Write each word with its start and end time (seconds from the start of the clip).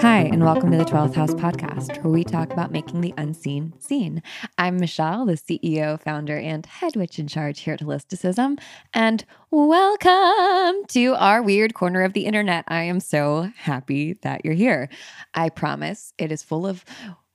Hi, 0.00 0.20
and 0.30 0.44
welcome 0.44 0.70
to 0.70 0.76
the 0.76 0.84
12th 0.84 1.14
House 1.14 1.34
podcast, 1.34 2.02
where 2.04 2.12
we 2.12 2.22
talk 2.24 2.52
about 2.52 2.70
making 2.70 3.00
the 3.00 3.14
unseen 3.16 3.72
seen. 3.78 4.22
I'm 4.58 4.76
Michelle, 4.76 5.24
the 5.24 5.32
CEO, 5.32 5.98
founder, 6.00 6.38
and 6.38 6.64
head 6.66 6.94
witch 6.94 7.18
in 7.18 7.26
charge 7.26 7.60
here 7.60 7.74
at 7.74 7.80
Holisticism, 7.80 8.60
and 8.92 9.24
welcome 9.50 10.84
to 10.88 11.14
our 11.14 11.42
weird 11.42 11.74
corner 11.74 12.02
of 12.02 12.12
the 12.12 12.26
internet. 12.26 12.64
I 12.68 12.82
am 12.82 13.00
so 13.00 13.50
happy 13.56 14.12
that 14.22 14.44
you're 14.44 14.54
here. 14.54 14.88
I 15.34 15.48
promise 15.48 16.12
it 16.18 16.30
is 16.30 16.42
full 16.42 16.66
of 16.66 16.84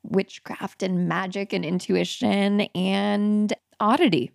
witchcraft 0.03 0.83
and 0.83 1.09
magic 1.09 1.51
and 1.51 1.65
intuition 1.65 2.61
and 2.75 3.51
oddity, 3.79 4.31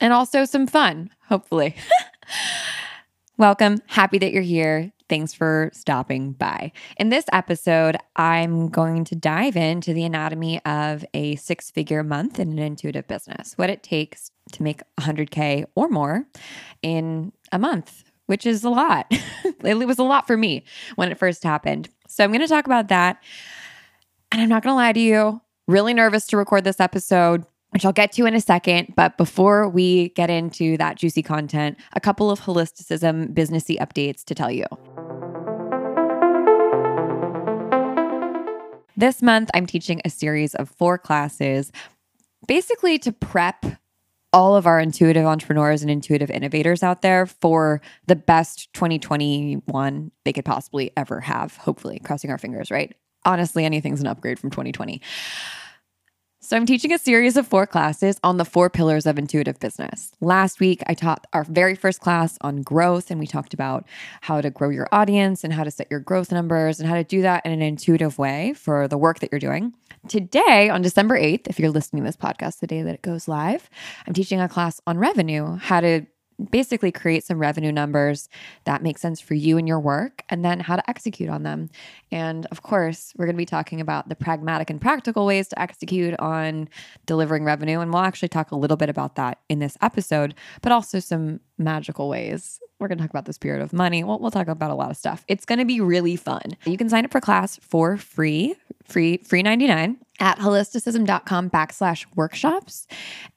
and 0.00 0.12
also 0.12 0.44
some 0.44 0.66
fun, 0.66 1.10
hopefully. 1.28 1.74
Welcome. 3.36 3.80
Happy 3.86 4.18
that 4.18 4.32
you're 4.32 4.42
here. 4.42 4.92
Thanks 5.08 5.34
for 5.34 5.70
stopping 5.74 6.32
by. 6.32 6.72
In 6.96 7.10
this 7.10 7.26
episode, 7.32 7.96
I'm 8.16 8.68
going 8.68 9.04
to 9.04 9.14
dive 9.14 9.56
into 9.56 9.92
the 9.92 10.04
anatomy 10.04 10.64
of 10.64 11.04
a 11.12 11.36
six 11.36 11.70
figure 11.70 12.02
month 12.02 12.38
in 12.38 12.52
an 12.52 12.58
intuitive 12.58 13.06
business, 13.06 13.58
what 13.58 13.70
it 13.70 13.82
takes 13.82 14.30
to 14.52 14.62
make 14.62 14.82
100K 14.98 15.66
or 15.74 15.88
more 15.88 16.26
in 16.80 17.32
a 17.52 17.58
month, 17.58 18.04
which 18.26 18.46
is 18.46 18.64
a 18.64 18.70
lot. 18.70 19.06
it 19.44 19.86
was 19.86 19.98
a 19.98 20.04
lot 20.04 20.26
for 20.26 20.36
me 20.36 20.64
when 20.94 21.10
it 21.10 21.18
first 21.18 21.44
happened. 21.44 21.90
So 22.08 22.24
I'm 22.24 22.30
going 22.30 22.40
to 22.40 22.48
talk 22.48 22.66
about 22.66 22.88
that. 22.88 23.22
And 24.32 24.40
I'm 24.40 24.48
not 24.48 24.62
going 24.62 24.72
to 24.72 24.76
lie 24.76 24.92
to 24.92 25.00
you, 25.00 25.40
really 25.66 25.92
nervous 25.92 26.26
to 26.28 26.36
record 26.36 26.64
this 26.64 26.80
episode 26.80 27.44
which 27.74 27.84
I'll 27.84 27.92
get 27.92 28.12
to 28.12 28.24
in 28.24 28.34
a 28.34 28.40
second. 28.40 28.94
But 28.96 29.18
before 29.18 29.68
we 29.68 30.10
get 30.10 30.30
into 30.30 30.76
that 30.76 30.96
juicy 30.96 31.22
content, 31.22 31.76
a 31.92 32.00
couple 32.00 32.30
of 32.30 32.40
holisticism 32.40 33.34
businessy 33.34 33.76
updates 33.78 34.24
to 34.26 34.34
tell 34.34 34.50
you. 34.50 34.64
This 38.96 39.20
month, 39.20 39.50
I'm 39.54 39.66
teaching 39.66 40.00
a 40.04 40.10
series 40.10 40.54
of 40.54 40.70
four 40.70 40.98
classes, 40.98 41.72
basically 42.46 42.96
to 43.00 43.10
prep 43.10 43.66
all 44.32 44.54
of 44.54 44.66
our 44.66 44.78
intuitive 44.78 45.26
entrepreneurs 45.26 45.82
and 45.82 45.90
intuitive 45.90 46.30
innovators 46.30 46.84
out 46.84 47.02
there 47.02 47.26
for 47.26 47.80
the 48.06 48.16
best 48.16 48.72
2021 48.74 50.12
they 50.24 50.32
could 50.32 50.44
possibly 50.44 50.92
ever 50.96 51.20
have. 51.20 51.56
Hopefully, 51.56 52.00
crossing 52.04 52.30
our 52.30 52.38
fingers, 52.38 52.70
right? 52.70 52.94
Honestly, 53.24 53.64
anything's 53.64 54.00
an 54.00 54.06
upgrade 54.06 54.38
from 54.38 54.50
2020. 54.50 55.00
So, 56.46 56.58
I'm 56.58 56.66
teaching 56.66 56.92
a 56.92 56.98
series 56.98 57.38
of 57.38 57.48
four 57.48 57.66
classes 57.66 58.20
on 58.22 58.36
the 58.36 58.44
four 58.44 58.68
pillars 58.68 59.06
of 59.06 59.18
intuitive 59.18 59.58
business. 59.60 60.12
Last 60.20 60.60
week, 60.60 60.82
I 60.86 60.92
taught 60.92 61.26
our 61.32 61.44
very 61.44 61.74
first 61.74 62.00
class 62.00 62.36
on 62.42 62.60
growth, 62.60 63.10
and 63.10 63.18
we 63.18 63.26
talked 63.26 63.54
about 63.54 63.86
how 64.20 64.42
to 64.42 64.50
grow 64.50 64.68
your 64.68 64.86
audience 64.92 65.42
and 65.42 65.54
how 65.54 65.64
to 65.64 65.70
set 65.70 65.86
your 65.90 66.00
growth 66.00 66.30
numbers 66.30 66.80
and 66.80 66.86
how 66.86 66.96
to 66.96 67.02
do 67.02 67.22
that 67.22 67.46
in 67.46 67.52
an 67.52 67.62
intuitive 67.62 68.18
way 68.18 68.52
for 68.52 68.86
the 68.86 68.98
work 68.98 69.20
that 69.20 69.32
you're 69.32 69.38
doing. 69.38 69.72
Today, 70.06 70.68
on 70.68 70.82
December 70.82 71.18
8th, 71.18 71.48
if 71.48 71.58
you're 71.58 71.70
listening 71.70 72.02
to 72.02 72.08
this 72.08 72.16
podcast 72.18 72.58
the 72.58 72.66
day 72.66 72.82
that 72.82 72.92
it 72.92 73.00
goes 73.00 73.26
live, 73.26 73.70
I'm 74.06 74.12
teaching 74.12 74.38
a 74.38 74.46
class 74.46 74.82
on 74.86 74.98
revenue, 74.98 75.56
how 75.56 75.80
to 75.80 76.04
basically 76.50 76.90
create 76.90 77.24
some 77.24 77.38
revenue 77.38 77.72
numbers 77.72 78.28
that 78.64 78.82
make 78.82 78.98
sense 78.98 79.20
for 79.20 79.34
you 79.34 79.58
and 79.58 79.68
your 79.68 79.80
work, 79.80 80.22
and 80.28 80.44
then 80.44 80.60
how 80.60 80.76
to 80.76 80.90
execute 80.90 81.30
on 81.30 81.42
them. 81.42 81.70
And 82.10 82.46
of 82.46 82.62
course, 82.62 83.12
we're 83.16 83.26
going 83.26 83.36
to 83.36 83.38
be 83.38 83.46
talking 83.46 83.80
about 83.80 84.08
the 84.08 84.16
pragmatic 84.16 84.70
and 84.70 84.80
practical 84.80 85.26
ways 85.26 85.48
to 85.48 85.60
execute 85.60 86.18
on 86.18 86.68
delivering 87.06 87.44
revenue. 87.44 87.80
And 87.80 87.92
we'll 87.92 88.02
actually 88.02 88.28
talk 88.28 88.50
a 88.50 88.56
little 88.56 88.76
bit 88.76 88.88
about 88.88 89.16
that 89.16 89.38
in 89.48 89.58
this 89.58 89.76
episode, 89.82 90.34
but 90.62 90.72
also 90.72 90.98
some 90.98 91.40
magical 91.58 92.08
ways. 92.08 92.60
We're 92.80 92.88
going 92.88 92.98
to 92.98 93.04
talk 93.04 93.10
about 93.10 93.24
the 93.24 93.32
spirit 93.32 93.62
of 93.62 93.72
money. 93.72 94.02
We'll, 94.04 94.18
we'll 94.18 94.30
talk 94.30 94.48
about 94.48 94.70
a 94.70 94.74
lot 94.74 94.90
of 94.90 94.96
stuff. 94.96 95.24
It's 95.28 95.44
going 95.44 95.60
to 95.60 95.64
be 95.64 95.80
really 95.80 96.16
fun. 96.16 96.42
You 96.64 96.76
can 96.76 96.88
sign 96.88 97.04
up 97.04 97.12
for 97.12 97.20
class 97.20 97.56
for 97.62 97.96
free, 97.96 98.56
free, 98.84 99.18
free 99.18 99.42
99 99.42 99.98
at 100.20 100.38
holisticism.com 100.38 101.50
backslash 101.50 102.06
workshops. 102.14 102.86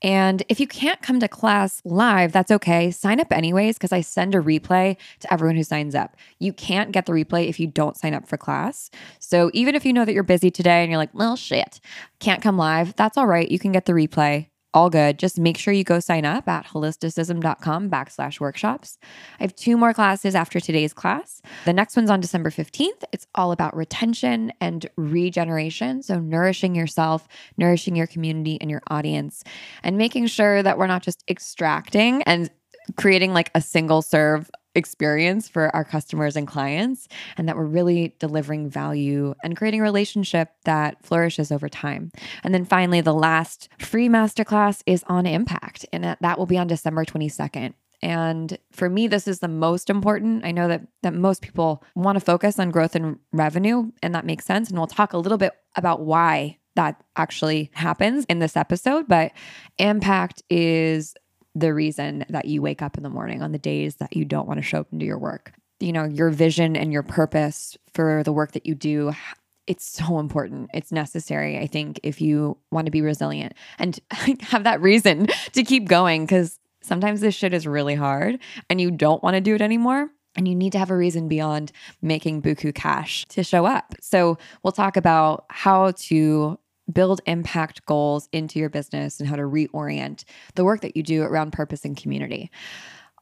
And 0.01 0.43
if 0.47 0.59
you 0.59 0.67
can't 0.67 1.01
come 1.01 1.19
to 1.19 1.27
class 1.27 1.81
live, 1.85 2.31
that's 2.31 2.51
okay. 2.51 2.91
Sign 2.91 3.19
up 3.19 3.31
anyways, 3.31 3.77
because 3.77 3.91
I 3.91 4.01
send 4.01 4.35
a 4.35 4.39
replay 4.39 4.97
to 5.21 5.33
everyone 5.33 5.55
who 5.55 5.63
signs 5.63 5.95
up. 5.95 6.15
You 6.39 6.53
can't 6.53 6.91
get 6.91 7.05
the 7.05 7.13
replay 7.13 7.47
if 7.47 7.59
you 7.59 7.67
don't 7.67 7.97
sign 7.97 8.13
up 8.13 8.27
for 8.27 8.37
class. 8.37 8.89
So 9.19 9.49
even 9.53 9.75
if 9.75 9.85
you 9.85 9.93
know 9.93 10.05
that 10.05 10.13
you're 10.13 10.23
busy 10.23 10.51
today 10.51 10.83
and 10.83 10.91
you're 10.91 10.99
like, 10.99 11.13
well, 11.13 11.35
shit, 11.35 11.79
can't 12.19 12.41
come 12.41 12.57
live, 12.57 12.95
that's 12.95 13.17
all 13.17 13.27
right. 13.27 13.49
You 13.49 13.59
can 13.59 13.71
get 13.71 13.85
the 13.85 13.93
replay 13.93 14.47
all 14.77 14.91
good. 14.91 15.17
Just 15.17 15.39
make 15.39 15.57
sure 15.57 15.73
you 15.73 15.83
go 15.83 15.99
sign 15.99 16.23
up 16.23 16.47
at 16.47 16.67
holisticism.com 16.67 17.89
backslash 17.89 18.39
workshops. 18.39 18.99
I 19.39 19.43
have 19.43 19.55
two 19.55 19.75
more 19.75 19.91
classes 19.91 20.35
after 20.35 20.59
today's 20.59 20.93
class. 20.93 21.41
The 21.65 21.73
next 21.73 21.95
one's 21.95 22.11
on 22.11 22.19
December 22.19 22.51
15th. 22.51 23.03
It's 23.11 23.25
all 23.33 23.51
about 23.51 23.75
retention 23.75 24.53
and 24.61 24.87
regeneration. 24.95 26.03
So, 26.03 26.19
nourishing 26.19 26.75
yourself, 26.75 27.27
nourishing 27.57 27.95
your 27.95 28.05
community 28.05 28.59
and 28.61 28.69
your 28.69 28.83
audience, 28.87 29.43
and 29.81 29.97
making 29.97 30.27
sure 30.27 30.61
that 30.61 30.77
we're 30.77 30.85
not 30.85 31.01
just 31.01 31.23
extracting 31.27 32.21
and 32.23 32.51
creating 32.97 33.33
like 33.33 33.49
a 33.55 33.61
single 33.61 34.03
serve 34.03 34.51
experience 34.77 35.49
for 35.49 35.75
our 35.75 35.83
customers 35.83 36.37
and 36.37 36.47
clients, 36.47 37.07
and 37.35 37.49
that 37.49 37.57
we're 37.57 37.65
really 37.65 38.15
delivering 38.19 38.69
value 38.69 39.33
and 39.43 39.57
creating 39.57 39.81
a 39.81 39.83
relationship 39.83 40.51
that 40.63 41.03
flourishes 41.03 41.51
over 41.51 41.67
time. 41.67 42.11
And 42.43 42.53
then 42.53 42.63
finally, 42.63 43.01
the 43.01 43.13
last 43.13 43.67
free 43.79 44.07
masterclass 44.07 44.83
is 44.85 45.03
on 45.07 45.25
impact, 45.25 45.85
and 45.91 46.03
that 46.21 46.37
will 46.37 46.45
be 46.45 46.57
on 46.57 46.67
December 46.67 47.03
22nd. 47.03 47.73
And 48.01 48.57
for 48.71 48.89
me, 48.89 49.07
this 49.07 49.27
is 49.27 49.39
the 49.39 49.47
most 49.47 49.89
important. 49.89 50.45
I 50.45 50.51
know 50.51 50.67
that 50.67 50.83
that 51.01 51.15
most 51.15 51.41
people 51.41 51.83
want 51.95 52.15
to 52.15 52.23
focus 52.23 52.59
on 52.59 52.69
growth 52.69 52.95
and 52.95 53.17
revenue, 53.31 53.91
and 54.03 54.13
that 54.13 54.25
makes 54.25 54.45
sense. 54.45 54.69
And 54.69 54.77
we'll 54.77 54.87
talk 54.87 55.13
a 55.13 55.17
little 55.17 55.37
bit 55.37 55.53
about 55.75 56.01
why 56.01 56.59
that 56.75 57.03
actually 57.15 57.71
happens 57.73 58.23
in 58.25 58.37
this 58.37 58.55
episode. 58.55 59.07
But 59.07 59.31
impact 59.79 60.43
is 60.49 61.15
the 61.59 61.73
reason 61.73 62.25
that 62.29 62.45
you 62.45 62.61
wake 62.61 62.81
up 62.81 62.97
in 62.97 63.03
the 63.03 63.09
morning 63.09 63.41
on 63.41 63.51
the 63.51 63.57
days 63.57 63.95
that 63.95 64.15
you 64.15 64.25
don't 64.25 64.47
want 64.47 64.59
to 64.59 64.63
show 64.63 64.81
up 64.81 64.91
and 64.91 64.99
do 64.99 65.05
your 65.05 65.17
work. 65.17 65.53
You 65.79 65.91
know, 65.91 66.05
your 66.05 66.29
vision 66.29 66.75
and 66.75 66.91
your 66.91 67.03
purpose 67.03 67.77
for 67.93 68.23
the 68.23 68.31
work 68.31 68.51
that 68.53 68.65
you 68.65 68.75
do 68.75 69.11
it's 69.67 69.85
so 69.85 70.19
important. 70.19 70.69
It's 70.73 70.93
necessary, 70.93 71.57
I 71.57 71.67
think, 71.67 71.99
if 72.01 72.21
you 72.21 72.57
want 72.71 72.85
to 72.85 72.91
be 72.91 73.01
resilient 73.01 73.53
and 73.77 73.99
have 74.41 74.63
that 74.63 74.81
reason 74.81 75.27
to 75.51 75.63
keep 75.63 75.89
going 75.89 76.23
because 76.23 76.57
sometimes 76.81 77.19
this 77.19 77.35
shit 77.35 77.53
is 77.53 77.67
really 77.67 77.95
hard 77.95 78.39
and 78.69 78.79
you 78.79 78.91
don't 78.91 79.21
want 79.21 79.33
to 79.33 79.41
do 79.41 79.55
it 79.55 79.61
anymore. 79.61 80.09
And 80.37 80.47
you 80.47 80.55
need 80.55 80.71
to 80.71 80.79
have 80.79 80.89
a 80.91 80.95
reason 80.95 81.27
beyond 81.27 81.73
making 82.01 82.43
buku 82.43 82.73
cash 82.73 83.25
to 83.29 83.43
show 83.43 83.65
up. 83.65 83.95
So, 83.99 84.37
we'll 84.63 84.71
talk 84.71 84.95
about 84.95 85.45
how 85.49 85.91
to 85.91 86.57
build 86.91 87.21
impact 87.25 87.85
goals 87.85 88.29
into 88.31 88.59
your 88.59 88.69
business 88.69 89.19
and 89.19 89.27
how 89.27 89.35
to 89.35 89.43
reorient 89.43 90.23
the 90.55 90.63
work 90.63 90.81
that 90.81 90.95
you 90.95 91.03
do 91.03 91.23
around 91.23 91.51
purpose 91.51 91.83
and 91.85 91.97
community. 91.97 92.51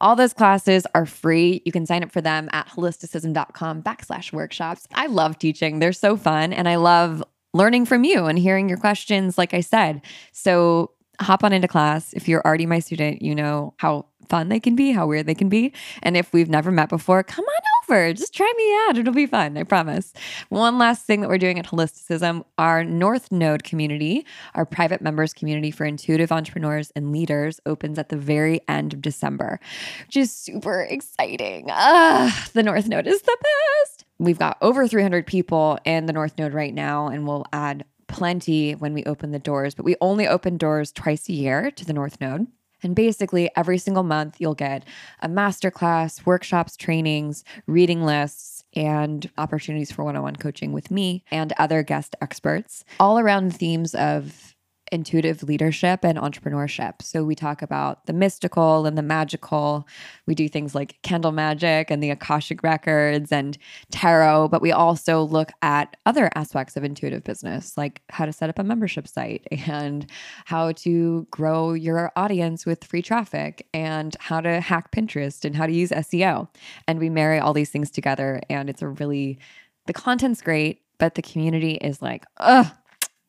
All 0.01 0.15
those 0.15 0.33
classes 0.33 0.85
are 0.93 1.05
free. 1.05 1.61
You 1.65 1.71
can 1.71 1.85
sign 1.85 2.03
up 2.03 2.11
for 2.11 2.21
them 2.21 2.49
at 2.51 2.67
holisticism.com 2.67 3.81
backslash 3.81 4.33
workshops. 4.33 4.87
I 4.93 5.07
love 5.07 5.39
teaching. 5.39 5.79
They're 5.79 5.93
so 5.93 6.17
fun. 6.17 6.51
And 6.51 6.67
I 6.67 6.75
love 6.75 7.23
learning 7.53 7.85
from 7.85 8.03
you 8.03 8.25
and 8.25 8.37
hearing 8.37 8.67
your 8.67 8.77
questions, 8.77 9.37
like 9.37 9.53
I 9.53 9.61
said. 9.61 10.01
So 10.33 10.91
hop 11.21 11.45
on 11.45 11.53
into 11.53 11.69
class. 11.69 12.11
If 12.13 12.27
you're 12.27 12.45
already 12.45 12.65
my 12.65 12.79
student, 12.79 13.21
you 13.21 13.33
know 13.33 13.73
how 13.77 14.07
fun 14.27 14.49
they 14.49 14.59
can 14.59 14.75
be, 14.75 14.91
how 14.91 15.07
weird 15.07 15.27
they 15.27 15.35
can 15.35 15.47
be. 15.47 15.71
And 16.03 16.17
if 16.17 16.33
we've 16.33 16.49
never 16.49 16.71
met 16.71 16.89
before, 16.89 17.23
come 17.23 17.45
on 17.45 17.65
over. 17.85 18.13
Just 18.13 18.33
try 18.33 18.51
me 18.57 18.75
out. 18.87 18.97
It'll 18.97 19.13
be 19.13 19.25
fun. 19.25 19.57
I 19.57 19.63
promise. 19.63 20.13
One 20.49 20.77
last 20.77 21.05
thing 21.05 21.21
that 21.21 21.29
we're 21.29 21.37
doing 21.37 21.59
at 21.59 21.67
Holisticism, 21.67 22.43
our 22.57 22.83
North 22.83 23.31
Node 23.31 23.63
community, 23.63 24.25
our 24.53 24.65
private 24.65 25.01
members 25.01 25.33
community 25.33 25.71
for 25.71 25.85
intuitive 25.85 26.31
entrepreneurs 26.31 26.91
and 26.95 27.11
leaders, 27.11 27.59
opens 27.65 27.99
at 27.99 28.09
the 28.09 28.17
very 28.17 28.61
end 28.67 28.93
of 28.93 29.01
December, 29.01 29.59
which 30.05 30.17
is 30.17 30.31
super 30.31 30.81
exciting. 30.81 31.67
Ah, 31.69 32.47
the 32.53 32.63
North 32.63 32.87
Node 32.87 33.07
is 33.07 33.21
the 33.21 33.37
best. 33.41 34.05
We've 34.17 34.39
got 34.39 34.57
over 34.61 34.87
300 34.87 35.27
people 35.27 35.77
in 35.85 36.05
the 36.05 36.13
North 36.13 36.37
Node 36.37 36.53
right 36.53 36.73
now, 36.73 37.07
and 37.07 37.27
we'll 37.27 37.45
add 37.51 37.85
plenty 38.07 38.73
when 38.73 38.93
we 38.93 39.03
open 39.03 39.31
the 39.31 39.39
doors, 39.39 39.75
but 39.75 39.85
we 39.85 39.95
only 39.99 40.27
open 40.27 40.57
doors 40.57 40.91
twice 40.91 41.27
a 41.29 41.33
year 41.33 41.71
to 41.71 41.85
the 41.85 41.93
North 41.93 42.21
Node. 42.21 42.47
And 42.85 42.95
basically, 42.95 43.49
every 43.55 43.79
single 43.79 44.03
month, 44.03 44.35
you'll 44.39 44.53
get 44.53 44.83
a 45.21 45.27
masterclass, 45.27 46.25
workshops, 46.25 46.77
trainings, 46.77 47.43
reading 47.65 48.03
lists, 48.03 48.63
and 48.75 49.29
opportunities 49.37 49.91
for 49.91 50.03
one 50.03 50.15
on 50.15 50.21
one 50.21 50.35
coaching 50.35 50.71
with 50.71 50.91
me 50.91 51.23
and 51.31 51.51
other 51.57 51.81
guest 51.81 52.15
experts, 52.21 52.85
all 52.99 53.17
around 53.17 53.55
themes 53.55 53.95
of 53.95 54.54
intuitive 54.91 55.43
leadership 55.43 56.03
and 56.03 56.17
entrepreneurship. 56.17 57.01
So 57.01 57.23
we 57.23 57.35
talk 57.35 57.61
about 57.61 58.05
the 58.05 58.13
mystical 58.13 58.85
and 58.85 58.97
the 58.97 59.01
magical. 59.01 59.87
We 60.25 60.35
do 60.35 60.47
things 60.47 60.75
like 60.75 61.01
candle 61.01 61.31
magic 61.31 61.89
and 61.89 62.01
the 62.03 62.11
Akashic 62.11 62.63
records 62.63 63.31
and 63.31 63.57
tarot, 63.91 64.49
but 64.49 64.61
we 64.61 64.71
also 64.71 65.23
look 65.23 65.51
at 65.61 65.97
other 66.05 66.29
aspects 66.35 66.77
of 66.77 66.83
intuitive 66.83 67.23
business, 67.23 67.77
like 67.77 68.01
how 68.09 68.25
to 68.25 68.33
set 68.33 68.49
up 68.49 68.59
a 68.59 68.63
membership 68.63 69.07
site 69.07 69.47
and 69.67 70.09
how 70.45 70.71
to 70.73 71.27
grow 71.31 71.73
your 71.73 72.11
audience 72.15 72.65
with 72.65 72.83
free 72.83 73.01
traffic 73.01 73.67
and 73.73 74.15
how 74.19 74.41
to 74.41 74.61
hack 74.61 74.91
Pinterest 74.91 75.45
and 75.45 75.55
how 75.55 75.65
to 75.65 75.73
use 75.73 75.89
SEO. 75.89 76.47
And 76.87 76.99
we 76.99 77.09
marry 77.09 77.39
all 77.39 77.53
these 77.53 77.69
things 77.69 77.89
together 77.89 78.41
and 78.49 78.69
it's 78.69 78.81
a 78.81 78.87
really 78.87 79.39
the 79.85 79.93
content's 79.93 80.41
great, 80.41 80.81
but 80.97 81.15
the 81.15 81.21
community 81.21 81.73
is 81.75 82.01
like, 82.01 82.25
ugh, 82.37 82.67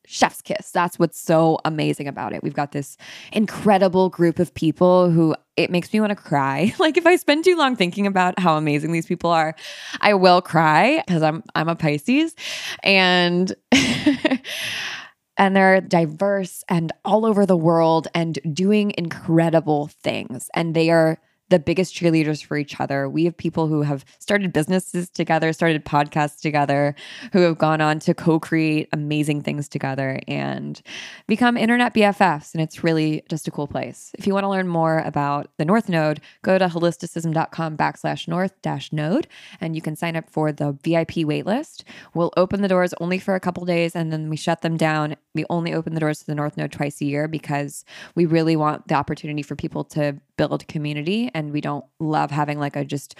chef's 0.09 0.41
kiss. 0.41 0.71
That's 0.71 0.97
what's 0.97 1.19
so 1.19 1.59
amazing 1.65 2.07
about 2.07 2.33
it. 2.33 2.41
We've 2.41 2.53
got 2.53 2.71
this 2.71 2.95
incredible 3.33 4.07
group 4.09 4.39
of 4.39 4.53
people 4.53 5.11
who 5.11 5.35
it 5.57 5.69
makes 5.69 5.91
me 5.91 5.99
want 5.99 6.11
to 6.11 6.15
cry. 6.15 6.73
Like 6.79 6.95
if 6.95 7.05
I 7.05 7.17
spend 7.17 7.43
too 7.43 7.57
long 7.57 7.75
thinking 7.75 8.07
about 8.07 8.39
how 8.39 8.55
amazing 8.55 8.93
these 8.93 9.05
people 9.05 9.29
are, 9.29 9.55
I 9.99 10.13
will 10.13 10.41
cry 10.41 11.03
because 11.05 11.21
I'm 11.21 11.43
I'm 11.53 11.67
a 11.67 11.75
Pisces 11.75 12.33
and 12.81 13.53
and 15.37 15.55
they're 15.55 15.81
diverse 15.81 16.63
and 16.69 16.93
all 17.03 17.25
over 17.25 17.45
the 17.45 17.57
world 17.57 18.07
and 18.13 18.39
doing 18.53 18.93
incredible 18.97 19.87
things 20.01 20.49
and 20.53 20.73
they 20.73 20.89
are 20.89 21.19
the 21.49 21.59
biggest 21.59 21.95
cheerleaders 21.95 22.43
for 22.43 22.57
each 22.57 22.79
other. 22.79 23.07
We 23.07 23.25
have 23.25 23.37
people 23.37 23.67
who 23.67 23.83
have 23.83 24.03
started 24.19 24.51
businesses 24.51 25.09
together, 25.09 25.53
started 25.53 25.85
podcasts 25.85 26.41
together, 26.41 26.95
who 27.31 27.39
have 27.41 27.57
gone 27.57 27.81
on 27.81 27.99
to 27.99 28.13
co 28.13 28.39
create 28.39 28.89
amazing 28.91 29.41
things 29.41 29.67
together 29.67 30.19
and 30.27 30.81
become 31.27 31.57
internet 31.57 31.93
BFFs. 31.93 32.53
And 32.53 32.61
it's 32.61 32.83
really 32.83 33.23
just 33.29 33.47
a 33.47 33.51
cool 33.51 33.67
place. 33.67 34.11
If 34.17 34.27
you 34.27 34.33
want 34.33 34.43
to 34.43 34.49
learn 34.49 34.67
more 34.67 34.99
about 34.99 35.49
the 35.57 35.65
North 35.65 35.89
Node, 35.89 36.21
go 36.41 36.57
to 36.57 36.67
holisticism.com 36.67 37.77
backslash 37.77 38.27
north 38.27 38.53
dash 38.61 38.91
node 38.91 39.27
and 39.61 39.75
you 39.75 39.81
can 39.81 39.95
sign 39.95 40.15
up 40.15 40.29
for 40.29 40.51
the 40.51 40.73
VIP 40.83 41.25
waitlist. 41.25 41.83
We'll 42.13 42.33
open 42.35 42.61
the 42.61 42.67
doors 42.67 42.93
only 42.99 43.19
for 43.19 43.35
a 43.35 43.39
couple 43.39 43.65
days 43.65 43.95
and 43.95 44.11
then 44.11 44.29
we 44.29 44.37
shut 44.37 44.61
them 44.61 44.77
down. 44.77 45.15
We 45.33 45.45
only 45.49 45.73
open 45.73 45.93
the 45.93 45.99
doors 45.99 46.19
to 46.19 46.25
the 46.25 46.35
North 46.35 46.57
Node 46.57 46.71
twice 46.71 47.01
a 47.01 47.05
year 47.05 47.27
because 47.27 47.85
we 48.15 48.25
really 48.25 48.55
want 48.55 48.87
the 48.87 48.95
opportunity 48.95 49.41
for 49.41 49.55
people 49.55 49.83
to 49.85 50.17
build 50.37 50.67
community 50.67 51.29
and 51.37 51.53
we 51.53 51.61
don't 51.61 51.85
love 51.99 52.31
having 52.31 52.59
like 52.59 52.75
a 52.75 52.83
just 52.83 53.15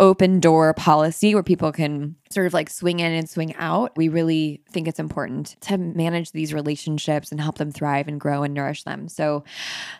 open 0.00 0.40
door 0.40 0.74
policy 0.74 1.34
where 1.34 1.42
people 1.42 1.70
can 1.72 2.16
sort 2.30 2.46
of 2.46 2.52
like 2.52 2.68
swing 2.68 3.00
in 3.00 3.12
and 3.12 3.28
swing 3.30 3.54
out. 3.56 3.92
We 3.96 4.08
really 4.08 4.62
think 4.70 4.88
it's 4.88 4.98
important 4.98 5.56
to 5.62 5.78
manage 5.78 6.32
these 6.32 6.52
relationships 6.52 7.30
and 7.30 7.40
help 7.40 7.58
them 7.58 7.70
thrive 7.70 8.08
and 8.08 8.20
grow 8.20 8.42
and 8.42 8.52
nourish 8.52 8.82
them. 8.82 9.08
So 9.08 9.44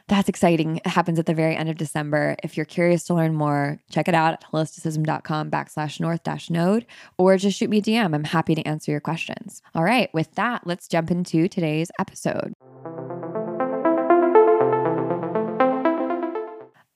that's 0.09 0.29
exciting. 0.29 0.79
It 0.79 0.89
happens 0.89 1.19
at 1.19 1.27
the 1.27 1.35
very 1.35 1.57
end 1.57 1.69
of 1.69 1.77
December. 1.77 2.37
If 2.43 2.57
you're 2.57 2.67
curious 2.67 3.05
to 3.05 3.15
learn 3.15 3.35
more, 3.35 3.81
check 3.91 4.09
it 4.09 4.15
out 4.15 4.33
at 4.35 4.45
holisticism.com 4.51 5.51
backslash 5.51 6.01
north 6.01 6.23
dash 6.25 6.51
node 6.51 6.85
or 7.17 7.37
just 7.37 7.59
shoot 7.59 7.71
me 7.71 7.79
a 7.79 7.83
DM. 7.83 8.15
I'm 8.15 8.25
happy 8.25 8.55
to 8.55 8.67
answer 8.67 8.91
your 8.91 9.01
questions. 9.01 9.63
All 9.75 9.85
right, 9.85 10.13
with 10.13 10.35
that, 10.35 10.67
let's 10.67 10.89
jump 10.89 11.11
into 11.11 11.49
today's 11.49 11.91
episode. 11.99 12.55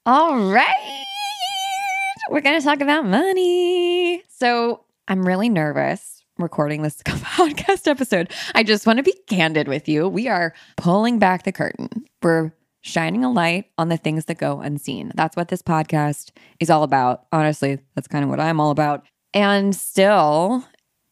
All 0.06 0.38
right. 0.38 1.05
We're 2.31 2.41
going 2.41 2.58
to 2.58 2.64
talk 2.64 2.81
about 2.81 3.05
money. 3.05 4.23
So 4.29 4.85
I'm 5.08 5.26
really 5.26 5.50
nervous 5.50 6.25
recording 6.38 6.81
this 6.81 7.02
podcast 7.02 7.87
episode. 7.87 8.32
I 8.55 8.62
just 8.62 8.87
want 8.87 8.97
to 8.97 9.02
be 9.02 9.14
candid 9.26 9.69
with 9.69 9.91
you. 9.91 10.08
We 10.08 10.26
are 10.26 10.55
pulling 10.79 11.19
back 11.19 11.43
the 11.43 11.52
curtain. 11.52 12.06
We're 12.23 12.52
shining 12.81 13.25
a 13.25 13.31
light 13.31 13.67
on 13.76 13.91
the 13.91 13.99
things 13.99 14.25
that 14.25 14.38
go 14.38 14.61
unseen. 14.61 15.12
That's 15.17 15.37
what 15.37 15.49
this 15.49 15.61
podcast 15.61 16.31
is 16.61 16.70
all 16.70 16.82
about. 16.82 17.26
Honestly, 17.31 17.79
that's 17.94 18.08
kind 18.08 18.25
of 18.25 18.31
what 18.31 18.41
I'm 18.41 18.58
all 18.58 18.70
about. 18.70 19.05
And 19.35 19.76
still, 19.76 20.64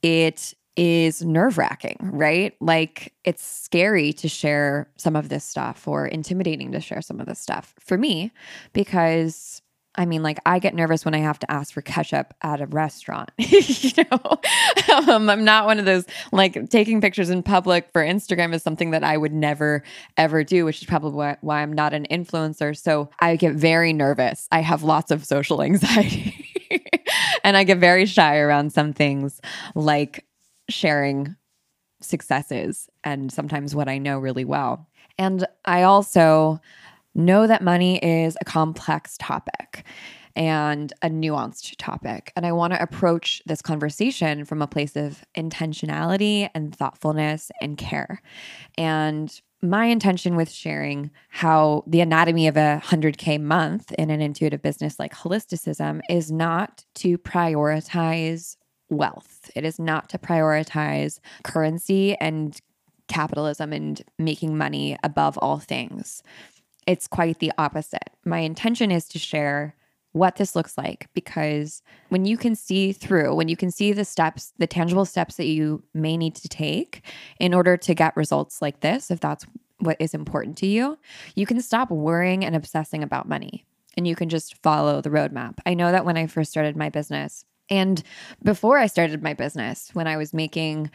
it 0.03 0.55
is 0.79 1.23
nerve 1.23 1.59
wracking, 1.59 1.97
right? 2.01 2.55
Like 2.61 3.13
it's 3.25 3.45
scary 3.45 4.13
to 4.15 4.29
share 4.29 4.89
some 4.97 5.17
of 5.17 5.29
this 5.29 5.45
stuff 5.45 5.89
or 5.89 6.07
intimidating 6.07 6.71
to 6.71 6.81
share 6.81 7.03
some 7.03 7.19
of 7.19 7.27
this 7.27 7.41
stuff 7.41 7.75
for 7.81 7.99
me 7.99 8.31
because 8.73 9.61
I 9.97 10.07
mean, 10.07 10.23
like 10.23 10.39
I 10.47 10.61
get 10.61 10.77
nervous 10.77 11.05
when 11.05 11.15
I 11.15 11.19
have 11.19 11.41
to 11.41 11.51
ask 11.51 11.75
for 11.75 11.83
ketchup 11.83 12.33
at 12.43 12.61
a 12.61 12.67
restaurant. 12.67 13.33
you 13.39 13.91
know, 14.05 14.39
um, 15.09 15.29
I'm 15.29 15.45
not 15.45 15.67
one 15.67 15.81
of 15.81 15.87
those 15.87 16.05
like 16.31 16.71
taking 16.71 17.01
pictures 17.01 17.31
in 17.31 17.43
public 17.43 17.89
for 17.93 18.01
Instagram 18.01 18.55
is 18.55 18.63
something 18.63 18.93
that 18.93 19.03
I 19.03 19.17
would 19.17 19.33
never 19.33 19.83
ever 20.17 20.45
do, 20.45 20.65
which 20.65 20.81
is 20.81 20.87
probably 20.87 21.11
why, 21.11 21.37
why 21.41 21.63
I'm 21.63 21.73
not 21.73 21.93
an 21.93 22.07
influencer. 22.09 22.77
So 22.77 23.11
I 23.19 23.35
get 23.35 23.55
very 23.55 23.93
nervous. 23.93 24.47
I 24.53 24.61
have 24.61 24.85
lots 24.85 25.11
of 25.11 25.25
social 25.25 25.61
anxiety. 25.65 26.47
and 27.43 27.57
I 27.57 27.65
get 27.65 27.79
very 27.79 28.07
shy 28.07 28.37
around 28.37 28.73
some 28.73 28.93
things 28.93 29.41
like 29.75 30.25
sharing 30.69 31.37
successes 32.01 32.89
and 33.05 33.33
sometimes 33.33 33.75
what 33.75 33.89
I 33.89 33.99
know 33.99 34.19
really 34.19 34.45
well. 34.45 34.89
And 35.19 35.47
I 35.65 35.83
also 35.83 36.61
know 37.15 37.47
that 37.47 37.63
money 37.63 37.99
is 37.99 38.37
a 38.41 38.45
complex 38.45 39.17
topic 39.19 39.85
and 40.37 40.93
a 41.03 41.09
nuanced 41.09 41.75
topic. 41.79 42.33
And 42.37 42.47
I 42.47 42.53
want 42.53 42.73
to 42.73 42.81
approach 42.81 43.43
this 43.47 43.61
conversation 43.61 44.45
from 44.45 44.63
a 44.63 44.69
place 44.69 44.95
of 44.95 45.25
intentionality 45.37 46.49
and 46.55 46.75
thoughtfulness 46.75 47.51
and 47.61 47.77
care. 47.77 48.23
And 48.77 49.41
my 49.61 49.87
intention 49.87 50.37
with 50.37 50.49
sharing 50.49 51.11
how 51.31 51.83
the 51.89 52.01
anatomy 52.01 52.47
of 52.47 52.57
a 52.57 52.81
100K 52.85 53.41
month 53.41 53.91
in 53.99 54.11
an 54.11 54.21
intuitive 54.21 54.63
business 54.63 55.01
like 55.01 55.13
holisticism 55.13 56.01
is 56.09 56.31
not 56.31 56.85
to 56.95 57.19
prioritize 57.19 58.57
wealth. 58.91 59.51
It 59.55 59.65
is 59.65 59.79
not 59.79 60.09
to 60.11 60.19
prioritize 60.19 61.21
currency 61.45 62.17
and 62.17 62.59
capitalism 63.09 63.73
and 63.73 64.03
making 64.19 64.57
money 64.57 64.97
above 65.03 65.39
all 65.39 65.59
things. 65.59 66.23
It's 66.87 67.07
quite 67.07 67.39
the 67.39 67.53
opposite. 67.59 68.11
My 68.25 68.39
intention 68.39 68.91
is 68.91 69.09
to 69.09 69.19
share 69.19 69.75
what 70.13 70.37
this 70.37 70.57
looks 70.57 70.79
like 70.79 71.09
because 71.15 71.83
when 72.09 72.25
you 72.25 72.37
can 72.37 72.55
see 72.55 72.93
through, 72.93 73.35
when 73.35 73.49
you 73.49 73.57
can 73.57 73.71
see 73.71 73.93
the 73.93 74.05
steps, 74.05 74.53
the 74.59 74.67
tangible 74.67 75.05
steps 75.05 75.37
that 75.37 75.47
you 75.47 75.83
may 75.93 76.17
need 76.17 76.35
to 76.35 76.49
take 76.49 77.03
in 77.39 77.53
order 77.53 77.77
to 77.77 77.95
get 77.95 78.17
results 78.17 78.63
like 78.63 78.81
this, 78.81 79.11
if 79.11 79.21
that's 79.21 79.45
what 79.81 79.97
is 80.01 80.15
important 80.15 80.57
to 80.59 80.67
you, 80.67 80.99
you 81.35 81.47
can 81.47 81.61
stop 81.61 81.91
worrying 81.91 82.45
and 82.45 82.57
obsessing 82.57 83.03
about 83.03 83.29
money 83.29 83.65
and 83.97 84.07
you 84.07 84.17
can 84.17 84.29
just 84.29 84.57
follow 84.63 85.01
the 85.01 85.11
roadmap. 85.11 85.59
I 85.67 85.75
know 85.75 85.93
that 85.93 86.05
when 86.05 86.17
I 86.17 86.27
first 86.27 86.51
started 86.51 86.77
my 86.77 86.89
business, 86.89 87.45
and 87.71 88.03
before 88.43 88.79
I 88.79 88.87
started 88.87 89.23
my 89.23 89.35
business, 89.35 89.91
when 89.93 90.07
I 90.07 90.17
was 90.17 90.33
making 90.33 90.91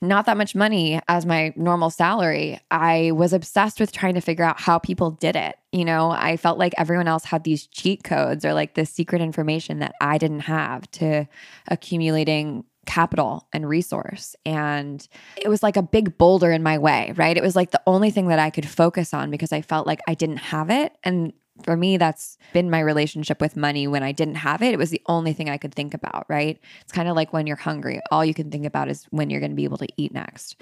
not 0.00 0.26
that 0.26 0.36
much 0.36 0.54
money 0.54 1.00
as 1.08 1.24
my 1.24 1.52
normal 1.56 1.90
salary, 1.90 2.60
I 2.70 3.12
was 3.12 3.32
obsessed 3.32 3.80
with 3.80 3.92
trying 3.92 4.14
to 4.14 4.20
figure 4.20 4.44
out 4.44 4.60
how 4.60 4.78
people 4.78 5.12
did 5.12 5.36
it. 5.36 5.56
You 5.72 5.84
know, 5.84 6.10
I 6.10 6.36
felt 6.36 6.58
like 6.58 6.74
everyone 6.76 7.08
else 7.08 7.24
had 7.24 7.44
these 7.44 7.66
cheat 7.66 8.04
codes 8.04 8.44
or 8.44 8.54
like 8.54 8.74
this 8.74 8.90
secret 8.90 9.22
information 9.22 9.78
that 9.78 9.94
I 10.00 10.18
didn't 10.18 10.40
have 10.40 10.90
to 10.92 11.26
accumulating 11.68 12.64
capital 12.86 13.48
and 13.52 13.66
resource. 13.66 14.36
And 14.44 15.06
it 15.36 15.48
was 15.48 15.62
like 15.62 15.76
a 15.76 15.82
big 15.82 16.18
boulder 16.18 16.52
in 16.52 16.62
my 16.62 16.76
way, 16.78 17.12
right? 17.16 17.36
It 17.36 17.42
was 17.42 17.56
like 17.56 17.70
the 17.70 17.82
only 17.86 18.10
thing 18.10 18.28
that 18.28 18.38
I 18.38 18.50
could 18.50 18.68
focus 18.68 19.14
on 19.14 19.30
because 19.30 19.52
I 19.52 19.62
felt 19.62 19.86
like 19.86 20.00
I 20.06 20.14
didn't 20.14 20.38
have 20.38 20.70
it. 20.70 20.96
And 21.02 21.32
for 21.62 21.76
me, 21.76 21.96
that's 21.96 22.36
been 22.52 22.70
my 22.70 22.80
relationship 22.80 23.40
with 23.40 23.56
money 23.56 23.86
when 23.86 24.02
I 24.02 24.12
didn't 24.12 24.34
have 24.36 24.62
it. 24.62 24.74
It 24.74 24.78
was 24.78 24.90
the 24.90 25.02
only 25.06 25.32
thing 25.32 25.48
I 25.48 25.56
could 25.56 25.74
think 25.74 25.94
about, 25.94 26.26
right? 26.28 26.58
It's 26.80 26.92
kind 26.92 27.08
of 27.08 27.14
like 27.14 27.32
when 27.32 27.46
you're 27.46 27.56
hungry, 27.56 28.00
all 28.10 28.24
you 28.24 28.34
can 28.34 28.50
think 28.50 28.66
about 28.66 28.88
is 28.88 29.04
when 29.10 29.30
you're 29.30 29.40
going 29.40 29.52
to 29.52 29.56
be 29.56 29.64
able 29.64 29.78
to 29.78 29.88
eat 29.96 30.12
next, 30.12 30.56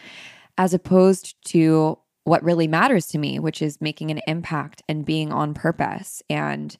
as 0.58 0.74
opposed 0.74 1.42
to 1.48 1.98
what 2.24 2.44
really 2.44 2.68
matters 2.68 3.06
to 3.08 3.18
me, 3.18 3.38
which 3.38 3.62
is 3.62 3.80
making 3.80 4.10
an 4.10 4.20
impact 4.26 4.82
and 4.88 5.04
being 5.04 5.32
on 5.32 5.54
purpose 5.54 6.22
and 6.28 6.76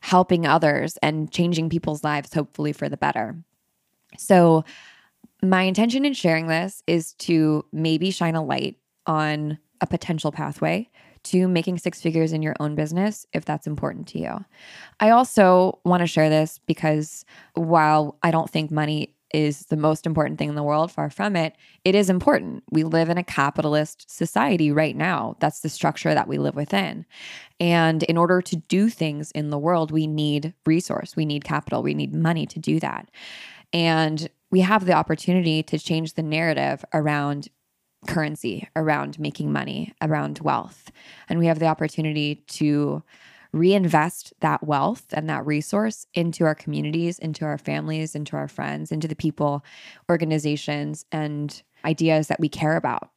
helping 0.00 0.46
others 0.46 0.96
and 1.02 1.30
changing 1.30 1.68
people's 1.68 2.02
lives, 2.02 2.32
hopefully 2.32 2.72
for 2.72 2.88
the 2.88 2.96
better. 2.96 3.36
So, 4.16 4.64
my 5.42 5.62
intention 5.62 6.04
in 6.04 6.12
sharing 6.12 6.48
this 6.48 6.82
is 6.86 7.14
to 7.14 7.64
maybe 7.72 8.10
shine 8.10 8.34
a 8.34 8.44
light 8.44 8.76
on 9.06 9.58
a 9.80 9.86
potential 9.86 10.32
pathway 10.32 10.90
to 11.24 11.48
making 11.48 11.78
six 11.78 12.00
figures 12.00 12.32
in 12.32 12.42
your 12.42 12.54
own 12.60 12.74
business 12.74 13.26
if 13.32 13.44
that's 13.44 13.66
important 13.66 14.06
to 14.08 14.18
you. 14.18 14.44
I 15.00 15.10
also 15.10 15.78
want 15.84 16.00
to 16.00 16.06
share 16.06 16.28
this 16.28 16.58
because 16.66 17.24
while 17.54 18.18
I 18.22 18.30
don't 18.30 18.50
think 18.50 18.70
money 18.70 19.14
is 19.32 19.66
the 19.66 19.76
most 19.76 20.06
important 20.06 20.38
thing 20.38 20.48
in 20.48 20.54
the 20.54 20.62
world, 20.62 20.90
far 20.90 21.08
from 21.08 21.36
it, 21.36 21.54
it 21.84 21.94
is 21.94 22.10
important. 22.10 22.64
We 22.70 22.84
live 22.84 23.08
in 23.08 23.18
a 23.18 23.24
capitalist 23.24 24.10
society 24.10 24.72
right 24.72 24.96
now. 24.96 25.36
That's 25.38 25.60
the 25.60 25.68
structure 25.68 26.14
that 26.14 26.26
we 26.26 26.38
live 26.38 26.56
within. 26.56 27.06
And 27.60 28.02
in 28.04 28.16
order 28.16 28.42
to 28.42 28.56
do 28.56 28.88
things 28.88 29.30
in 29.30 29.50
the 29.50 29.58
world, 29.58 29.92
we 29.92 30.06
need 30.06 30.54
resource, 30.66 31.14
we 31.14 31.24
need 31.24 31.44
capital, 31.44 31.82
we 31.82 31.94
need 31.94 32.14
money 32.14 32.46
to 32.46 32.58
do 32.58 32.80
that. 32.80 33.08
And 33.72 34.28
we 34.50 34.60
have 34.60 34.84
the 34.84 34.94
opportunity 34.94 35.62
to 35.62 35.78
change 35.78 36.14
the 36.14 36.22
narrative 36.22 36.84
around 36.92 37.48
currency 38.06 38.68
around 38.76 39.18
making 39.18 39.52
money, 39.52 39.92
around 40.00 40.40
wealth. 40.40 40.90
And 41.28 41.38
we 41.38 41.46
have 41.46 41.58
the 41.58 41.66
opportunity 41.66 42.36
to 42.48 43.02
reinvest 43.52 44.32
that 44.40 44.64
wealth 44.66 45.06
and 45.12 45.28
that 45.28 45.44
resource 45.44 46.06
into 46.14 46.44
our 46.44 46.54
communities, 46.54 47.18
into 47.18 47.44
our 47.44 47.58
families, 47.58 48.14
into 48.14 48.36
our 48.36 48.48
friends, 48.48 48.92
into 48.92 49.08
the 49.08 49.16
people, 49.16 49.64
organizations, 50.08 51.04
and 51.10 51.62
ideas 51.84 52.28
that 52.28 52.40
we 52.40 52.48
care 52.48 52.76
about. 52.76 53.10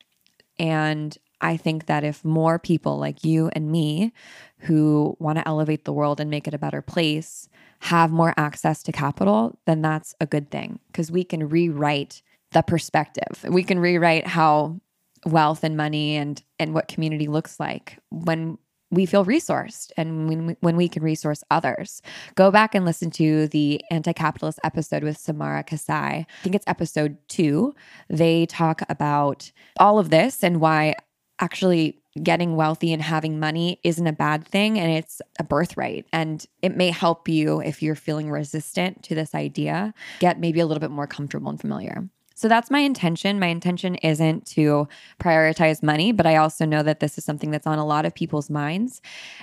And 0.57 1.17
I 1.41 1.57
think 1.57 1.85
that 1.87 2.03
if 2.03 2.23
more 2.23 2.57
people 2.57 2.97
like 2.97 3.23
you 3.23 3.49
and 3.53 3.71
me 3.71 4.13
who 4.59 5.15
want 5.19 5.37
to 5.37 5.47
elevate 5.47 5.85
the 5.85 5.93
world 5.93 6.19
and 6.19 6.29
make 6.29 6.47
it 6.47 6.53
a 6.53 6.59
better 6.59 6.81
place 6.81 7.49
have 7.81 8.11
more 8.11 8.33
access 8.37 8.81
to 8.83 8.93
capital, 8.93 9.59
then 9.65 9.81
that's 9.81 10.15
a 10.21 10.25
good 10.25 10.49
thing 10.49 10.79
because 10.87 11.11
we 11.11 11.23
can 11.23 11.49
rewrite 11.49 12.21
the 12.53 12.61
perspective. 12.61 13.45
We 13.47 13.63
can 13.63 13.79
rewrite 13.79 14.27
how 14.27 14.79
wealth 15.25 15.63
and 15.63 15.77
money 15.77 16.15
and 16.15 16.41
and 16.59 16.73
what 16.73 16.87
community 16.87 17.27
looks 17.27 17.59
like 17.59 17.99
when 18.09 18.57
we 18.91 19.05
feel 19.07 19.25
resourced 19.25 19.91
and 19.97 20.29
when 20.29 20.45
we, 20.47 20.55
when 20.59 20.77
we 20.77 20.87
can 20.87 21.01
resource 21.01 21.43
others. 21.49 22.01
Go 22.35 22.51
back 22.51 22.75
and 22.75 22.85
listen 22.85 23.09
to 23.11 23.47
the 23.47 23.81
anti-capitalist 23.89 24.59
episode 24.63 25.03
with 25.03 25.17
Samara 25.17 25.63
Kasai. 25.63 25.93
I 25.93 26.27
think 26.43 26.53
it's 26.53 26.67
episode 26.67 27.17
2. 27.29 27.73
They 28.09 28.45
talk 28.45 28.83
about 28.89 29.51
all 29.79 29.97
of 29.97 30.11
this 30.11 30.43
and 30.43 30.61
why 30.61 30.95
actually 31.39 32.03
getting 32.21 32.55
wealthy 32.55 32.93
and 32.93 33.01
having 33.01 33.39
money 33.39 33.79
isn't 33.83 34.05
a 34.05 34.13
bad 34.13 34.45
thing 34.45 34.79
and 34.79 34.91
it's 34.91 35.19
a 35.39 35.43
birthright 35.43 36.05
and 36.13 36.45
it 36.61 36.77
may 36.77 36.91
help 36.91 37.27
you 37.27 37.59
if 37.61 37.81
you're 37.81 37.95
feeling 37.95 38.29
resistant 38.29 39.01
to 39.01 39.15
this 39.15 39.33
idea 39.33 39.91
get 40.19 40.39
maybe 40.39 40.59
a 40.59 40.65
little 40.67 40.79
bit 40.79 40.91
more 40.91 41.07
comfortable 41.07 41.49
and 41.49 41.59
familiar 41.59 42.07
so 42.35 42.47
that's 42.47 42.71
my 42.71 42.79
intention. 42.79 43.39
My 43.39 43.47
intention 43.47 43.95
isn't 43.95 44.45
to 44.47 44.87
prioritize 45.19 45.83
money, 45.83 46.11
but 46.11 46.25
I 46.25 46.37
also 46.37 46.65
know 46.65 46.83
that 46.83 46.99
this 46.99 47.17
is 47.17 47.25
something 47.25 47.51
that's 47.51 47.67
on 47.67 47.79
a 47.79 47.85
lot 47.85 48.05
of 48.05 48.13
people's 48.13 48.49
minds. 48.49 49.01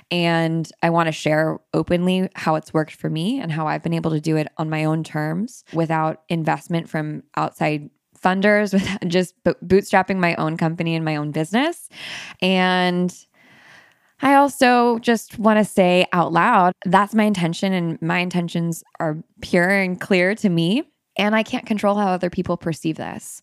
And 0.09 0.69
I 0.83 0.89
want 0.89 1.07
to 1.07 1.11
share 1.11 1.59
openly 1.73 2.29
how 2.35 2.55
it's 2.55 2.73
worked 2.73 2.95
for 2.95 3.09
me 3.09 3.39
and 3.39 3.51
how 3.51 3.67
I've 3.67 3.83
been 3.83 3.93
able 3.93 4.11
to 4.11 4.21
do 4.21 4.35
it 4.35 4.47
on 4.57 4.69
my 4.69 4.85
own 4.85 5.03
terms 5.03 5.63
without 5.73 6.23
investment 6.29 6.89
from 6.89 7.23
outside 7.35 7.89
funders, 8.21 8.73
with 9.01 9.09
just 9.09 9.41
bootstrapping 9.43 10.17
my 10.17 10.35
own 10.35 10.57
company 10.57 10.95
and 10.95 11.05
my 11.05 11.15
own 11.15 11.31
business. 11.31 11.89
And 12.41 13.13
I 14.21 14.35
also 14.35 14.99
just 14.99 15.39
want 15.39 15.57
to 15.57 15.65
say 15.65 16.05
out 16.13 16.31
loud 16.31 16.73
that's 16.85 17.15
my 17.15 17.23
intention, 17.23 17.73
and 17.73 18.01
my 18.01 18.19
intentions 18.19 18.83
are 18.99 19.17
pure 19.41 19.69
and 19.69 19.99
clear 19.99 20.35
to 20.35 20.49
me. 20.49 20.83
And 21.17 21.35
I 21.35 21.43
can't 21.43 21.65
control 21.65 21.95
how 21.95 22.07
other 22.07 22.29
people 22.29 22.57
perceive 22.57 22.97
this. 22.97 23.41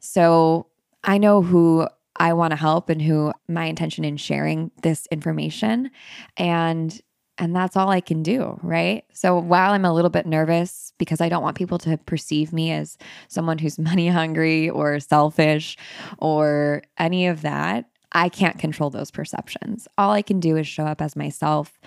So 0.00 0.66
I 1.04 1.18
know 1.18 1.42
who 1.42 1.88
I 2.16 2.32
want 2.32 2.52
to 2.52 2.56
help 2.56 2.88
and 2.88 3.00
who 3.00 3.32
my 3.48 3.64
intention 3.64 4.04
in 4.04 4.16
sharing 4.16 4.70
this 4.82 5.06
information. 5.10 5.90
And 6.36 7.00
and 7.38 7.56
that's 7.56 7.76
all 7.76 7.88
I 7.88 8.00
can 8.00 8.22
do, 8.22 8.60
right? 8.62 9.04
So 9.14 9.38
while 9.38 9.72
I'm 9.72 9.86
a 9.86 9.92
little 9.92 10.10
bit 10.10 10.26
nervous 10.26 10.92
because 10.98 11.20
I 11.20 11.28
don't 11.28 11.42
want 11.42 11.56
people 11.56 11.78
to 11.78 11.96
perceive 11.96 12.52
me 12.52 12.70
as 12.70 12.98
someone 13.28 13.58
who's 13.58 13.78
money 13.80 14.08
hungry 14.08 14.68
or 14.68 15.00
selfish 15.00 15.76
or 16.18 16.82
any 16.98 17.26
of 17.26 17.42
that, 17.42 17.86
I 18.12 18.28
can't 18.28 18.58
control 18.58 18.90
those 18.90 19.10
perceptions. 19.10 19.88
All 19.98 20.10
I 20.10 20.22
can 20.22 20.40
do 20.40 20.56
is 20.56 20.66
show 20.66 20.84
up 20.84 21.00
as 21.00 21.16
myself 21.16 21.78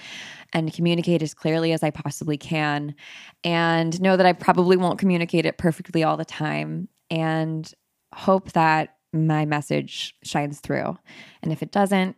and 0.53 0.73
communicate 0.73 1.21
as 1.21 1.33
clearly 1.33 1.71
as 1.71 1.83
I 1.83 1.91
possibly 1.91 2.37
can 2.37 2.95
and 3.43 3.99
know 4.01 4.17
that 4.17 4.25
I 4.25 4.33
probably 4.33 4.77
won't 4.77 4.99
communicate 4.99 5.45
it 5.45 5.57
perfectly 5.57 6.03
all 6.03 6.17
the 6.17 6.25
time 6.25 6.87
and 7.09 7.71
hope 8.13 8.53
that 8.53 8.95
my 9.13 9.45
message 9.45 10.15
shines 10.23 10.59
through. 10.59 10.97
And 11.41 11.51
if 11.51 11.61
it 11.61 11.71
doesn't, 11.71 12.15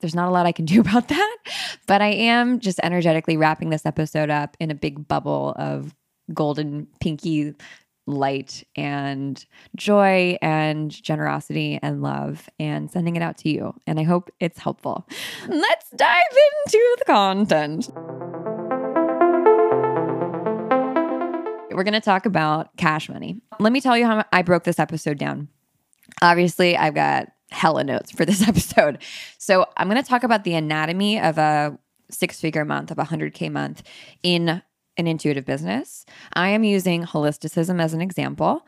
there's 0.00 0.14
not 0.14 0.28
a 0.28 0.30
lot 0.30 0.46
I 0.46 0.52
can 0.52 0.64
do 0.66 0.80
about 0.80 1.08
that. 1.08 1.36
But 1.86 2.02
I 2.02 2.08
am 2.08 2.60
just 2.60 2.80
energetically 2.82 3.36
wrapping 3.36 3.70
this 3.70 3.86
episode 3.86 4.30
up 4.30 4.56
in 4.60 4.70
a 4.70 4.74
big 4.74 5.06
bubble 5.06 5.54
of 5.58 5.94
golden 6.32 6.86
pinky 7.00 7.54
light 8.10 8.64
and 8.76 9.44
joy 9.76 10.36
and 10.42 10.90
generosity 10.90 11.78
and 11.82 12.02
love 12.02 12.48
and 12.58 12.90
sending 12.90 13.16
it 13.16 13.22
out 13.22 13.38
to 13.38 13.50
you. 13.50 13.74
And 13.86 13.98
I 13.98 14.02
hope 14.02 14.30
it's 14.40 14.58
helpful. 14.58 15.06
Let's 15.48 15.90
dive 15.90 16.22
into 16.66 16.96
the 16.98 17.04
content. 17.06 17.90
We're 21.72 21.84
going 21.84 21.94
to 21.94 22.00
talk 22.00 22.26
about 22.26 22.76
cash 22.76 23.08
money. 23.08 23.40
Let 23.58 23.72
me 23.72 23.80
tell 23.80 23.96
you 23.96 24.04
how 24.04 24.24
I 24.32 24.42
broke 24.42 24.64
this 24.64 24.78
episode 24.78 25.18
down. 25.18 25.48
Obviously, 26.20 26.76
I've 26.76 26.94
got 26.94 27.28
hella 27.50 27.84
notes 27.84 28.10
for 28.10 28.24
this 28.24 28.42
episode. 28.48 28.98
So, 29.38 29.66
I'm 29.76 29.88
going 29.88 30.02
to 30.02 30.06
talk 30.08 30.22
about 30.22 30.44
the 30.44 30.54
anatomy 30.54 31.18
of 31.18 31.38
a 31.38 31.78
six 32.10 32.40
figure 32.40 32.64
month, 32.64 32.90
of 32.90 32.98
a 32.98 33.04
100K 33.04 33.50
month 33.50 33.82
in 34.22 34.62
an 34.96 35.06
intuitive 35.06 35.44
business. 35.44 36.04
I 36.34 36.48
am 36.50 36.64
using 36.64 37.04
holisticism 37.04 37.80
as 37.80 37.94
an 37.94 38.00
example 38.00 38.66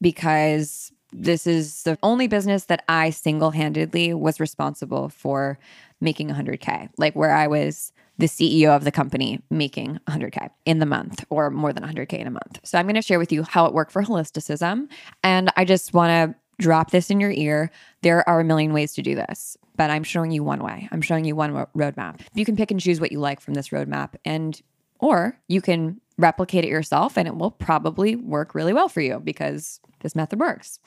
because 0.00 0.92
this 1.12 1.46
is 1.46 1.84
the 1.84 1.96
only 2.02 2.26
business 2.26 2.64
that 2.64 2.84
I 2.88 3.10
single 3.10 3.52
handedly 3.52 4.12
was 4.14 4.40
responsible 4.40 5.08
for 5.08 5.58
making 6.00 6.28
100K, 6.28 6.90
like 6.98 7.14
where 7.14 7.32
I 7.32 7.46
was 7.46 7.92
the 8.18 8.26
CEO 8.26 8.74
of 8.74 8.84
the 8.84 8.92
company 8.92 9.40
making 9.50 9.98
100K 10.08 10.50
in 10.64 10.78
the 10.78 10.86
month 10.86 11.24
or 11.30 11.50
more 11.50 11.72
than 11.72 11.84
100K 11.84 12.14
in 12.14 12.26
a 12.26 12.30
month. 12.30 12.60
So 12.64 12.78
I'm 12.78 12.86
going 12.86 12.94
to 12.94 13.02
share 13.02 13.18
with 13.18 13.32
you 13.32 13.42
how 13.42 13.66
it 13.66 13.74
worked 13.74 13.92
for 13.92 14.02
holisticism. 14.02 14.88
And 15.22 15.50
I 15.56 15.64
just 15.64 15.94
want 15.94 16.10
to 16.10 16.38
drop 16.62 16.90
this 16.90 17.10
in 17.10 17.20
your 17.20 17.32
ear. 17.32 17.70
There 18.02 18.28
are 18.28 18.40
a 18.40 18.44
million 18.44 18.72
ways 18.72 18.94
to 18.94 19.02
do 19.02 19.14
this, 19.14 19.56
but 19.76 19.90
I'm 19.90 20.04
showing 20.04 20.30
you 20.30 20.44
one 20.44 20.62
way. 20.62 20.88
I'm 20.92 21.00
showing 21.00 21.24
you 21.24 21.34
one 21.34 21.52
roadmap. 21.76 22.20
You 22.34 22.44
can 22.44 22.56
pick 22.56 22.70
and 22.70 22.80
choose 22.80 23.00
what 23.00 23.10
you 23.10 23.18
like 23.18 23.40
from 23.40 23.54
this 23.54 23.70
roadmap, 23.70 24.14
and 24.24 24.60
or 25.00 25.38
you 25.48 25.60
can 25.60 26.00
replicate 26.18 26.64
it 26.64 26.68
yourself 26.68 27.16
and 27.16 27.26
it 27.26 27.36
will 27.36 27.50
probably 27.50 28.16
work 28.16 28.54
really 28.54 28.72
well 28.72 28.88
for 28.88 29.00
you 29.00 29.20
because 29.20 29.80
this 30.00 30.14
method 30.14 30.38
works. 30.38 30.78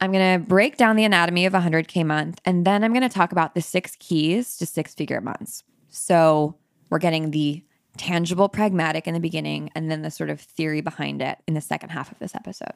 I'm 0.00 0.10
going 0.10 0.40
to 0.40 0.46
break 0.46 0.76
down 0.76 0.96
the 0.96 1.04
anatomy 1.04 1.46
of 1.46 1.54
a 1.54 1.60
100K 1.60 2.04
month 2.04 2.40
and 2.44 2.64
then 2.64 2.82
I'm 2.82 2.92
going 2.92 3.02
to 3.02 3.08
talk 3.08 3.32
about 3.32 3.54
the 3.54 3.62
six 3.62 3.96
keys 3.98 4.56
to 4.56 4.66
six 4.66 4.94
figure 4.94 5.20
months. 5.20 5.62
So 5.90 6.56
we're 6.90 6.98
getting 6.98 7.30
the 7.30 7.62
tangible, 7.98 8.48
pragmatic 8.48 9.06
in 9.06 9.14
the 9.14 9.20
beginning 9.20 9.70
and 9.74 9.90
then 9.90 10.02
the 10.02 10.10
sort 10.10 10.30
of 10.30 10.40
theory 10.40 10.80
behind 10.80 11.22
it 11.22 11.38
in 11.46 11.54
the 11.54 11.60
second 11.60 11.90
half 11.90 12.10
of 12.10 12.18
this 12.18 12.34
episode. 12.34 12.72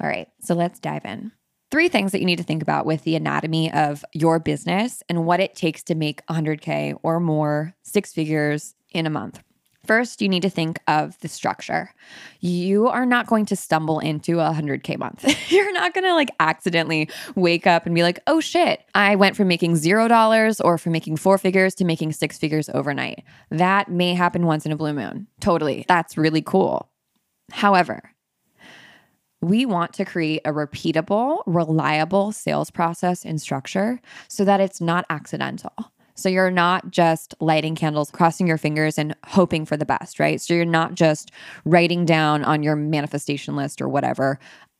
All 0.00 0.08
right, 0.08 0.28
so 0.40 0.54
let's 0.54 0.80
dive 0.80 1.04
in. 1.04 1.32
Three 1.70 1.88
things 1.88 2.12
that 2.12 2.20
you 2.20 2.26
need 2.26 2.38
to 2.38 2.44
think 2.44 2.62
about 2.62 2.86
with 2.86 3.04
the 3.04 3.14
anatomy 3.14 3.72
of 3.72 4.04
your 4.12 4.38
business 4.38 5.02
and 5.08 5.26
what 5.26 5.40
it 5.40 5.54
takes 5.54 5.82
to 5.84 5.94
make 5.94 6.24
100K 6.26 6.98
or 7.02 7.20
more, 7.20 7.74
six 7.82 8.12
figures 8.12 8.74
in 8.90 9.06
a 9.06 9.10
month. 9.10 9.42
First, 9.88 10.20
you 10.20 10.28
need 10.28 10.42
to 10.42 10.50
think 10.50 10.78
of 10.86 11.18
the 11.20 11.28
structure. 11.28 11.94
You 12.40 12.88
are 12.88 13.06
not 13.06 13.26
going 13.26 13.46
to 13.46 13.56
stumble 13.56 14.00
into 14.00 14.38
a 14.38 14.52
100K 14.52 14.98
month. 14.98 15.24
You're 15.50 15.72
not 15.72 15.94
going 15.94 16.04
to 16.04 16.12
like 16.12 16.28
accidentally 16.38 17.08
wake 17.36 17.66
up 17.66 17.86
and 17.86 17.94
be 17.94 18.02
like, 18.02 18.20
oh 18.26 18.38
shit, 18.38 18.84
I 18.94 19.16
went 19.16 19.34
from 19.34 19.48
making 19.48 19.76
$0 19.76 20.60
or 20.62 20.76
from 20.76 20.92
making 20.92 21.16
four 21.16 21.38
figures 21.38 21.74
to 21.76 21.86
making 21.86 22.12
six 22.12 22.36
figures 22.36 22.68
overnight. 22.74 23.24
That 23.50 23.90
may 23.90 24.12
happen 24.12 24.44
once 24.44 24.66
in 24.66 24.72
a 24.72 24.76
blue 24.76 24.92
moon. 24.92 25.26
Totally. 25.40 25.86
That's 25.88 26.18
really 26.18 26.42
cool. 26.42 26.90
However, 27.50 28.12
we 29.40 29.64
want 29.64 29.94
to 29.94 30.04
create 30.04 30.42
a 30.44 30.52
repeatable, 30.52 31.42
reliable 31.46 32.32
sales 32.32 32.70
process 32.70 33.24
and 33.24 33.40
structure 33.40 34.02
so 34.28 34.44
that 34.44 34.60
it's 34.60 34.82
not 34.82 35.06
accidental. 35.08 35.72
So 36.18 36.28
you're 36.28 36.50
not 36.50 36.90
just 36.90 37.34
lighting 37.40 37.76
candles, 37.76 38.10
crossing 38.10 38.46
your 38.46 38.58
fingers 38.58 38.98
and 38.98 39.14
hoping 39.24 39.64
for 39.64 39.76
the 39.76 39.86
best, 39.86 40.18
right? 40.18 40.40
So 40.40 40.52
you're 40.52 40.64
not 40.64 40.94
just 40.94 41.30
writing 41.64 42.04
down 42.04 42.44
on 42.44 42.62
your 42.62 42.74
manifestation 42.74 43.54
list 43.54 43.80
or 43.80 43.88
whatever, 43.88 44.38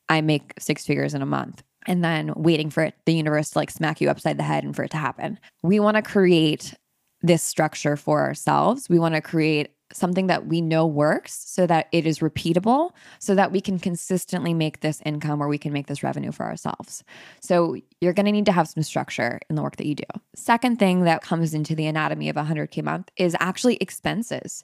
I 0.09 0.21
make 0.21 0.53
six 0.59 0.85
figures 0.85 1.13
in 1.13 1.21
a 1.21 1.25
month 1.25 1.63
and 1.87 2.03
then 2.03 2.33
waiting 2.35 2.69
for 2.69 2.83
it, 2.83 2.95
the 3.05 3.13
universe 3.13 3.51
to 3.51 3.59
like 3.59 3.71
smack 3.71 4.01
you 4.01 4.09
upside 4.09 4.37
the 4.37 4.43
head 4.43 4.63
and 4.63 4.75
for 4.75 4.83
it 4.83 4.91
to 4.91 4.97
happen. 4.97 5.39
We 5.63 5.79
want 5.79 5.95
to 5.95 6.01
create 6.01 6.73
this 7.21 7.43
structure 7.43 7.95
for 7.95 8.21
ourselves. 8.21 8.89
We 8.89 8.99
want 8.99 9.15
to 9.15 9.21
create 9.21 9.69
something 9.93 10.27
that 10.27 10.47
we 10.47 10.61
know 10.61 10.85
works 10.85 11.33
so 11.45 11.65
that 11.67 11.87
it 11.91 12.05
is 12.05 12.19
repeatable 12.19 12.91
so 13.19 13.35
that 13.35 13.51
we 13.51 13.61
can 13.61 13.79
consistently 13.79 14.53
make 14.53 14.81
this 14.81 15.01
income 15.05 15.41
or 15.41 15.47
we 15.47 15.57
can 15.57 15.73
make 15.73 15.87
this 15.87 16.03
revenue 16.03 16.31
for 16.31 16.45
ourselves. 16.45 17.03
So 17.41 17.75
you're 18.01 18.13
going 18.13 18.25
to 18.25 18.31
need 18.31 18.45
to 18.45 18.51
have 18.51 18.67
some 18.67 18.83
structure 18.83 19.39
in 19.49 19.55
the 19.55 19.61
work 19.61 19.77
that 19.77 19.87
you 19.87 19.95
do. 19.95 20.03
Second 20.35 20.79
thing 20.79 21.03
that 21.03 21.21
comes 21.21 21.53
into 21.53 21.75
the 21.75 21.87
anatomy 21.87 22.29
of 22.29 22.37
a 22.37 22.43
100k 22.43 22.83
month 22.83 23.09
is 23.17 23.35
actually 23.39 23.77
expenses. 23.77 24.63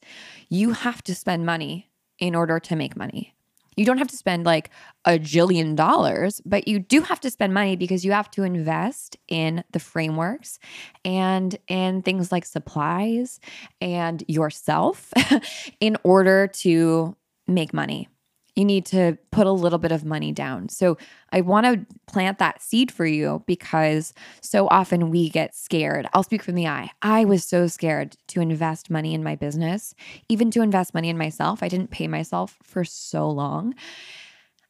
You 0.49 0.71
have 0.71 1.03
to 1.03 1.15
spend 1.15 1.45
money 1.45 1.89
in 2.19 2.35
order 2.35 2.59
to 2.59 2.75
make 2.75 2.95
money. 2.95 3.34
You 3.75 3.85
don't 3.85 3.97
have 3.97 4.07
to 4.07 4.17
spend 4.17 4.45
like 4.45 4.69
a 5.05 5.19
jillion 5.19 5.75
dollars, 5.75 6.41
but 6.45 6.67
you 6.67 6.79
do 6.79 7.01
have 7.01 7.19
to 7.21 7.29
spend 7.29 7.53
money 7.53 7.75
because 7.75 8.05
you 8.05 8.11
have 8.11 8.31
to 8.31 8.43
invest 8.43 9.17
in 9.27 9.63
the 9.71 9.79
frameworks 9.79 10.59
and 11.03 11.57
in 11.67 12.01
things 12.01 12.31
like 12.31 12.45
supplies 12.45 13.39
and 13.81 14.23
yourself 14.27 15.11
in 15.79 15.97
order 16.03 16.47
to 16.47 17.15
make 17.47 17.73
money. 17.73 18.07
You 18.55 18.63
need 18.63 18.85
to 18.87 19.17
put 19.31 19.47
a 19.47 19.51
little 19.51 19.79
bit 19.79 19.91
of 19.91 20.05
money 20.05 20.31
down. 20.31 20.69
So 20.69 20.97
I 21.31 21.41
want 21.41 21.65
to 21.65 21.95
plant 22.07 22.39
that 22.39 22.61
seed 22.61 22.91
for 22.91 23.05
you 23.05 23.43
because 23.45 24.13
so 24.41 24.67
often 24.69 25.09
we 25.09 25.29
get 25.29 25.53
scared. 25.53 26.07
I'll 26.13 26.23
speak 26.23 26.41
from 26.41 26.55
the 26.55 26.67
eye. 26.67 26.91
I 27.01 27.25
was 27.25 27.43
so 27.43 27.67
scared 27.67 28.15
to 28.27 28.39
invest 28.39 28.89
money 28.89 29.13
in 29.13 29.23
my 29.23 29.35
business, 29.35 29.93
even 30.29 30.51
to 30.51 30.61
invest 30.61 30.93
money 30.93 31.09
in 31.09 31.17
myself. 31.17 31.61
I 31.61 31.67
didn't 31.67 31.91
pay 31.91 32.07
myself 32.07 32.57
for 32.63 32.85
so 32.85 33.29
long. 33.29 33.75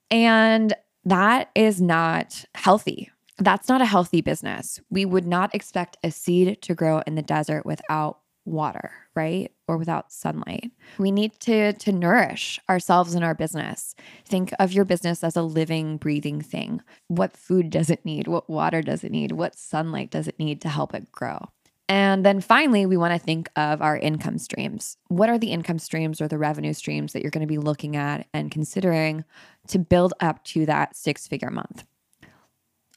And 0.09 0.73
that 1.05 1.51
is 1.53 1.79
not 1.79 2.45
healthy. 2.55 3.11
That's 3.37 3.69
not 3.69 3.81
a 3.81 3.85
healthy 3.85 4.21
business. 4.21 4.79
We 4.89 5.05
would 5.05 5.27
not 5.27 5.53
expect 5.53 5.97
a 6.03 6.09
seed 6.09 6.61
to 6.63 6.73
grow 6.73 7.01
in 7.05 7.15
the 7.15 7.21
desert 7.21 7.65
without 7.65 8.19
water, 8.45 8.91
right? 9.15 9.51
Or 9.67 9.77
without 9.77 10.11
sunlight. 10.11 10.71
We 10.97 11.11
need 11.11 11.39
to 11.41 11.73
to 11.73 11.91
nourish 11.91 12.59
ourselves 12.69 13.15
and 13.15 13.23
our 13.23 13.35
business. 13.35 13.95
Think 14.25 14.53
of 14.59 14.71
your 14.71 14.85
business 14.85 15.23
as 15.23 15.35
a 15.35 15.41
living, 15.41 15.97
breathing 15.97 16.41
thing. 16.41 16.81
What 17.07 17.35
food 17.35 17.69
does 17.69 17.89
it 17.89 18.05
need? 18.05 18.27
What 18.27 18.49
water 18.49 18.81
does 18.81 19.03
it 19.03 19.11
need? 19.11 19.31
What 19.31 19.57
sunlight 19.57 20.11
does 20.11 20.27
it 20.27 20.39
need 20.39 20.61
to 20.61 20.69
help 20.69 20.93
it 20.93 21.11
grow? 21.11 21.49
And 21.87 22.25
then 22.25 22.41
finally, 22.41 22.85
we 22.85 22.97
want 22.97 23.13
to 23.13 23.23
think 23.23 23.49
of 23.55 23.81
our 23.81 23.97
income 23.97 24.39
streams. 24.39 24.97
What 25.07 25.29
are 25.29 25.37
the 25.37 25.51
income 25.51 25.77
streams 25.77 26.19
or 26.19 26.27
the 26.27 26.37
revenue 26.37 26.73
streams 26.73 27.13
that 27.13 27.21
you're 27.21 27.31
going 27.31 27.41
to 27.41 27.47
be 27.47 27.59
looking 27.59 27.95
at 27.95 28.27
and 28.33 28.49
considering 28.49 29.23
to 29.67 29.77
build 29.77 30.13
up 30.19 30.43
to 30.45 30.65
that 30.65 30.95
six 30.95 31.27
figure 31.27 31.51
month? 31.51 31.85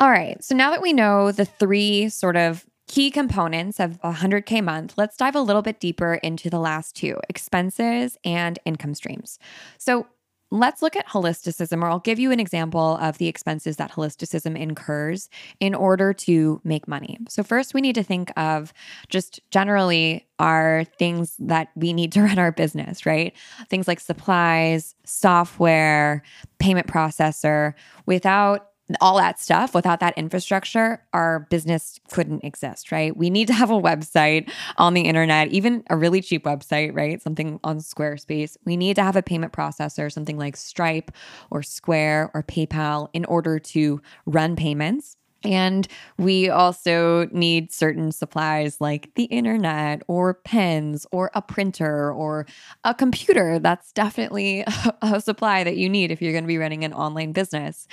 All 0.00 0.10
right. 0.10 0.42
So 0.42 0.54
now 0.54 0.70
that 0.70 0.80
we 0.80 0.92
know 0.92 1.32
the 1.32 1.44
three 1.44 2.08
sort 2.08 2.36
of 2.36 2.64
key 2.88 3.10
components 3.10 3.78
of 3.78 3.98
a 4.02 4.12
100K 4.12 4.64
month, 4.64 4.94
let's 4.96 5.16
dive 5.16 5.36
a 5.36 5.40
little 5.40 5.62
bit 5.62 5.78
deeper 5.78 6.14
into 6.14 6.50
the 6.50 6.58
last 6.58 6.96
two 6.96 7.20
expenses 7.28 8.16
and 8.24 8.58
income 8.64 8.94
streams. 8.94 9.38
So, 9.78 10.06
let's 10.50 10.80
look 10.80 10.96
at 10.96 11.06
holisticism, 11.06 11.82
or 11.82 11.88
I'll 11.88 11.98
give 11.98 12.18
you 12.18 12.32
an 12.32 12.40
example 12.40 12.96
of 13.02 13.18
the 13.18 13.26
expenses 13.26 13.76
that 13.76 13.92
holisticism 13.92 14.58
incurs 14.58 15.28
in 15.60 15.74
order 15.74 16.14
to 16.14 16.60
make 16.64 16.88
money. 16.88 17.18
So, 17.28 17.42
first, 17.42 17.74
we 17.74 17.82
need 17.82 17.94
to 17.96 18.02
think 18.02 18.32
of 18.36 18.72
just 19.08 19.40
generally 19.50 20.26
are 20.38 20.84
things 20.98 21.34
that 21.38 21.68
we 21.76 21.92
need 21.92 22.12
to 22.12 22.22
run 22.24 22.38
our 22.38 22.52
business, 22.52 23.04
right? 23.04 23.34
Things 23.68 23.86
like 23.86 24.00
supplies, 24.00 24.94
software, 25.04 26.22
payment 26.58 26.86
processor. 26.86 27.74
Without 28.06 28.68
all 29.00 29.16
that 29.18 29.38
stuff 29.38 29.74
without 29.74 30.00
that 30.00 30.16
infrastructure 30.16 31.02
our 31.12 31.40
business 31.50 32.00
couldn't 32.10 32.42
exist 32.44 32.90
right 32.90 33.16
we 33.16 33.30
need 33.30 33.46
to 33.46 33.52
have 33.52 33.70
a 33.70 33.80
website 33.80 34.50
on 34.76 34.94
the 34.94 35.02
internet 35.02 35.48
even 35.48 35.82
a 35.90 35.96
really 35.96 36.20
cheap 36.20 36.44
website 36.44 36.94
right 36.94 37.20
something 37.20 37.60
on 37.64 37.78
squarespace 37.78 38.56
we 38.64 38.76
need 38.76 38.94
to 38.94 39.02
have 39.02 39.16
a 39.16 39.22
payment 39.22 39.52
processor 39.52 40.10
something 40.10 40.38
like 40.38 40.56
stripe 40.56 41.10
or 41.50 41.62
square 41.62 42.30
or 42.34 42.42
paypal 42.42 43.08
in 43.12 43.24
order 43.26 43.58
to 43.58 44.00
run 44.26 44.56
payments 44.56 45.16
and 45.44 45.86
we 46.16 46.50
also 46.50 47.28
need 47.30 47.72
certain 47.72 48.10
supplies 48.10 48.80
like 48.80 49.10
the 49.14 49.24
internet 49.24 50.02
or 50.08 50.34
pens 50.34 51.06
or 51.12 51.30
a 51.34 51.42
printer 51.42 52.12
or 52.12 52.46
a 52.84 52.94
computer. 52.94 53.58
That's 53.58 53.92
definitely 53.92 54.64
a, 55.02 55.20
supply 55.20 55.64
that 55.64 55.76
you 55.76 55.88
need 55.88 56.10
if 56.10 56.20
you're 56.20 56.32
going 56.32 56.44
to 56.44 56.48
be 56.48 56.58
running 56.58 56.84
an 56.84 56.92
online 56.92 57.32
business. 57.32 57.86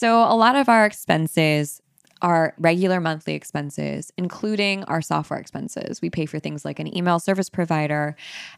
So, 0.00 0.22
a 0.22 0.32
lot 0.32 0.56
of 0.56 0.70
our 0.70 0.86
expenses 0.86 1.82
are 2.22 2.54
regular 2.56 3.02
monthly 3.02 3.34
expenses, 3.34 4.10
including 4.16 4.82
our 4.84 5.02
software 5.02 5.38
expenses. 5.38 6.00
We 6.00 6.08
pay 6.08 6.24
for 6.24 6.38
things 6.38 6.64
like 6.64 6.78
an 6.78 6.96
email 6.96 7.18
service 7.18 7.50
provider 7.50 8.16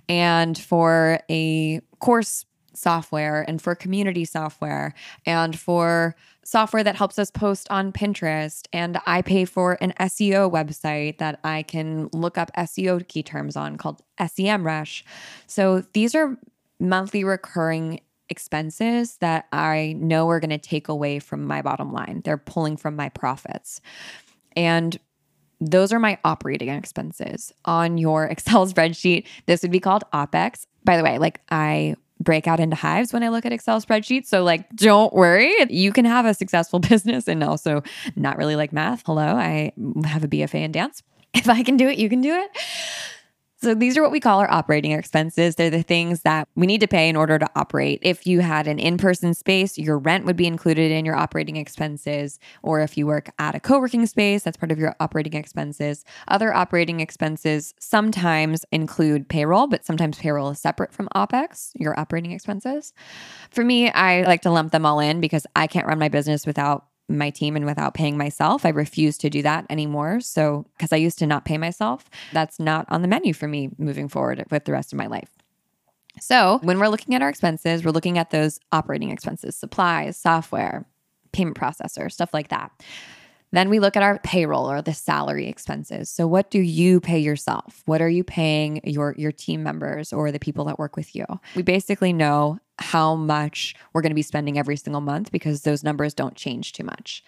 and 0.09 0.57
for 0.57 1.19
a 1.29 1.81
course 1.99 2.45
software 2.75 3.45
and 3.49 3.61
for 3.61 3.75
community 3.75 4.25
software 4.25 4.95
and 5.27 5.59
for 5.59 6.15
software 6.45 6.85
that 6.85 6.95
helps 6.95 7.19
us 7.19 7.33
post 7.33 7.67
on 7.71 7.91
Pinterest. 7.91 8.69
And 8.73 9.01
I 9.05 9.21
pay 9.21 9.45
for 9.45 9.79
an 9.81 9.95
SEO 9.99 10.49
website 10.49 11.19
that 11.19 11.41
I 11.43 11.65
can 11.65 12.09
look 12.13 12.39
up 12.39 12.53
SEO 12.57 13.09
key 13.09 13.25
terms 13.25 13.57
on 13.57 13.79
called 13.79 14.01
SEMrush. 14.21 15.03
So 15.49 15.81
these 15.93 16.15
are 16.15 16.39
monthly 16.79 17.25
recurring 17.25 18.01
expenses 18.33 19.19
that 19.19 19.47
I 19.53 19.95
know 19.99 20.29
are 20.29 20.41
going 20.41 20.51
to 20.51 20.59
take 20.59 20.89
away 20.89 21.21
from 21.21 21.47
my 21.47 21.63
bottom 21.63 21.93
line. 21.93 22.23
They're 22.25 22.37
pulling 22.37 22.77
from 22.77 22.97
my 22.97 23.11
profits. 23.11 23.81
And 24.57 24.99
those 25.61 25.93
are 25.93 26.01
my 26.01 26.19
operating 26.25 26.71
expenses. 26.71 27.53
On 27.65 27.99
your 27.99 28.25
Excel 28.35 28.67
spreadsheet, 28.67 29.27
this 29.47 29.63
would 29.63 29.71
be 29.71 29.81
called 29.81 30.03
OPEX. 30.13 30.67
By 30.85 30.97
the 30.97 31.05
way, 31.05 31.19
like 31.19 31.41
I 31.51 31.95
break 32.19 32.47
out 32.47 32.61
into 32.61 32.77
hives 32.77 33.13
when 33.13 33.23
I 33.23 33.29
look 33.29 33.45
at 33.47 33.53
Excel 33.53 33.81
spreadsheets. 33.81 34.27
So, 34.27 34.43
like, 34.43 34.69
don't 34.75 35.13
worry. 35.13 35.53
You 35.69 35.93
can 35.93 36.05
have 36.05 36.25
a 36.25 36.35
successful 36.35 36.79
business 36.91 37.29
and 37.29 37.43
also 37.45 37.83
not 38.17 38.37
really 38.39 38.57
like 38.57 38.73
math. 38.73 39.03
Hello, 39.07 39.23
I 39.23 39.73
have 40.05 40.25
a 40.25 40.29
BFA 40.29 40.63
in 40.63 40.73
dance. 40.73 41.03
If 41.35 41.49
I 41.49 41.63
can 41.63 41.77
do 41.77 41.89
it, 41.89 41.99
you 41.99 42.09
can 42.09 42.21
do 42.21 42.35
it. 42.35 42.51
So 43.63 43.75
these 43.75 43.97
are 43.97 44.03
what 44.03 44.11
we 44.11 44.19
call 44.19 44.41
our 44.41 44.51
operating 44.51 44.91
expenses. 44.91 45.55
They're 45.55 45.71
the 45.71 45.85
things 45.85 46.23
that 46.23 46.49
we 46.57 46.67
need 46.67 46.81
to 46.81 46.89
pay 46.89 47.09
in 47.09 47.15
order 47.15 47.39
to 47.39 47.49
operate. 47.55 48.01
If 48.03 48.27
you 48.27 48.41
had 48.41 48.67
an 48.67 48.81
in-person 48.81 49.35
space, 49.35 49.79
your 49.79 49.99
rent 49.99 50.25
would 50.25 50.37
be 50.37 50.49
included 50.49 50.91
in 50.91 51.05
your 51.05 51.15
operating 51.15 51.57
expenses, 51.57 52.41
or 52.65 52.81
if 52.81 52.99
you 52.99 53.07
work 53.07 53.31
at 53.39 53.55
a 53.55 53.61
co-working 53.61 54.07
space, 54.07 54.43
that's 54.43 54.57
part 54.57 54.73
of 54.73 54.81
your 54.81 54.97
operating 54.99 55.35
expenses. 55.35 56.05
Other 56.27 56.53
operating 56.53 56.99
expenses 56.99 57.73
sometimes 57.79 58.65
include 58.73 59.29
payroll, 59.29 59.69
but 59.69 59.85
sometimes 59.85 60.19
payroll 60.19 60.51
is 60.51 60.59
separate 60.59 60.93
from 60.93 61.09
OPEX, 61.15 61.71
your 61.77 61.97
operating 61.97 62.33
expenses. 62.33 62.93
For 63.53 63.63
me, 63.63 63.91
I 63.91 64.23
like 64.23 64.43
to 64.43 64.51
lump 64.51 64.73
them 64.73 64.85
all 64.85 64.99
in 64.99 65.21
because 65.21 65.47
I 65.55 65.69
can't 65.69 65.87
run 65.87 66.01
my 66.01 66.09
business 66.09 66.49
without 66.49 66.87
my 67.19 67.31
team 67.31 67.57
and 67.57 67.65
without 67.65 67.95
paying 67.95 68.17
myself. 68.17 68.65
I 68.65 68.71
refuse 68.71 69.19
to 69.19 69.31
do 69.31 69.43
that 69.43 69.67
anymore. 69.71 70.21
So, 70.21 70.67
because 70.77 70.93
I 70.93 70.97
used 70.97 71.19
to 71.19 71.27
not 71.27 71.45
pay 71.45 71.59
myself, 71.59 72.09
that's 72.33 72.59
not 72.59 72.87
on 72.89 73.03
the 73.03 73.09
menu 73.09 73.33
for 73.33 73.49
me 73.49 73.71
moving 73.79 74.09
forward 74.09 74.45
with 74.51 74.65
the 74.65 74.73
rest 74.73 74.93
of 74.93 74.99
my 74.99 75.07
life. 75.07 75.31
So, 76.21 76.61
when 76.63 76.79
we're 76.79 76.89
looking 76.89 77.15
at 77.15 77.23
our 77.23 77.29
expenses, 77.29 77.85
we're 77.85 77.93
looking 77.93 78.19
at 78.19 78.31
those 78.31 78.61
operating 78.71 79.11
expenses, 79.11 79.57
supplies, 79.57 80.17
software, 80.17 80.87
payment 81.33 81.57
processor, 81.57 82.11
stuff 82.13 82.35
like 82.35 82.49
that. 82.49 82.71
Then 83.53 83.69
we 83.69 83.81
look 83.81 83.97
at 83.97 84.03
our 84.03 84.19
payroll 84.21 84.71
or 84.71 84.81
the 84.81 84.95
salary 84.95 85.47
expenses. 85.47 86.09
So 86.11 86.27
what 86.27 86.51
do 86.51 86.61
you 86.61 87.01
pay 87.01 87.19
yourself? 87.19 87.83
What 87.85 88.01
are 88.01 88.09
you 88.09 88.25
paying 88.25 88.81
your 88.85 89.15
your 89.19 89.33
team 89.33 89.63
members 89.63 90.13
or 90.13 90.33
the 90.33 90.39
people 90.39 90.65
that 90.67 90.79
work 90.79 90.97
with 90.97 91.15
you? 91.15 91.27
We 91.55 91.63
basically 91.63 92.15
know 92.15 92.59
how 92.83 93.15
much 93.15 93.75
we're 93.93 94.03
going 94.03 94.11
to 94.11 94.15
be 94.15 94.23
spending 94.23 94.59
every 94.59 94.77
single 94.77 95.01
month 95.01 95.31
because 95.31 95.63
those 95.63 95.85
numbers 95.85 96.13
don't 96.13 96.35
change 96.35 96.73
too 96.73 96.85
much. 96.85 97.25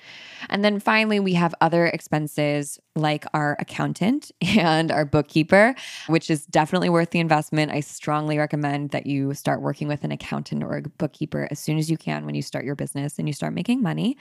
And 0.50 0.64
then 0.64 0.80
finally, 0.80 1.20
we 1.20 1.34
have 1.34 1.54
other 1.60 1.86
expenses 1.86 2.78
like 2.96 3.24
our 3.32 3.56
accountant 3.60 4.30
and 4.40 4.90
our 4.90 5.04
bookkeeper, 5.04 5.74
which 6.08 6.28
is 6.30 6.44
definitely 6.46 6.90
worth 6.90 7.10
the 7.10 7.20
investment. 7.20 7.72
I 7.72 7.80
strongly 7.80 8.36
recommend 8.36 8.90
that 8.90 9.06
you 9.06 9.32
start 9.34 9.62
working 9.62 9.88
with 9.88 10.04
an 10.04 10.12
accountant 10.12 10.62
or 10.62 10.76
a 10.76 10.82
bookkeeper 10.82 11.48
as 11.50 11.58
soon 11.58 11.78
as 11.78 11.90
you 11.90 11.96
can 11.96 12.26
when 12.26 12.34
you 12.34 12.42
start 12.42 12.64
your 12.64 12.74
business 12.74 13.18
and 13.18 13.28
you 13.28 13.32
start 13.32 13.54
making 13.54 13.80
money. 13.80 14.16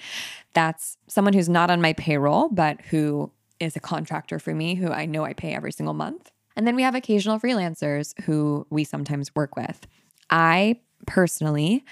That's 0.54 0.98
someone 1.08 1.34
who's 1.34 1.50
not 1.50 1.70
on 1.70 1.82
my 1.82 1.94
payroll, 1.94 2.50
but 2.50 2.80
who 2.82 3.32
is 3.60 3.76
a 3.76 3.80
contractor 3.80 4.40
for 4.40 4.54
me 4.54 4.76
who 4.76 4.92
I 4.92 5.06
know 5.06 5.26
I 5.26 5.34
pay 5.34 5.54
every 5.54 5.72
single 5.72 5.94
month. 5.94 6.32
And 6.56 6.68
then 6.68 6.76
we 6.76 6.84
have 6.84 6.96
occasional 6.96 7.40
freelancers 7.40 8.20
who 8.24 8.68
we 8.70 8.84
sometimes 8.84 9.34
work 9.36 9.56
with. 9.56 9.88
I 10.30 10.80
personally 11.06 11.84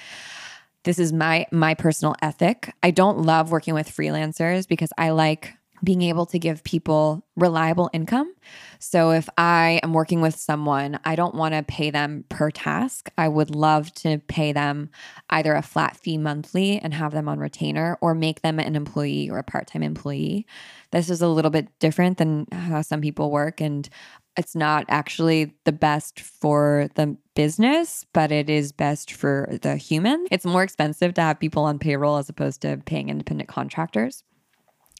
this 0.83 0.97
is 0.97 1.13
my 1.13 1.45
my 1.51 1.73
personal 1.73 2.15
ethic. 2.21 2.73
I 2.81 2.91
don't 2.91 3.19
love 3.19 3.51
working 3.51 3.73
with 3.73 3.89
freelancers 3.89 4.67
because 4.67 4.91
I 4.97 5.11
like 5.11 5.53
being 5.83 6.03
able 6.03 6.27
to 6.27 6.37
give 6.37 6.63
people 6.63 7.25
reliable 7.35 7.89
income. 7.91 8.31
So 8.77 9.11
if 9.11 9.27
I 9.35 9.79
am 9.81 9.93
working 9.93 10.21
with 10.21 10.35
someone, 10.35 10.99
I 11.03 11.15
don't 11.15 11.33
want 11.33 11.55
to 11.55 11.63
pay 11.63 11.89
them 11.89 12.23
per 12.29 12.51
task. 12.51 13.09
I 13.17 13.27
would 13.27 13.55
love 13.55 13.91
to 13.95 14.19
pay 14.27 14.51
them 14.51 14.91
either 15.31 15.55
a 15.55 15.63
flat 15.63 15.97
fee 15.97 16.19
monthly 16.19 16.77
and 16.77 16.93
have 16.93 17.13
them 17.13 17.27
on 17.27 17.39
retainer 17.39 17.97
or 17.99 18.13
make 18.13 18.41
them 18.41 18.59
an 18.59 18.75
employee 18.75 19.27
or 19.29 19.39
a 19.39 19.43
part-time 19.43 19.81
employee. 19.81 20.45
This 20.91 21.09
is 21.09 21.21
a 21.21 21.27
little 21.27 21.51
bit 21.51 21.67
different 21.79 22.19
than 22.19 22.45
how 22.51 22.83
some 22.83 23.01
people 23.01 23.31
work 23.31 23.59
and 23.59 23.89
it's 24.37 24.55
not 24.55 24.85
actually 24.87 25.53
the 25.65 25.71
best 25.71 26.19
for 26.19 26.89
the 26.95 27.17
business, 27.35 28.05
but 28.13 28.31
it 28.31 28.49
is 28.49 28.71
best 28.71 29.11
for 29.11 29.47
the 29.61 29.75
human. 29.75 30.25
It's 30.31 30.45
more 30.45 30.63
expensive 30.63 31.13
to 31.15 31.21
have 31.21 31.39
people 31.39 31.63
on 31.63 31.79
payroll 31.79 32.17
as 32.17 32.29
opposed 32.29 32.61
to 32.61 32.77
paying 32.85 33.09
independent 33.09 33.49
contractors. 33.49 34.23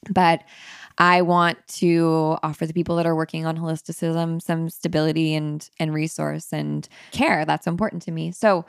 But 0.09 0.43
I 0.97 1.21
want 1.21 1.57
to 1.79 2.37
offer 2.41 2.65
the 2.65 2.73
people 2.73 2.95
that 2.95 3.05
are 3.05 3.15
working 3.15 3.45
on 3.45 3.57
holisticism 3.57 4.41
some 4.41 4.69
stability 4.69 5.35
and 5.35 5.69
and 5.79 5.93
resource 5.93 6.51
and 6.51 6.87
care. 7.11 7.45
That's 7.45 7.67
important 7.67 8.01
to 8.03 8.11
me. 8.11 8.31
So 8.31 8.65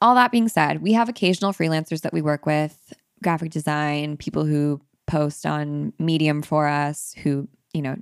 all 0.00 0.16
that 0.16 0.32
being 0.32 0.48
said, 0.48 0.82
we 0.82 0.92
have 0.94 1.08
occasional 1.08 1.52
freelancers 1.52 2.00
that 2.00 2.12
we 2.12 2.22
work 2.22 2.44
with, 2.46 2.92
graphic 3.22 3.50
design, 3.50 4.16
people 4.16 4.44
who 4.44 4.80
post 5.06 5.46
on 5.46 5.92
Medium 5.98 6.42
for 6.42 6.66
us, 6.66 7.14
who, 7.22 7.48
you 7.72 7.82
know, 7.82 7.96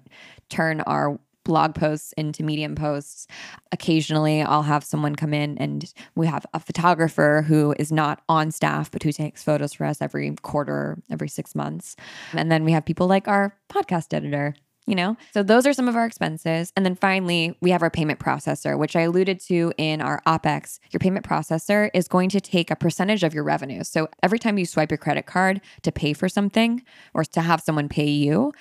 turn 0.49 0.81
our 0.83 1.21
blog 1.51 1.75
posts 1.75 2.13
into 2.13 2.45
medium 2.45 2.77
posts. 2.77 3.27
Occasionally, 3.73 4.41
I'll 4.41 4.63
have 4.63 4.85
someone 4.85 5.17
come 5.17 5.35
in 5.35 5.59
and 5.59 5.93
we 6.15 6.29
have 6.29 6.47
a 6.55 6.61
photographer 6.61 7.45
who 7.45 7.75
is 7.77 7.91
not 7.91 8.23
on 8.29 8.53
staff, 8.53 8.89
but 8.89 9.03
who 9.03 9.11
takes 9.11 9.43
photos 9.43 9.73
for 9.73 9.85
us 9.85 10.01
every 10.01 10.31
quarter, 10.43 10.97
every 11.11 11.29
six 11.29 11.57
months. 11.57 11.97
And 12.35 12.53
then 12.53 12.65
we 12.65 12.71
have 12.71 12.85
people 12.85 13.09
like 13.09 13.27
our 13.27 13.57
podcast 13.69 14.15
editor 14.15 14.55
you 14.87 14.97
know? 14.97 15.17
So 15.33 15.45
those 15.45 15.67
are 15.67 15.73
some 15.73 15.89
of 15.89 15.95
our 15.95 16.05
expenses. 16.05 16.73
And 16.75 16.85
then 16.85 16.97
finally, 16.97 17.57
we 17.61 17.71
have 17.71 17.83
our 17.83 17.91
payment 17.91 18.19
processor, 18.19 18.77
which 18.77 18.97
I 18.97 19.03
alluded 19.03 19.39
to 19.43 19.73
in 19.79 20.01
our 20.01 20.21
OPEX. 20.27 20.81
Your 20.91 20.99
payment 20.99 21.25
processor 21.25 21.91
is 21.95 22.09
going 22.09 22.29
to 22.31 22.41
take 22.41 22.73
a 22.73 22.77
percentage 22.77 23.23
of 23.23 23.33
your 23.33 23.45
revenue. 23.45 23.85
So 23.85 24.09
every 24.23 24.41
time 24.41 24.59
you 24.59 24.67
swipe 24.67 24.91
your 24.91 24.99
credit 24.99 25.27
card 25.27 25.61
to 25.83 25.93
pay 25.93 26.13
for 26.13 26.29
something 26.29 26.83
or 27.15 27.23
to 27.25 27.41
have 27.41 27.61
someone 27.61 27.89
pay 27.89 28.09
you, 28.09 28.53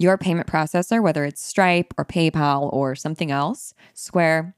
your 0.00 0.16
payment 0.16 0.46
processor, 0.46 1.02
whether 1.02 1.24
it's 1.26 1.44
Stripe 1.44 1.92
or 1.98 2.06
PayPal 2.06 2.72
or 2.72 2.94
something 2.94 3.30
else, 3.30 3.74
Square, 3.92 4.54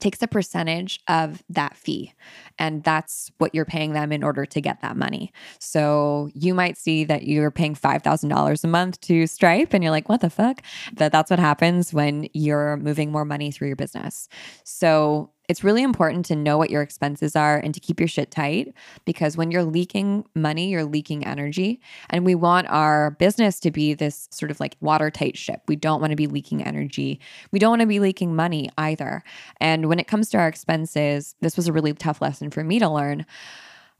takes 0.00 0.20
a 0.20 0.26
percentage 0.26 1.00
of 1.06 1.42
that 1.48 1.76
fee. 1.76 2.12
And 2.58 2.82
that's 2.82 3.30
what 3.38 3.54
you're 3.54 3.64
paying 3.64 3.92
them 3.92 4.10
in 4.10 4.24
order 4.24 4.44
to 4.44 4.60
get 4.60 4.82
that 4.82 4.96
money. 4.96 5.32
So 5.60 6.30
you 6.34 6.52
might 6.52 6.76
see 6.76 7.04
that 7.04 7.28
you're 7.28 7.52
paying 7.52 7.76
$5,000 7.76 8.64
a 8.64 8.66
month 8.66 9.00
to 9.02 9.26
Stripe 9.28 9.72
and 9.72 9.84
you're 9.84 9.92
like, 9.92 10.08
what 10.08 10.20
the 10.20 10.30
fuck? 10.30 10.62
That 10.94 11.12
that's 11.12 11.30
what 11.30 11.38
happens 11.38 11.94
when 11.94 12.28
you're 12.34 12.76
moving 12.76 13.12
more 13.12 13.24
money 13.24 13.52
through 13.52 13.68
your 13.68 13.76
business. 13.76 14.28
So 14.64 15.30
it's 15.48 15.62
really 15.62 15.82
important 15.82 16.26
to 16.26 16.36
know 16.36 16.58
what 16.58 16.70
your 16.70 16.82
expenses 16.82 17.36
are 17.36 17.58
and 17.58 17.72
to 17.74 17.80
keep 17.80 18.00
your 18.00 18.08
shit 18.08 18.30
tight 18.30 18.74
because 19.04 19.36
when 19.36 19.50
you're 19.50 19.64
leaking 19.64 20.24
money, 20.34 20.68
you're 20.68 20.84
leaking 20.84 21.24
energy. 21.24 21.80
And 22.10 22.24
we 22.24 22.34
want 22.34 22.68
our 22.68 23.12
business 23.12 23.60
to 23.60 23.70
be 23.70 23.94
this 23.94 24.28
sort 24.30 24.50
of 24.50 24.60
like 24.60 24.76
watertight 24.80 25.36
ship. 25.36 25.62
We 25.68 25.76
don't 25.76 26.00
want 26.00 26.10
to 26.10 26.16
be 26.16 26.26
leaking 26.26 26.62
energy. 26.62 27.20
We 27.52 27.58
don't 27.58 27.70
want 27.70 27.80
to 27.80 27.86
be 27.86 28.00
leaking 28.00 28.34
money 28.34 28.70
either. 28.76 29.22
And 29.60 29.88
when 29.88 29.98
it 29.98 30.08
comes 30.08 30.30
to 30.30 30.38
our 30.38 30.48
expenses, 30.48 31.34
this 31.40 31.56
was 31.56 31.68
a 31.68 31.72
really 31.72 31.92
tough 31.92 32.20
lesson 32.20 32.50
for 32.50 32.64
me 32.64 32.78
to 32.78 32.88
learn. 32.88 33.26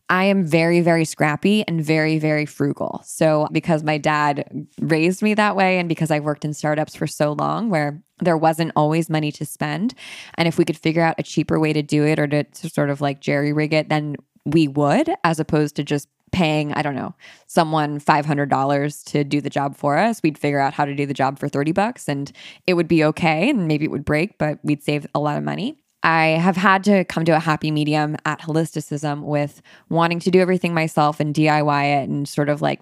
I 0.08 0.24
am 0.24 0.46
very, 0.46 0.80
very 0.80 1.04
scrappy 1.04 1.64
and 1.66 1.84
very, 1.84 2.18
very 2.18 2.46
frugal. 2.46 3.02
So, 3.04 3.48
because 3.50 3.82
my 3.82 3.98
dad 3.98 4.66
raised 4.80 5.20
me 5.20 5.34
that 5.34 5.56
way, 5.56 5.78
and 5.78 5.88
because 5.88 6.10
I 6.10 6.20
worked 6.20 6.44
in 6.44 6.54
startups 6.54 6.94
for 6.94 7.06
so 7.06 7.32
long 7.32 7.70
where 7.70 8.00
there 8.20 8.36
wasn't 8.36 8.72
always 8.76 9.10
money 9.10 9.32
to 9.32 9.44
spend, 9.44 9.94
and 10.34 10.46
if 10.46 10.58
we 10.58 10.64
could 10.64 10.78
figure 10.78 11.02
out 11.02 11.16
a 11.18 11.24
cheaper 11.24 11.58
way 11.58 11.72
to 11.72 11.82
do 11.82 12.04
it 12.04 12.18
or 12.18 12.28
to, 12.28 12.44
to 12.44 12.70
sort 12.70 12.90
of 12.90 13.00
like 13.00 13.20
jerry 13.20 13.52
rig 13.52 13.72
it, 13.72 13.88
then 13.88 14.16
we 14.44 14.68
would, 14.68 15.10
as 15.24 15.40
opposed 15.40 15.74
to 15.76 15.82
just 15.82 16.08
paying, 16.32 16.72
I 16.74 16.82
don't 16.82 16.94
know, 16.94 17.14
someone 17.46 18.00
$500 18.00 19.04
to 19.06 19.24
do 19.24 19.40
the 19.40 19.50
job 19.50 19.76
for 19.76 19.96
us. 19.96 20.22
We'd 20.22 20.38
figure 20.38 20.60
out 20.60 20.74
how 20.74 20.84
to 20.84 20.94
do 20.94 21.06
the 21.06 21.14
job 21.14 21.38
for 21.38 21.48
30 21.48 21.72
bucks 21.72 22.08
and 22.08 22.30
it 22.66 22.74
would 22.74 22.88
be 22.88 23.04
okay. 23.04 23.50
And 23.50 23.66
maybe 23.66 23.84
it 23.84 23.90
would 23.90 24.04
break, 24.04 24.38
but 24.38 24.58
we'd 24.62 24.82
save 24.82 25.06
a 25.14 25.20
lot 25.20 25.38
of 25.38 25.44
money. 25.44 25.78
I 26.02 26.38
have 26.40 26.56
had 26.56 26.84
to 26.84 27.04
come 27.04 27.24
to 27.24 27.36
a 27.36 27.40
happy 27.40 27.70
medium 27.70 28.16
at 28.24 28.40
holisticism 28.40 29.22
with 29.22 29.60
wanting 29.88 30.20
to 30.20 30.30
do 30.30 30.40
everything 30.40 30.74
myself 30.74 31.20
and 31.20 31.34
DIY 31.34 32.02
it 32.02 32.08
and 32.08 32.28
sort 32.28 32.48
of 32.48 32.62
like 32.62 32.80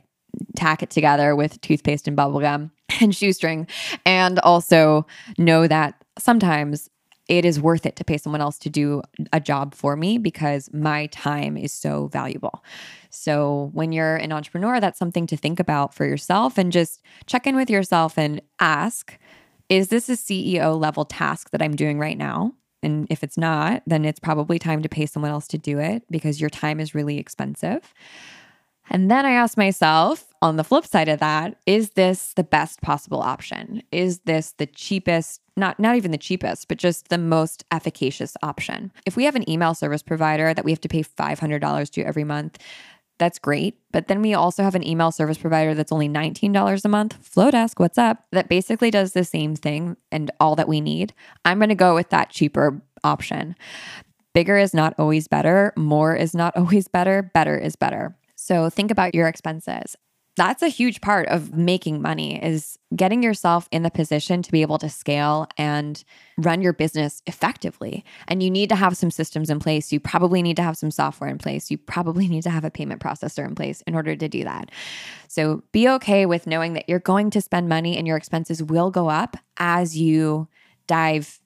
tack 0.57 0.83
it 0.83 0.91
together 0.91 1.35
with 1.35 1.61
toothpaste 1.61 2.09
and 2.09 2.17
bubblegum 2.17 2.71
and 3.01 3.15
shoestring. 3.15 3.67
And 4.05 4.39
also 4.41 5.07
know 5.39 5.67
that 5.67 6.05
sometimes 6.19 6.91
it 7.29 7.45
is 7.45 7.59
worth 7.59 7.87
it 7.87 7.97
to 7.97 8.05
pay 8.05 8.19
someone 8.19 8.43
else 8.43 8.59
to 8.59 8.71
do 8.71 9.03
a 9.33 9.41
job 9.41 9.75
for 9.75 9.97
me 9.97 10.19
because 10.19 10.71
my 10.73 11.07
time 11.07 11.57
is 11.57 11.73
so 11.73 12.09
valuable. 12.09 12.63
So, 13.09 13.71
when 13.73 13.93
you're 13.93 14.17
an 14.17 14.33
entrepreneur, 14.33 14.81
that's 14.81 14.99
something 14.99 15.27
to 15.29 15.37
think 15.37 15.59
about 15.59 15.95
for 15.95 16.05
yourself 16.05 16.59
and 16.59 16.71
just 16.71 17.01
check 17.27 17.47
in 17.47 17.57
with 17.57 17.71
yourself 17.71 18.19
and 18.19 18.43
ask 18.61 19.19
Is 19.71 19.89
this 19.89 20.11
a 20.11 20.13
CEO 20.13 20.79
level 20.79 21.07
task 21.07 21.51
that 21.51 21.63
I'm 21.63 21.77
doing 21.77 21.99
right 21.99 22.19
now? 22.19 22.53
And 22.85 23.07
if 23.11 23.23
it's 23.23 23.39
not, 23.39 23.83
then 23.87 24.05
it's 24.05 24.21
probably 24.21 24.59
time 24.59 24.83
to 24.83 24.89
pay 24.89 25.07
someone 25.07 25.31
else 25.31 25.49
to 25.49 25.59
do 25.59 25.79
it 25.79 26.05
because 26.11 26.41
your 26.41 26.51
time 26.51 26.81
is 26.81 26.95
really 26.95 27.19
expensive. 27.19 27.93
And 28.91 29.11
then 29.11 29.25
I 29.25 29.33
asked 29.33 29.57
myself, 29.57 30.27
on 30.43 30.57
the 30.57 30.65
flip 30.65 30.85
side 30.85 31.09
of 31.09 31.21
that, 31.21 31.57
is 31.65 31.91
this 31.91 32.35
the 32.35 32.45
best 32.45 32.83
possible 32.83 33.23
option? 33.23 33.83
Is 33.91 34.21
this 34.21 34.53
the 34.59 34.67
cheapest, 34.67 35.41
not 35.57 35.81
not 35.81 35.97
even 35.97 36.11
the 36.11 36.19
cheapest, 36.19 36.69
but 36.69 36.77
just 36.77 37.09
the 37.09 37.17
most 37.17 37.65
efficacious 37.71 38.37
option? 38.43 38.93
If 39.07 39.17
we 39.17 39.25
have 39.25 39.37
an 39.37 39.49
email 39.49 39.75
service 39.75 40.03
provider 40.03 40.53
that 40.53 40.65
we 40.65 40.71
have 40.71 40.83
to 40.83 40.89
pay 40.89 41.03
$500 41.03 41.91
to 41.93 42.03
every 42.03 42.25
month, 42.25 42.59
that's 43.19 43.39
great. 43.39 43.77
But 43.93 44.09
then 44.09 44.23
we 44.23 44.35
also 44.35 44.63
have 44.63 44.75
an 44.75 44.87
email 44.87 45.13
service 45.13 45.39
provider 45.39 45.75
that's 45.75 45.93
only 45.93 46.09
$19 46.09 46.85
a 46.85 46.89
month, 46.89 47.19
Flodesk, 47.23 47.79
what's 47.79 47.99
up? 47.99 48.25
That 48.33 48.49
basically 48.49 48.91
does 48.91 49.13
the 49.13 49.25
same 49.25 49.55
thing 49.55 49.97
and 50.11 50.31
all 50.41 50.57
that 50.57 50.69
we 50.69 50.81
need. 50.81 51.13
I'm 51.45 51.59
going 51.59 51.69
to 51.69 51.75
go 51.75 51.95
with 51.95 52.11
that 52.11 52.31
cheaper 52.31 52.83
option. 53.03 53.55
Bigger 54.33 54.57
is 54.59 54.75
not 54.75 54.95
always 54.99 55.29
better, 55.29 55.73
more 55.77 56.17
is 56.17 56.35
not 56.35 56.57
always 56.57 56.89
better, 56.89 57.23
better 57.23 57.57
is 57.57 57.77
better. 57.77 58.17
So 58.37 58.69
think 58.69 58.91
about 58.91 59.15
your 59.15 59.29
expenses 59.29 59.97
that's 60.37 60.63
a 60.63 60.69
huge 60.69 61.01
part 61.01 61.29
of 61.29 61.55
making 61.55 62.03
money 62.03 62.43
is 62.43 62.79
getting 62.95 63.23
yourself 63.23 63.69
in 63.71 63.83
the 63.83 63.91
position 63.91 64.43
to 64.43 64.51
be 64.51 64.63
able 64.63 64.79
to 64.79 64.89
scale 64.89 65.47
and 65.57 66.03
run 66.39 66.61
your 66.61 66.73
business 66.73 67.23
effectively. 67.27 68.05
And 68.27 68.43
you 68.43 68.51
need 68.51 68.69
to 68.71 68.77
have 68.77 68.97
some 68.97 69.11
systems 69.11 69.49
in 69.49 69.61
place. 69.61 69.93
You 69.93 70.01
probably 70.01 70.43
need 70.43 70.57
to 70.57 70.63
have 70.63 70.77
some 70.77 70.91
software 70.91 71.31
in 71.31 71.39
place. 71.39 71.71
You 71.71 71.79
probably 71.79 72.29
need 72.35 72.43
to 72.43 72.51
have 72.51 72.65
a 72.65 72.71
payment 72.71 73.01
processor 73.01 73.45
in 73.45 73.55
place 73.55 73.83
in 73.83 73.95
order 73.95 74.17
to 74.17 74.29
do 74.29 74.45
that. 74.45 74.71
So 75.29 75.63
be 75.73 75.89
okay 75.89 76.27
with 76.27 76.47
knowing 76.47 76.73
that 76.75 76.89
you're 76.89 76.99
going 76.99 77.31
to 77.31 77.41
spend 77.41 77.69
money 77.69 77.97
and 77.97 78.07
your 78.07 78.17
expenses 78.17 78.63
will 78.63 78.91
go 78.91 79.09
up 79.09 79.37
as 79.59 79.97
you 79.97 80.49
dive 80.87 81.41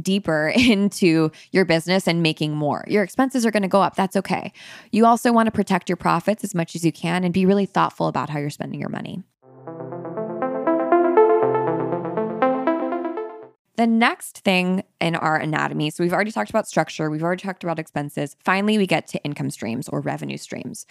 deeper 0.00 0.48
into 0.56 1.30
your 1.50 1.64
business 1.64 2.06
and 2.06 2.22
making 2.22 2.54
more. 2.54 2.84
Your 2.88 3.02
expenses 3.02 3.44
are 3.44 3.50
going 3.50 3.62
to 3.62 3.68
go 3.68 3.82
up. 3.82 3.96
That's 3.96 4.16
okay. 4.16 4.52
You 4.90 5.06
also 5.06 5.32
want 5.32 5.46
to 5.46 5.50
protect 5.50 5.88
your 5.88 5.96
profits 5.96 6.44
as 6.44 6.54
much 6.54 6.74
as 6.74 6.84
you 6.84 6.92
can 6.92 7.24
and 7.24 7.34
be 7.34 7.46
really 7.46 7.66
thoughtful 7.66 8.08
about 8.08 8.30
how 8.30 8.38
you're 8.38 8.50
spending 8.50 8.80
your 8.80 8.88
money. 8.88 9.22
The 13.76 13.86
next 13.86 14.40
thing 14.40 14.84
in 15.00 15.16
our 15.16 15.36
anatomy, 15.36 15.90
so 15.90 16.04
we've 16.04 16.12
already 16.12 16.30
talked 16.30 16.50
about 16.50 16.68
structure, 16.68 17.10
we've 17.10 17.22
already 17.22 17.42
talked 17.42 17.64
about 17.64 17.78
expenses. 17.78 18.36
Finally, 18.44 18.76
we 18.76 18.86
get 18.86 19.06
to 19.08 19.24
income 19.24 19.50
streams 19.50 19.88
or 19.88 20.00
revenue 20.00 20.36
streams. 20.36 20.86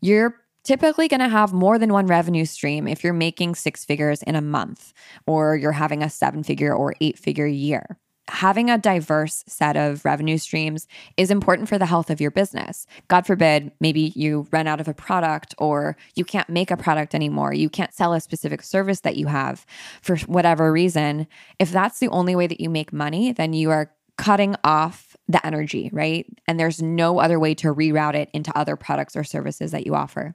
You're 0.00 0.36
typically 0.64 1.06
going 1.06 1.20
to 1.20 1.28
have 1.28 1.52
more 1.52 1.78
than 1.78 1.92
one 1.92 2.06
revenue 2.06 2.44
stream 2.44 2.88
if 2.88 3.04
you're 3.04 3.12
making 3.12 3.54
six 3.54 3.84
figures 3.84 4.22
in 4.24 4.34
a 4.34 4.40
month 4.40 4.92
or 5.26 5.56
you're 5.56 5.72
having 5.72 6.02
a 6.02 6.10
seven 6.10 6.42
figure 6.42 6.74
or 6.74 6.94
eight 7.00 7.18
figure 7.18 7.46
year 7.46 7.98
having 8.28 8.70
a 8.70 8.78
diverse 8.78 9.44
set 9.46 9.76
of 9.76 10.04
revenue 10.04 10.38
streams 10.38 10.86
is 11.16 11.30
important 11.30 11.68
for 11.68 11.78
the 11.78 11.86
health 11.86 12.10
of 12.10 12.20
your 12.20 12.30
business. 12.30 12.86
God 13.08 13.26
forbid, 13.26 13.72
maybe 13.80 14.12
you 14.14 14.46
run 14.50 14.66
out 14.66 14.80
of 14.80 14.88
a 14.88 14.94
product 14.94 15.54
or 15.58 15.96
you 16.14 16.24
can't 16.24 16.48
make 16.48 16.70
a 16.70 16.76
product 16.76 17.14
anymore. 17.14 17.52
You 17.52 17.68
can't 17.68 17.92
sell 17.92 18.14
a 18.14 18.20
specific 18.20 18.62
service 18.62 19.00
that 19.00 19.16
you 19.16 19.26
have 19.26 19.66
for 20.00 20.16
whatever 20.20 20.72
reason. 20.72 21.26
If 21.58 21.70
that's 21.70 21.98
the 21.98 22.08
only 22.08 22.34
way 22.34 22.46
that 22.46 22.60
you 22.60 22.70
make 22.70 22.92
money, 22.92 23.32
then 23.32 23.52
you 23.52 23.70
are 23.70 23.90
cutting 24.16 24.54
off 24.64 25.16
the 25.28 25.44
energy, 25.44 25.90
right? 25.92 26.26
And 26.46 26.60
there's 26.60 26.82
no 26.82 27.18
other 27.18 27.40
way 27.40 27.54
to 27.56 27.74
reroute 27.74 28.14
it 28.14 28.30
into 28.32 28.56
other 28.56 28.76
products 28.76 29.16
or 29.16 29.24
services 29.24 29.72
that 29.72 29.86
you 29.86 29.94
offer. 29.94 30.34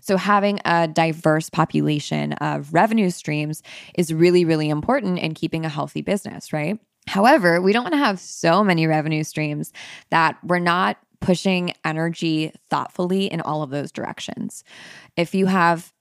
So, 0.00 0.16
having 0.16 0.60
a 0.64 0.86
diverse 0.86 1.50
population 1.50 2.34
of 2.34 2.72
revenue 2.72 3.10
streams 3.10 3.62
is 3.94 4.14
really, 4.14 4.44
really 4.44 4.68
important 4.68 5.18
in 5.18 5.34
keeping 5.34 5.64
a 5.64 5.70
healthy 5.70 6.02
business, 6.02 6.52
right? 6.52 6.78
However, 7.06 7.60
we 7.60 7.72
don't 7.72 7.84
want 7.84 7.94
to 7.94 7.98
have 7.98 8.18
so 8.18 8.64
many 8.64 8.86
revenue 8.86 9.24
streams 9.24 9.72
that 10.10 10.36
we're 10.42 10.58
not 10.58 10.98
pushing 11.20 11.72
energy 11.84 12.52
thoughtfully 12.68 13.26
in 13.26 13.40
all 13.40 13.62
of 13.62 13.70
those 13.70 13.92
directions. 13.92 14.64
If 15.16 15.34
you 15.34 15.46
have 15.46 15.92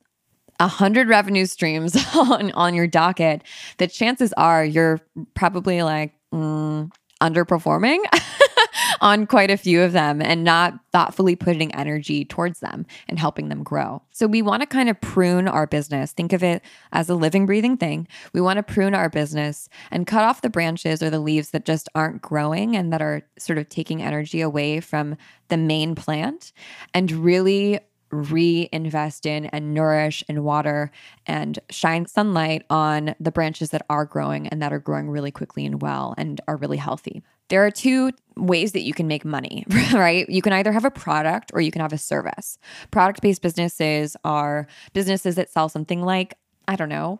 a 0.59 0.67
hundred 0.67 1.07
revenue 1.07 1.45
streams 1.45 1.95
on 2.15 2.51
on 2.51 2.73
your 2.73 2.87
docket, 2.87 3.43
the 3.77 3.87
chances 3.87 4.33
are 4.33 4.63
you're 4.63 5.01
probably 5.33 5.83
like 5.83 6.13
mm, 6.33 6.91
underperforming. 7.21 7.99
on 9.01 9.25
quite 9.27 9.51
a 9.51 9.57
few 9.57 9.81
of 9.81 9.91
them 9.91 10.21
and 10.21 10.43
not 10.43 10.79
thoughtfully 10.91 11.35
putting 11.35 11.73
energy 11.75 12.25
towards 12.25 12.59
them 12.59 12.85
and 13.07 13.19
helping 13.19 13.49
them 13.49 13.63
grow. 13.63 14.01
So 14.11 14.27
we 14.27 14.41
want 14.41 14.61
to 14.61 14.67
kind 14.67 14.89
of 14.89 14.99
prune 15.01 15.47
our 15.47 15.67
business. 15.67 16.11
Think 16.11 16.33
of 16.33 16.43
it 16.43 16.61
as 16.91 17.09
a 17.09 17.15
living, 17.15 17.45
breathing 17.45 17.77
thing. 17.77 18.07
We 18.33 18.41
want 18.41 18.57
to 18.57 18.63
prune 18.63 18.95
our 18.95 19.09
business 19.09 19.69
and 19.91 20.07
cut 20.07 20.23
off 20.23 20.41
the 20.41 20.49
branches 20.49 21.01
or 21.03 21.09
the 21.09 21.19
leaves 21.19 21.51
that 21.51 21.65
just 21.65 21.89
aren't 21.95 22.21
growing 22.21 22.75
and 22.75 22.93
that 22.93 23.01
are 23.01 23.21
sort 23.37 23.57
of 23.57 23.69
taking 23.69 24.01
energy 24.01 24.41
away 24.41 24.79
from 24.79 25.17
the 25.49 25.57
main 25.57 25.95
plant 25.95 26.51
and 26.93 27.11
really 27.11 27.79
reinvest 28.15 29.25
in 29.25 29.45
and 29.47 29.73
nourish 29.73 30.23
and 30.27 30.43
water 30.43 30.91
and 31.25 31.59
shine 31.69 32.05
sunlight 32.05 32.63
on 32.69 33.15
the 33.19 33.31
branches 33.31 33.69
that 33.71 33.85
are 33.89 34.05
growing 34.05 34.47
and 34.47 34.61
that 34.61 34.73
are 34.73 34.79
growing 34.79 35.09
really 35.09 35.31
quickly 35.31 35.65
and 35.65 35.81
well 35.81 36.13
and 36.17 36.41
are 36.47 36.57
really 36.57 36.77
healthy. 36.77 37.23
There 37.49 37.65
are 37.65 37.71
two 37.71 38.11
ways 38.35 38.71
that 38.71 38.81
you 38.81 38.93
can 38.93 39.07
make 39.07 39.23
money, 39.23 39.65
right? 39.93 40.27
You 40.29 40.41
can 40.41 40.53
either 40.53 40.71
have 40.71 40.85
a 40.85 40.91
product 40.91 41.51
or 41.53 41.61
you 41.61 41.71
can 41.71 41.81
have 41.81 41.93
a 41.93 41.97
service. 41.97 42.57
Product 42.91 43.21
based 43.21 43.41
businesses 43.41 44.17
are 44.23 44.67
businesses 44.93 45.35
that 45.35 45.51
sell 45.51 45.69
something 45.69 46.01
like, 46.01 46.33
I 46.67 46.75
don't 46.75 46.89
know, 46.89 47.19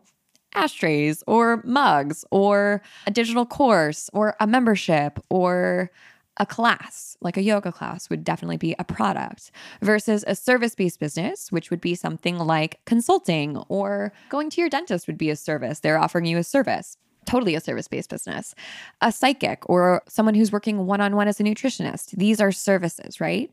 ashtrays 0.55 1.23
or 1.27 1.61
mugs 1.63 2.25
or 2.31 2.81
a 3.05 3.11
digital 3.11 3.45
course 3.45 4.09
or 4.13 4.35
a 4.39 4.47
membership 4.47 5.19
or 5.29 5.91
a 6.37 6.45
class, 6.45 7.17
like 7.21 7.37
a 7.37 7.41
yoga 7.41 7.71
class, 7.71 8.09
would 8.09 8.23
definitely 8.23 8.57
be 8.57 8.75
a 8.77 8.83
product 8.83 9.51
versus 9.81 10.23
a 10.27 10.35
service 10.35 10.75
based 10.75 10.99
business, 10.99 11.51
which 11.51 11.69
would 11.69 11.81
be 11.81 11.95
something 11.95 12.37
like 12.37 12.79
consulting 12.85 13.57
or 13.69 14.11
going 14.29 14.49
to 14.49 14.61
your 14.61 14.69
dentist 14.69 15.07
would 15.07 15.17
be 15.17 15.29
a 15.29 15.35
service. 15.35 15.79
They're 15.79 15.99
offering 15.99 16.25
you 16.25 16.37
a 16.37 16.43
service. 16.43 16.97
Totally 17.25 17.55
a 17.55 17.59
service 17.59 17.87
based 17.87 18.09
business. 18.09 18.53
A 19.01 19.11
psychic 19.11 19.67
or 19.67 20.03
someone 20.07 20.35
who's 20.35 20.51
working 20.51 20.85
one 20.85 21.01
on 21.01 21.15
one 21.15 21.27
as 21.27 21.39
a 21.39 21.43
nutritionist. 21.43 22.11
These 22.11 22.39
are 22.39 22.51
services, 22.51 23.19
right? 23.19 23.49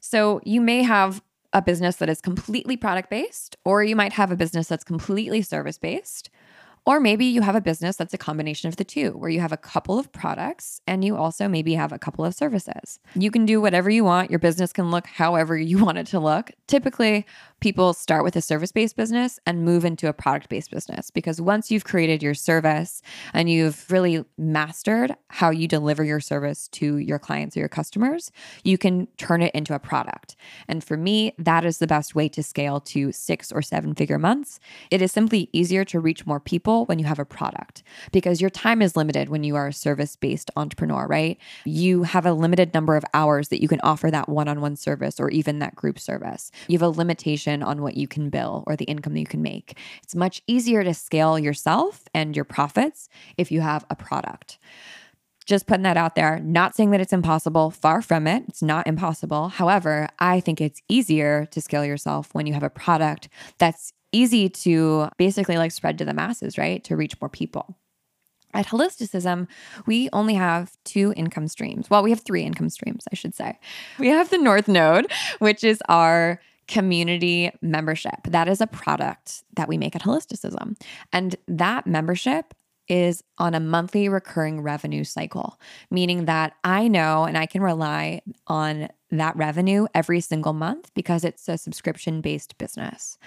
So 0.00 0.40
you 0.44 0.60
may 0.60 0.82
have 0.82 1.22
a 1.52 1.60
business 1.60 1.96
that 1.96 2.08
is 2.08 2.20
completely 2.20 2.76
product 2.76 3.10
based, 3.10 3.56
or 3.64 3.82
you 3.82 3.96
might 3.96 4.12
have 4.12 4.30
a 4.30 4.36
business 4.36 4.68
that's 4.68 4.84
completely 4.84 5.42
service 5.42 5.78
based. 5.78 6.30
Or 6.86 6.98
maybe 6.98 7.26
you 7.26 7.42
have 7.42 7.54
a 7.54 7.60
business 7.60 7.96
that's 7.96 8.14
a 8.14 8.18
combination 8.18 8.68
of 8.68 8.76
the 8.76 8.84
two, 8.84 9.10
where 9.10 9.30
you 9.30 9.40
have 9.40 9.52
a 9.52 9.56
couple 9.56 9.98
of 9.98 10.10
products 10.12 10.80
and 10.86 11.04
you 11.04 11.16
also 11.16 11.46
maybe 11.46 11.74
have 11.74 11.92
a 11.92 11.98
couple 11.98 12.24
of 12.24 12.34
services. 12.34 12.98
You 13.14 13.30
can 13.30 13.44
do 13.44 13.60
whatever 13.60 13.90
you 13.90 14.04
want. 14.04 14.30
Your 14.30 14.38
business 14.38 14.72
can 14.72 14.90
look 14.90 15.06
however 15.06 15.56
you 15.56 15.78
want 15.84 15.98
it 15.98 16.06
to 16.08 16.20
look. 16.20 16.50
Typically, 16.66 17.26
people 17.60 17.92
start 17.92 18.24
with 18.24 18.34
a 18.36 18.40
service 18.40 18.72
based 18.72 18.96
business 18.96 19.38
and 19.46 19.64
move 19.64 19.84
into 19.84 20.08
a 20.08 20.12
product 20.12 20.48
based 20.48 20.70
business 20.70 21.10
because 21.10 21.40
once 21.40 21.70
you've 21.70 21.84
created 21.84 22.22
your 22.22 22.34
service 22.34 23.02
and 23.34 23.50
you've 23.50 23.90
really 23.90 24.24
mastered 24.38 25.14
how 25.28 25.50
you 25.50 25.68
deliver 25.68 26.02
your 26.02 26.20
service 26.20 26.68
to 26.68 26.96
your 26.96 27.18
clients 27.18 27.56
or 27.56 27.60
your 27.60 27.68
customers, 27.68 28.32
you 28.64 28.78
can 28.78 29.06
turn 29.18 29.42
it 29.42 29.54
into 29.54 29.74
a 29.74 29.78
product. 29.78 30.36
And 30.68 30.82
for 30.82 30.96
me, 30.96 31.34
that 31.38 31.64
is 31.64 31.78
the 31.78 31.86
best 31.86 32.14
way 32.14 32.28
to 32.30 32.42
scale 32.42 32.80
to 32.80 33.12
six 33.12 33.52
or 33.52 33.60
seven 33.60 33.94
figure 33.94 34.18
months. 34.18 34.58
It 34.90 35.02
is 35.02 35.12
simply 35.12 35.50
easier 35.52 35.84
to 35.86 36.00
reach 36.00 36.26
more 36.26 36.40
people 36.40 36.86
when 36.86 36.98
you 36.98 37.04
have 37.04 37.18
a 37.18 37.24
product 37.24 37.82
because 38.12 38.40
your 38.40 38.50
time 38.50 38.80
is 38.80 38.96
limited 38.96 39.28
when 39.28 39.44
you 39.44 39.56
are 39.56 39.68
a 39.68 39.72
service 39.72 40.16
based 40.16 40.50
entrepreneur, 40.56 41.06
right? 41.06 41.38
You 41.64 42.04
have 42.04 42.24
a 42.24 42.32
limited 42.32 42.72
number 42.72 42.96
of 42.96 43.04
hours 43.12 43.48
that 43.48 43.60
you 43.60 43.68
can 43.68 43.80
offer 43.82 44.10
that 44.10 44.28
one 44.28 44.48
on 44.48 44.60
one 44.60 44.76
service 44.76 45.20
or 45.20 45.30
even 45.30 45.58
that 45.58 45.74
group 45.74 45.98
service. 45.98 46.50
You 46.66 46.78
have 46.78 46.82
a 46.82 46.88
limitation 46.88 47.49
on 47.62 47.82
what 47.82 47.96
you 47.96 48.08
can 48.08 48.30
bill 48.30 48.64
or 48.66 48.76
the 48.76 48.84
income 48.84 49.14
that 49.14 49.20
you 49.20 49.26
can 49.26 49.42
make. 49.42 49.76
It's 50.02 50.14
much 50.14 50.42
easier 50.46 50.84
to 50.84 50.94
scale 50.94 51.38
yourself 51.38 52.04
and 52.14 52.34
your 52.34 52.44
profits 52.44 53.08
if 53.36 53.50
you 53.50 53.60
have 53.60 53.84
a 53.90 53.96
product. 53.96 54.58
Just 55.46 55.66
putting 55.66 55.82
that 55.82 55.96
out 55.96 56.14
there, 56.14 56.38
not 56.38 56.76
saying 56.76 56.90
that 56.90 57.00
it's 57.00 57.12
impossible, 57.12 57.70
far 57.70 58.02
from 58.02 58.26
it. 58.26 58.44
It's 58.48 58.62
not 58.62 58.86
impossible. 58.86 59.48
However, 59.48 60.08
I 60.18 60.38
think 60.40 60.60
it's 60.60 60.80
easier 60.88 61.46
to 61.50 61.60
scale 61.60 61.84
yourself 61.84 62.32
when 62.32 62.46
you 62.46 62.54
have 62.54 62.62
a 62.62 62.70
product 62.70 63.28
that's 63.58 63.92
easy 64.12 64.48
to 64.48 65.08
basically 65.18 65.56
like 65.56 65.72
spread 65.72 65.98
to 65.98 66.04
the 66.04 66.14
masses, 66.14 66.56
right? 66.56 66.82
To 66.84 66.96
reach 66.96 67.20
more 67.20 67.28
people. 67.28 67.76
At 68.52 68.66
Holisticism, 68.66 69.46
we 69.86 70.08
only 70.12 70.34
have 70.34 70.76
two 70.84 71.14
income 71.16 71.46
streams. 71.46 71.88
Well, 71.88 72.02
we 72.02 72.10
have 72.10 72.20
three 72.20 72.42
income 72.42 72.68
streams, 72.68 73.04
I 73.12 73.14
should 73.14 73.34
say. 73.34 73.58
We 73.98 74.08
have 74.08 74.30
the 74.30 74.38
North 74.38 74.66
Node, 74.66 75.10
which 75.38 75.62
is 75.62 75.80
our 75.88 76.40
community 76.70 77.50
membership. 77.60 78.22
That 78.28 78.48
is 78.48 78.60
a 78.60 78.66
product 78.66 79.42
that 79.56 79.68
we 79.68 79.76
make 79.76 79.96
at 79.96 80.02
Holisticism. 80.02 80.80
And 81.12 81.34
that 81.48 81.84
membership 81.86 82.54
is 82.88 83.22
on 83.38 83.54
a 83.54 83.60
monthly 83.60 84.08
recurring 84.08 84.60
revenue 84.60 85.04
cycle, 85.04 85.60
meaning 85.90 86.26
that 86.26 86.54
I 86.62 86.88
know 86.88 87.24
and 87.24 87.36
I 87.36 87.46
can 87.46 87.60
rely 87.60 88.22
on 88.46 88.88
that 89.10 89.36
revenue 89.36 89.86
every 89.94 90.20
single 90.20 90.52
month 90.52 90.92
because 90.94 91.24
it's 91.24 91.48
a 91.48 91.58
subscription 91.58 92.20
based 92.20 92.56
business. 92.56 93.18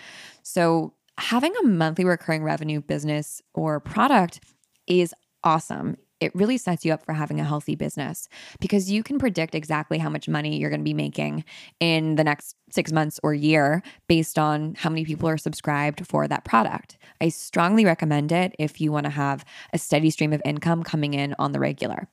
So, 0.41 0.93
having 1.17 1.53
a 1.57 1.67
monthly 1.67 2.05
recurring 2.05 2.43
revenue 2.43 2.81
business 2.81 3.41
or 3.53 3.79
product 3.79 4.39
is 4.87 5.13
awesome 5.43 5.97
it 6.23 6.33
really 6.33 6.57
sets 6.57 6.85
you 6.85 6.93
up 6.93 7.05
for 7.05 7.13
having 7.13 7.39
a 7.39 7.43
healthy 7.43 7.75
business 7.75 8.27
because 8.59 8.89
you 8.89 9.03
can 9.03 9.19
predict 9.19 9.53
exactly 9.53 9.97
how 9.97 10.09
much 10.09 10.27
money 10.27 10.57
you're 10.57 10.69
going 10.69 10.79
to 10.79 10.83
be 10.83 10.93
making 10.93 11.43
in 11.79 12.15
the 12.15 12.23
next 12.23 12.55
six 12.71 12.91
months 12.91 13.19
or 13.21 13.33
year 13.33 13.83
based 14.07 14.39
on 14.39 14.73
how 14.75 14.89
many 14.89 15.05
people 15.05 15.29
are 15.29 15.37
subscribed 15.37 16.07
for 16.07 16.27
that 16.27 16.43
product. 16.45 16.97
I 17.21 17.29
strongly 17.29 17.85
recommend 17.85 18.31
it 18.31 18.55
if 18.57 18.81
you 18.81 18.91
want 18.91 19.05
to 19.05 19.11
have 19.11 19.45
a 19.73 19.77
steady 19.77 20.09
stream 20.09 20.33
of 20.33 20.41
income 20.45 20.83
coming 20.83 21.13
in 21.13 21.35
on 21.37 21.51
the 21.51 21.59
regular. 21.59 22.07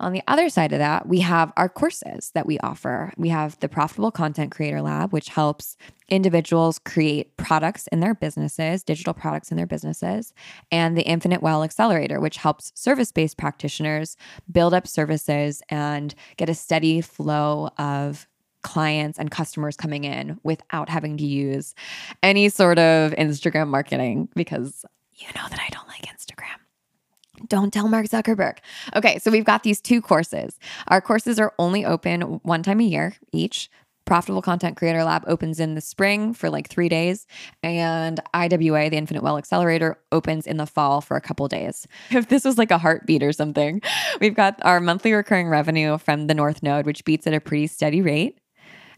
On 0.00 0.12
the 0.12 0.22
other 0.28 0.48
side 0.48 0.72
of 0.72 0.78
that, 0.78 1.08
we 1.08 1.20
have 1.20 1.52
our 1.56 1.68
courses 1.68 2.30
that 2.34 2.46
we 2.46 2.58
offer. 2.60 3.12
We 3.16 3.30
have 3.30 3.58
the 3.58 3.68
Profitable 3.68 4.12
Content 4.12 4.52
Creator 4.52 4.80
Lab, 4.80 5.12
which 5.12 5.28
helps 5.28 5.76
individuals 6.08 6.78
create 6.78 7.36
products 7.36 7.88
in 7.88 7.98
their 7.98 8.14
businesses, 8.14 8.84
digital 8.84 9.12
products 9.12 9.50
in 9.50 9.56
their 9.56 9.66
businesses, 9.66 10.32
and 10.70 10.96
the 10.96 11.02
Infinite 11.02 11.42
Well 11.42 11.64
Accelerator, 11.64 12.20
which 12.20 12.36
helps 12.36 12.70
service 12.76 13.10
based 13.10 13.38
practitioners 13.38 14.16
build 14.50 14.72
up 14.72 14.86
services 14.86 15.62
and 15.68 16.14
get 16.36 16.48
a 16.48 16.54
steady 16.54 17.00
flow 17.00 17.70
of 17.76 18.28
clients 18.62 19.18
and 19.18 19.30
customers 19.30 19.76
coming 19.76 20.04
in 20.04 20.38
without 20.44 20.88
having 20.88 21.16
to 21.16 21.26
use 21.26 21.74
any 22.22 22.48
sort 22.48 22.78
of 22.78 23.12
Instagram 23.12 23.68
marketing 23.68 24.28
because 24.36 24.84
you 25.14 25.26
know 25.34 25.48
that 25.48 25.58
I 25.60 25.68
don't 25.70 25.88
like 25.88 26.02
Instagram. 26.02 26.67
Don't 27.48 27.72
tell 27.72 27.88
Mark 27.88 28.06
Zuckerberg. 28.06 28.58
Okay, 28.94 29.18
so 29.18 29.30
we've 29.30 29.44
got 29.44 29.62
these 29.62 29.80
two 29.80 30.00
courses. 30.00 30.58
Our 30.88 31.00
courses 31.00 31.38
are 31.38 31.54
only 31.58 31.84
open 31.84 32.40
one 32.42 32.62
time 32.62 32.80
a 32.80 32.84
year 32.84 33.16
each. 33.32 33.70
Profitable 34.04 34.40
Content 34.40 34.74
Creator 34.78 35.04
Lab 35.04 35.22
opens 35.26 35.60
in 35.60 35.74
the 35.74 35.82
spring 35.82 36.32
for 36.32 36.48
like 36.48 36.66
three 36.66 36.88
days, 36.88 37.26
and 37.62 38.18
IWA, 38.32 38.88
the 38.88 38.96
Infinite 38.96 39.22
Well 39.22 39.36
Accelerator, 39.36 39.98
opens 40.10 40.46
in 40.46 40.56
the 40.56 40.64
fall 40.64 41.02
for 41.02 41.14
a 41.14 41.20
couple 41.20 41.46
days. 41.46 41.86
If 42.10 42.28
this 42.28 42.46
was 42.46 42.56
like 42.56 42.70
a 42.70 42.78
heartbeat 42.78 43.22
or 43.22 43.32
something, 43.32 43.82
we've 44.18 44.34
got 44.34 44.58
our 44.64 44.80
monthly 44.80 45.12
recurring 45.12 45.48
revenue 45.48 45.98
from 45.98 46.26
the 46.26 46.32
North 46.32 46.62
Node, 46.62 46.86
which 46.86 47.04
beats 47.04 47.26
at 47.26 47.34
a 47.34 47.40
pretty 47.40 47.66
steady 47.66 48.00
rate. 48.00 48.38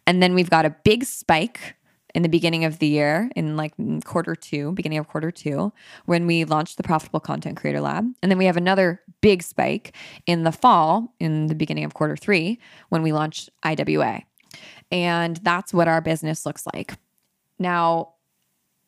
And 0.06 0.22
then 0.22 0.32
we've 0.32 0.48
got 0.48 0.64
a 0.64 0.76
big 0.84 1.04
spike 1.04 1.74
in 2.14 2.22
the 2.22 2.28
beginning 2.28 2.64
of 2.64 2.78
the 2.78 2.86
year, 2.86 3.30
in 3.36 3.56
like 3.56 3.76
mm, 3.76 4.04
quarter 4.04 4.34
two, 4.34 4.72
beginning 4.72 4.98
of 4.98 5.08
quarter 5.08 5.30
two, 5.30 5.72
when 6.06 6.26
we 6.26 6.44
launched 6.44 6.76
the 6.76 6.82
Profitable 6.82 7.20
Content 7.20 7.56
Creator 7.56 7.80
Lab. 7.80 8.04
And 8.22 8.30
then 8.30 8.38
we 8.38 8.46
have 8.46 8.56
another 8.56 9.00
big 9.20 9.42
spike 9.42 9.96
in 10.26 10.44
the 10.44 10.52
fall, 10.52 11.14
in 11.20 11.46
the 11.46 11.54
beginning 11.54 11.84
of 11.84 11.94
quarter 11.94 12.16
three, 12.16 12.58
when 12.88 13.02
we 13.02 13.12
launched 13.12 13.50
IWA. 13.62 14.22
And 14.90 15.36
that's 15.38 15.72
what 15.72 15.88
our 15.88 16.00
business 16.00 16.44
looks 16.44 16.66
like. 16.74 16.94
Now, 17.58 18.14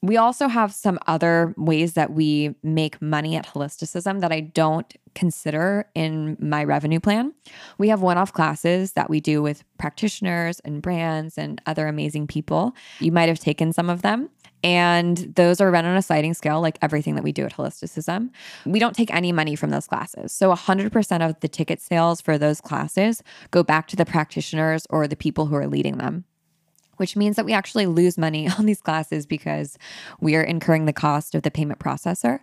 we 0.02 0.16
also 0.16 0.48
have 0.48 0.74
some 0.74 0.98
other 1.06 1.54
ways 1.56 1.92
that 1.92 2.12
we 2.12 2.54
make 2.62 3.00
money 3.00 3.36
at 3.36 3.46
Holisticism 3.46 4.20
that 4.20 4.32
I 4.32 4.40
don't 4.40 4.92
consider 5.14 5.88
in 5.94 6.36
my 6.40 6.64
revenue 6.64 6.98
plan. 6.98 7.32
We 7.78 7.88
have 7.88 8.02
one 8.02 8.18
off 8.18 8.32
classes 8.32 8.92
that 8.92 9.08
we 9.08 9.20
do 9.20 9.42
with 9.42 9.62
practitioners 9.78 10.58
and 10.60 10.82
brands 10.82 11.38
and 11.38 11.60
other 11.66 11.86
amazing 11.86 12.26
people. 12.26 12.74
You 12.98 13.12
might 13.12 13.28
have 13.28 13.38
taken 13.38 13.72
some 13.72 13.88
of 13.88 14.02
them. 14.02 14.28
And 14.64 15.18
those 15.34 15.60
are 15.60 15.70
run 15.70 15.84
on 15.84 15.96
a 15.96 16.02
sliding 16.02 16.34
scale, 16.34 16.60
like 16.60 16.78
everything 16.82 17.16
that 17.16 17.24
we 17.24 17.32
do 17.32 17.44
at 17.44 17.52
Holisticism. 17.52 18.30
We 18.64 18.78
don't 18.78 18.94
take 18.94 19.12
any 19.12 19.32
money 19.32 19.56
from 19.56 19.70
those 19.70 19.88
classes. 19.88 20.32
So 20.32 20.54
100% 20.54 21.28
of 21.28 21.40
the 21.40 21.48
ticket 21.48 21.80
sales 21.80 22.20
for 22.20 22.38
those 22.38 22.60
classes 22.60 23.22
go 23.50 23.64
back 23.64 23.88
to 23.88 23.96
the 23.96 24.04
practitioners 24.04 24.86
or 24.88 25.08
the 25.08 25.16
people 25.16 25.46
who 25.46 25.56
are 25.56 25.66
leading 25.66 25.98
them 25.98 26.24
which 27.02 27.16
means 27.16 27.34
that 27.34 27.44
we 27.44 27.52
actually 27.52 27.86
lose 27.86 28.16
money 28.16 28.48
on 28.58 28.64
these 28.64 28.80
classes 28.80 29.26
because 29.26 29.76
we 30.20 30.36
are 30.36 30.42
incurring 30.42 30.84
the 30.84 30.92
cost 30.92 31.34
of 31.34 31.42
the 31.42 31.50
payment 31.50 31.80
processor. 31.80 32.38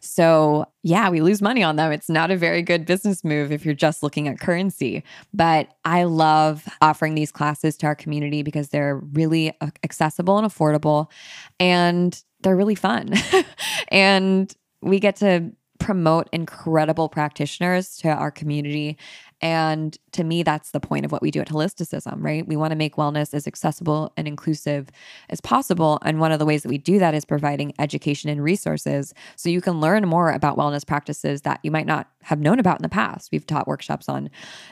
So, 0.00 0.66
yeah, 0.82 1.08
we 1.08 1.22
lose 1.22 1.40
money 1.40 1.62
on 1.62 1.76
them. 1.76 1.90
It's 1.92 2.10
not 2.10 2.30
a 2.30 2.36
very 2.36 2.60
good 2.60 2.84
business 2.84 3.24
move 3.24 3.50
if 3.50 3.64
you're 3.64 3.74
just 3.74 4.02
looking 4.02 4.28
at 4.28 4.38
currency. 4.38 5.02
But 5.32 5.68
I 5.86 6.04
love 6.04 6.68
offering 6.82 7.14
these 7.14 7.32
classes 7.32 7.74
to 7.78 7.86
our 7.86 7.94
community 7.94 8.42
because 8.42 8.68
they're 8.68 8.96
really 8.96 9.56
accessible 9.82 10.36
and 10.36 10.46
affordable 10.46 11.10
and 11.58 12.22
they're 12.42 12.54
really 12.54 12.74
fun. 12.74 13.14
and 13.88 14.54
we 14.82 15.00
get 15.00 15.16
to 15.16 15.52
promote 15.78 16.28
incredible 16.32 17.08
practitioners 17.08 17.96
to 17.96 18.10
our 18.10 18.30
community 18.30 18.98
and 19.42 19.98
to 20.12 20.22
me, 20.22 20.44
that's 20.44 20.70
the 20.70 20.78
point 20.78 21.04
of 21.04 21.10
what 21.10 21.20
we 21.20 21.32
do 21.32 21.40
at 21.40 21.48
Holisticism, 21.48 22.22
right? 22.22 22.46
We 22.46 22.54
want 22.54 22.70
to 22.70 22.76
make 22.76 22.94
wellness 22.94 23.34
as 23.34 23.48
accessible 23.48 24.12
and 24.16 24.28
inclusive 24.28 24.88
as 25.30 25.40
possible. 25.40 25.98
And 26.04 26.20
one 26.20 26.30
of 26.30 26.38
the 26.38 26.46
ways 26.46 26.62
that 26.62 26.68
we 26.68 26.78
do 26.78 27.00
that 27.00 27.12
is 27.12 27.24
providing 27.24 27.74
education 27.80 28.30
and 28.30 28.42
resources 28.42 29.12
so 29.34 29.50
you 29.50 29.60
can 29.60 29.80
learn 29.80 30.08
more 30.08 30.30
about 30.30 30.56
wellness 30.56 30.86
practices 30.86 31.42
that 31.42 31.58
you 31.64 31.72
might 31.72 31.86
not 31.86 32.08
have 32.22 32.38
known 32.38 32.60
about 32.60 32.78
in 32.78 32.82
the 32.82 32.88
past. 32.88 33.32
We've 33.32 33.46
taught 33.46 33.66
workshops 33.66 34.08
on 34.08 34.30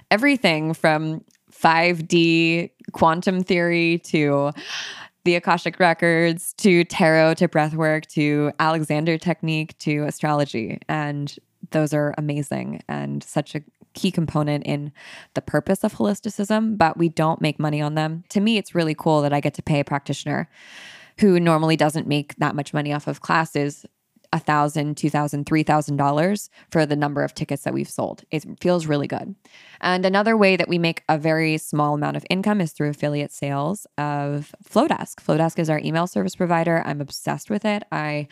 everything 0.08 0.72
from 0.72 1.24
5D 1.52 2.70
quantum 2.92 3.42
theory 3.42 3.98
to 4.04 4.52
the 5.24 5.34
Akashic 5.34 5.80
Records 5.80 6.54
to 6.58 6.84
tarot 6.84 7.34
to 7.34 7.48
breathwork 7.48 8.06
to 8.06 8.52
Alexander 8.60 9.18
technique 9.18 9.76
to 9.80 10.04
astrology. 10.04 10.78
And 10.88 11.34
those 11.72 11.92
are 11.92 12.14
amazing 12.16 12.82
and 12.88 13.22
such 13.22 13.56
a 13.56 13.62
key 13.94 14.10
component 14.10 14.64
in 14.64 14.92
the 15.34 15.42
purpose 15.42 15.84
of 15.84 15.94
holisticism, 15.94 16.76
but 16.76 16.96
we 16.96 17.08
don't 17.08 17.40
make 17.40 17.58
money 17.58 17.80
on 17.80 17.94
them. 17.94 18.24
To 18.30 18.40
me, 18.40 18.56
it's 18.56 18.74
really 18.74 18.94
cool 18.94 19.22
that 19.22 19.32
I 19.32 19.40
get 19.40 19.54
to 19.54 19.62
pay 19.62 19.80
a 19.80 19.84
practitioner 19.84 20.48
who 21.18 21.38
normally 21.38 21.76
doesn't 21.76 22.06
make 22.06 22.34
that 22.36 22.54
much 22.54 22.72
money 22.72 22.92
off 22.92 23.06
of 23.06 23.20
classes 23.20 23.84
a 24.32 24.38
thousand, 24.38 24.96
two 24.96 25.10
thousand, 25.10 25.44
three 25.44 25.62
thousand 25.62 25.96
dollars 25.96 26.50
for 26.70 26.86
the 26.86 26.96
number 26.96 27.24
of 27.24 27.34
tickets 27.34 27.64
that 27.64 27.74
we've 27.74 27.88
sold. 27.88 28.22
It 28.30 28.44
feels 28.60 28.86
really 28.86 29.08
good. 29.08 29.34
And 29.80 30.06
another 30.06 30.36
way 30.36 30.56
that 30.56 30.68
we 30.68 30.78
make 30.78 31.02
a 31.08 31.18
very 31.18 31.58
small 31.58 31.94
amount 31.94 32.16
of 32.16 32.24
income 32.30 32.60
is 32.60 32.72
through 32.72 32.90
affiliate 32.90 33.32
sales 33.32 33.86
of 33.98 34.54
Flodesk. 34.64 35.16
Flodesk 35.16 35.58
is 35.58 35.68
our 35.68 35.80
email 35.80 36.06
service 36.06 36.36
provider. 36.36 36.82
I'm 36.86 37.00
obsessed 37.00 37.50
with 37.50 37.64
it. 37.64 37.82
I 37.90 38.28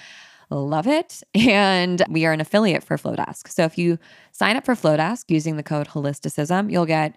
love 0.50 0.86
it. 0.86 1.22
And 1.34 2.02
we 2.10 2.26
are 2.26 2.32
an 2.32 2.40
affiliate 2.40 2.84
for 2.84 2.96
Flodesk. 2.98 3.48
So 3.48 3.64
if 3.64 3.78
you 3.78 3.98
sign 4.32 4.56
up 4.56 4.64
for 4.64 4.74
Flodesk 4.74 5.24
using 5.28 5.56
the 5.56 5.62
code 5.62 5.88
holisticism, 5.88 6.70
you'll 6.70 6.86
get 6.86 7.16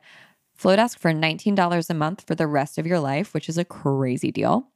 Flodesk 0.57 0.99
for 0.99 1.11
$19 1.11 1.89
a 1.89 1.93
month 1.93 2.23
for 2.27 2.35
the 2.35 2.47
rest 2.47 2.77
of 2.77 2.85
your 2.85 2.99
life, 2.99 3.33
which 3.33 3.49
is 3.49 3.57
a 3.57 3.65
crazy 3.65 4.31
deal. 4.31 4.67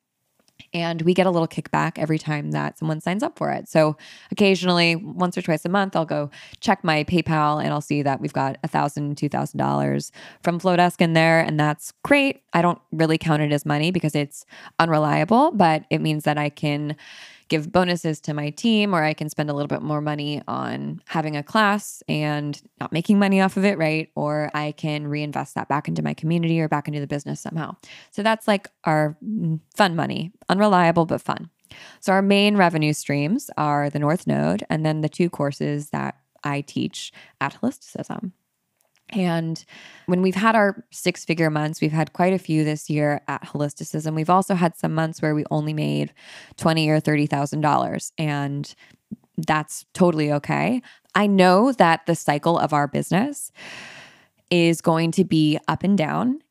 And 0.74 1.02
we 1.04 1.13
get 1.13 1.26
a 1.26 1.32
little 1.32 1.48
kickback 1.48 1.98
every 1.98 2.18
time 2.18 2.52
that 2.52 2.78
someone 2.78 3.02
signs 3.02 3.24
up 3.24 3.38
for 3.38 3.52
it. 3.52 3.68
So 3.68 3.98
occasionally, 4.32 4.96
once 4.96 5.38
or 5.38 5.41
twice 5.41 5.65
a 5.65 5.70
month, 5.70 5.96
I'll 5.96 6.06
go 6.06 6.30
check 6.60 6.84
my 6.84 7.04
PayPal 7.04 7.63
and 7.63 7.74
I'll 7.74 7.82
see 7.82 8.02
that 8.02 8.20
we've 8.20 8.34
got 8.34 8.58
a 8.63 8.68
thousand, 8.68 9.18
two 9.18 9.30
thousand 9.30 9.58
dollars 9.58 10.12
from 10.44 10.60
Flodesk 10.60 11.02
in 11.02 11.13
there, 11.13 11.41
and 11.41 11.60
that's 11.60 11.94
great. 12.04 12.41
I 12.54 12.62
don't 12.62 12.80
really 12.91 13.18
count 13.18 13.41
it 13.41 13.52
as 13.52 13.65
money 13.65 13.91
because 13.91 14.15
it's 14.15 14.46
unreliable, 14.80 15.52
but 15.52 15.84
it 15.89 16.00
means 16.00 16.24
that 16.24 16.38
I 16.38 16.50
can 16.50 16.96
give 17.48 17.72
bonuses 17.72 18.20
to 18.22 18.34
my 18.34 18.50
team, 18.50 18.94
or 18.94 19.04
I 19.04 19.14
can 19.14 19.30
spend 19.30 19.50
a 19.50 19.54
little 19.54 19.68
bit 19.68 19.82
more 19.82 20.02
money 20.02 20.42
on 20.48 21.02
having 21.06 21.36
a 21.36 21.44
class 21.44 22.02
and 22.08 22.62
not 22.80 22.92
making 22.92 23.20
money 23.20 23.42
off 23.42 23.58
of 23.58 23.66
it, 23.66 23.78
right? 23.78 24.10
Or 24.16 24.50
I 24.54 24.72
can 24.72 25.08
reinvest 25.08 25.56
that 25.56 25.68
back 25.68 25.88
into 25.88 26.02
my 26.02 26.14
community 26.14 26.60
or 26.60 26.68
back 26.68 26.88
into 26.88 27.00
the 27.00 27.08
business 27.08 27.40
somehow. 27.40 27.76
So 28.12 28.24
that's 28.24 28.48
like 28.48 28.70
our 28.84 29.18
mm, 29.24 29.60
fun 29.76 29.96
money, 29.96 30.32
unreliable, 30.50 31.06
but 31.06 31.22
fun. 31.22 31.50
So 32.00 32.14
our 32.14 32.22
main 32.22 32.58
revenue 32.58 32.94
streams 32.94 33.50
are 33.58 33.90
the 33.90 34.00
North 34.00 34.28
Node 34.28 34.64
and 34.70 34.86
then 34.86 35.02
the 35.02 35.10
two 35.10 35.30
courses 35.30 35.90
that 35.90 36.16
I 36.44 36.62
teach 36.62 37.12
at 37.42 37.56
Holisticism. 37.56 38.32
And 39.10 39.63
when 40.08 40.22
we've 40.22 40.36
had 40.36 40.56
our 40.56 40.84
six 40.91 41.26
figure 41.26 41.50
months, 41.50 41.80
we've 41.80 41.91
had 41.91 42.13
quite 42.13 42.34
a 42.34 42.39
few 42.39 42.63
this 42.63 42.89
year 42.89 43.22
at 43.28 43.44
Holisticism. 43.44 44.15
We've 44.15 44.30
also 44.30 44.56
had 44.56 44.76
some 44.76 44.94
months 44.94 45.22
where 45.22 45.36
we 45.36 45.46
only 45.52 45.74
made 45.74 46.13
twenty 46.58 46.89
or 46.89 47.00
thirty 47.00 47.28
thousand 47.28 47.62
dollars, 47.62 48.12
and 48.18 48.74
that's 49.38 49.86
totally 49.94 50.32
okay. 50.32 50.82
I 51.13 51.28
know 51.28 51.72
that 51.74 52.06
the 52.06 52.15
cycle 52.15 52.58
of 52.58 52.74
our 52.74 52.88
business 52.88 53.52
is 54.50 54.82
going 54.82 55.12
to 55.12 55.24
be 55.24 55.60
up 55.68 55.84
and 55.84 55.98
down, 55.98 56.41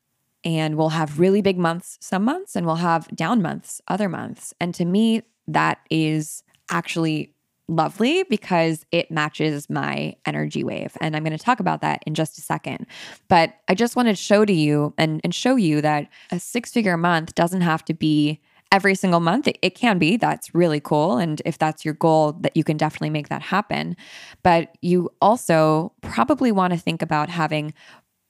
and 0.43 0.75
we'll 0.75 0.89
have 0.89 1.19
really 1.19 1.41
big 1.41 1.57
months 1.57 1.97
some 2.01 2.23
months, 2.23 2.55
and 2.55 2.65
we'll 2.65 2.75
have 2.75 3.07
down 3.09 3.41
months 3.41 3.81
other 3.87 4.07
months. 4.09 4.53
And 4.59 4.73
to 4.75 4.85
me, 4.85 5.23
that 5.47 5.79
is 5.89 6.41
actually 6.69 7.34
lovely 7.67 8.23
because 8.23 8.85
it 8.91 9.09
matches 9.09 9.69
my 9.69 10.15
energy 10.25 10.63
wave. 10.63 10.95
And 11.01 11.15
I'm 11.15 11.23
going 11.23 11.37
to 11.37 11.43
talk 11.43 11.59
about 11.59 11.81
that 11.81 12.03
in 12.05 12.13
just 12.13 12.37
a 12.37 12.41
second. 12.41 12.85
But 13.27 13.55
I 13.67 13.75
just 13.75 13.95
wanted 13.95 14.15
to 14.15 14.21
show 14.21 14.45
to 14.45 14.53
you 14.53 14.93
and, 14.97 15.21
and 15.23 15.33
show 15.33 15.55
you 15.55 15.81
that 15.81 16.07
a 16.31 16.39
six 16.39 16.71
figure 16.71 16.97
month 16.97 17.35
doesn't 17.35 17.61
have 17.61 17.83
to 17.85 17.93
be 17.93 18.41
every 18.71 18.95
single 18.95 19.19
month. 19.19 19.47
It, 19.47 19.57
it 19.61 19.75
can 19.75 19.97
be. 19.97 20.17
That's 20.17 20.53
really 20.53 20.79
cool. 20.79 21.17
And 21.17 21.41
if 21.45 21.57
that's 21.57 21.85
your 21.85 21.93
goal, 21.93 22.33
that 22.41 22.55
you 22.57 22.63
can 22.63 22.77
definitely 22.77 23.09
make 23.09 23.29
that 23.29 23.41
happen. 23.41 23.95
But 24.43 24.77
you 24.81 25.09
also 25.21 25.93
probably 26.01 26.51
want 26.51 26.73
to 26.73 26.79
think 26.79 27.01
about 27.01 27.29
having 27.29 27.73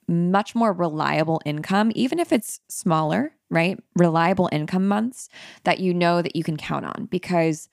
much 0.08 0.54
more 0.54 0.72
reliable 0.72 1.42
income, 1.46 1.92
even 1.96 2.20
if 2.20 2.32
it's 2.32 2.60
smaller, 2.70 3.34
right? 3.50 3.80
Reliable 3.96 4.50
income 4.52 4.88
months 4.88 5.30
that 5.64 5.80
you 5.80 5.94
know 5.94 6.22
that 6.22 6.36
you 6.36 6.44
can 6.44 6.58
count 6.58 6.86
on 6.86 7.08
because 7.10 7.70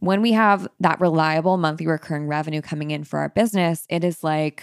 when 0.00 0.22
we 0.22 0.32
have 0.32 0.68
that 0.80 1.00
reliable 1.00 1.56
monthly 1.56 1.86
recurring 1.86 2.26
revenue 2.26 2.62
coming 2.62 2.90
in 2.90 3.04
for 3.04 3.18
our 3.18 3.28
business, 3.28 3.84
it 3.88 4.04
is 4.04 4.22
like, 4.22 4.62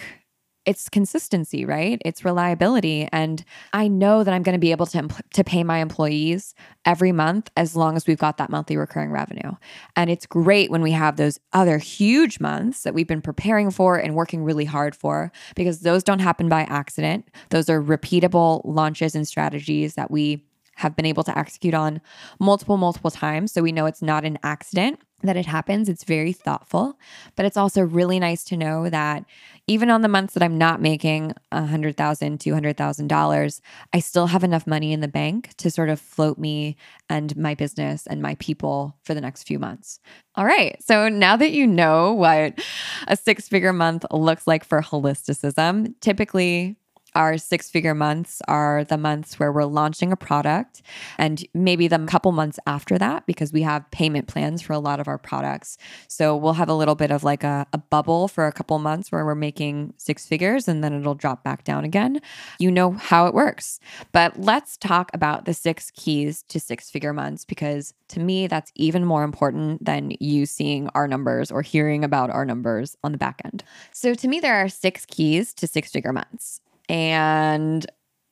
it's 0.64 0.88
consistency, 0.88 1.64
right? 1.64 2.02
It's 2.04 2.24
reliability. 2.24 3.08
And 3.12 3.44
I 3.72 3.86
know 3.86 4.24
that 4.24 4.34
I'm 4.34 4.42
going 4.42 4.54
to 4.54 4.58
be 4.58 4.72
able 4.72 4.86
to, 4.86 5.08
to 5.34 5.44
pay 5.44 5.62
my 5.62 5.78
employees 5.78 6.56
every 6.84 7.12
month 7.12 7.50
as 7.56 7.76
long 7.76 7.94
as 7.94 8.08
we've 8.08 8.18
got 8.18 8.36
that 8.38 8.50
monthly 8.50 8.76
recurring 8.76 9.12
revenue. 9.12 9.52
And 9.94 10.10
it's 10.10 10.26
great 10.26 10.70
when 10.70 10.82
we 10.82 10.90
have 10.90 11.16
those 11.16 11.38
other 11.52 11.78
huge 11.78 12.40
months 12.40 12.82
that 12.82 12.94
we've 12.94 13.06
been 13.06 13.22
preparing 13.22 13.70
for 13.70 13.96
and 13.96 14.16
working 14.16 14.42
really 14.42 14.64
hard 14.64 14.96
for, 14.96 15.30
because 15.54 15.82
those 15.82 16.02
don't 16.02 16.18
happen 16.18 16.48
by 16.48 16.62
accident. 16.62 17.28
Those 17.50 17.70
are 17.70 17.80
repeatable 17.80 18.62
launches 18.64 19.14
and 19.14 19.28
strategies 19.28 19.94
that 19.94 20.10
we 20.10 20.46
have 20.74 20.96
been 20.96 21.06
able 21.06 21.22
to 21.24 21.38
execute 21.38 21.74
on 21.74 22.00
multiple, 22.40 22.76
multiple 22.76 23.10
times. 23.10 23.52
So 23.52 23.62
we 23.62 23.72
know 23.72 23.86
it's 23.86 24.02
not 24.02 24.24
an 24.24 24.36
accident 24.42 24.98
that 25.26 25.36
it 25.36 25.46
happens. 25.46 25.88
It's 25.88 26.04
very 26.04 26.32
thoughtful, 26.32 26.98
but 27.34 27.44
it's 27.44 27.56
also 27.56 27.82
really 27.82 28.18
nice 28.18 28.44
to 28.44 28.56
know 28.56 28.88
that 28.88 29.24
even 29.66 29.90
on 29.90 30.02
the 30.02 30.08
months 30.08 30.34
that 30.34 30.42
I'm 30.42 30.58
not 30.58 30.80
making 30.80 31.32
$100,000, 31.52 31.94
$200,000, 31.94 33.60
I 33.92 34.00
still 34.00 34.28
have 34.28 34.44
enough 34.44 34.66
money 34.66 34.92
in 34.92 35.00
the 35.00 35.08
bank 35.08 35.54
to 35.56 35.70
sort 35.70 35.88
of 35.88 36.00
float 36.00 36.38
me 36.38 36.76
and 37.08 37.36
my 37.36 37.54
business 37.54 38.06
and 38.06 38.22
my 38.22 38.36
people 38.36 38.96
for 39.02 39.14
the 39.14 39.20
next 39.20 39.44
few 39.44 39.58
months. 39.58 39.98
All 40.36 40.44
right. 40.44 40.76
So 40.82 41.08
now 41.08 41.36
that 41.36 41.50
you 41.50 41.66
know 41.66 42.12
what 42.12 42.60
a 43.08 43.16
six 43.16 43.48
figure 43.48 43.72
month 43.72 44.04
looks 44.12 44.46
like 44.46 44.64
for 44.64 44.80
holisticism, 44.80 45.94
typically 46.00 46.76
our 47.16 47.38
six 47.38 47.70
figure 47.70 47.94
months 47.94 48.42
are 48.46 48.84
the 48.84 48.98
months 48.98 49.40
where 49.40 49.50
we're 49.50 49.64
launching 49.64 50.12
a 50.12 50.16
product 50.16 50.82
and 51.18 51.44
maybe 51.54 51.88
the 51.88 51.96
couple 52.06 52.30
months 52.30 52.58
after 52.66 52.98
that 52.98 53.26
because 53.26 53.52
we 53.52 53.62
have 53.62 53.90
payment 53.90 54.28
plans 54.28 54.60
for 54.60 54.74
a 54.74 54.78
lot 54.78 55.00
of 55.00 55.08
our 55.08 55.16
products. 55.16 55.78
So 56.08 56.36
we'll 56.36 56.52
have 56.52 56.68
a 56.68 56.74
little 56.74 56.94
bit 56.94 57.10
of 57.10 57.24
like 57.24 57.42
a, 57.42 57.66
a 57.72 57.78
bubble 57.78 58.28
for 58.28 58.46
a 58.46 58.52
couple 58.52 58.78
months 58.78 59.10
where 59.10 59.24
we're 59.24 59.34
making 59.34 59.94
six 59.96 60.26
figures 60.26 60.68
and 60.68 60.84
then 60.84 60.92
it'll 60.92 61.14
drop 61.14 61.42
back 61.42 61.64
down 61.64 61.84
again. 61.84 62.20
You 62.58 62.70
know 62.70 62.92
how 62.92 63.26
it 63.26 63.34
works. 63.34 63.80
But 64.12 64.38
let's 64.38 64.76
talk 64.76 65.10
about 65.14 65.46
the 65.46 65.54
six 65.54 65.90
keys 65.90 66.42
to 66.48 66.60
six 66.60 66.90
figure 66.90 67.14
months 67.14 67.46
because 67.46 67.94
to 68.08 68.20
me, 68.20 68.46
that's 68.46 68.70
even 68.74 69.04
more 69.04 69.24
important 69.24 69.84
than 69.84 70.12
you 70.20 70.46
seeing 70.46 70.88
our 70.94 71.08
numbers 71.08 71.50
or 71.50 71.62
hearing 71.62 72.04
about 72.04 72.30
our 72.30 72.44
numbers 72.44 72.96
on 73.02 73.12
the 73.12 73.18
back 73.18 73.40
end. 73.44 73.64
So 73.90 74.14
to 74.14 74.28
me, 74.28 74.38
there 74.38 74.54
are 74.54 74.68
six 74.68 75.06
keys 75.06 75.54
to 75.54 75.66
six 75.66 75.90
figure 75.90 76.12
months. 76.12 76.60
And 76.88 77.86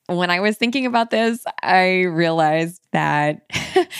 when 0.06 0.30
I 0.30 0.40
was 0.40 0.56
thinking 0.56 0.86
about 0.86 1.10
this, 1.10 1.44
I 1.62 2.02
realized 2.02 2.82
that 2.92 3.50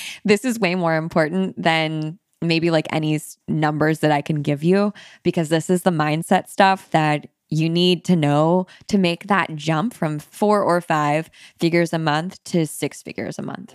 this 0.25 0.45
is 0.45 0.59
way 0.59 0.75
more 0.75 0.97
important 0.97 1.61
than 1.61 2.19
maybe 2.43 2.71
like 2.71 2.87
any 2.91 3.19
numbers 3.49 4.01
that 4.01 4.13
I 4.13 4.21
can 4.21 4.43
give 4.43 4.63
you, 4.63 4.93
because 5.23 5.49
this 5.49 5.71
is 5.71 5.83
the 5.83 5.91
mindset 5.91 6.49
stuff 6.49 6.91
that 6.91 7.29
you 7.49 7.69
need 7.69 8.05
to 8.05 8.17
know 8.17 8.67
to 8.89 8.99
make 8.99 9.29
that 9.29 9.55
jump 9.55 9.95
from 9.95 10.19
four 10.19 10.63
or 10.63 10.81
five 10.81 11.31
figures 11.59 11.93
a 11.93 11.99
month 11.99 12.43
to 12.45 12.67
six 12.67 13.03
figures 13.03 13.39
a 13.39 13.43
month. 13.43 13.75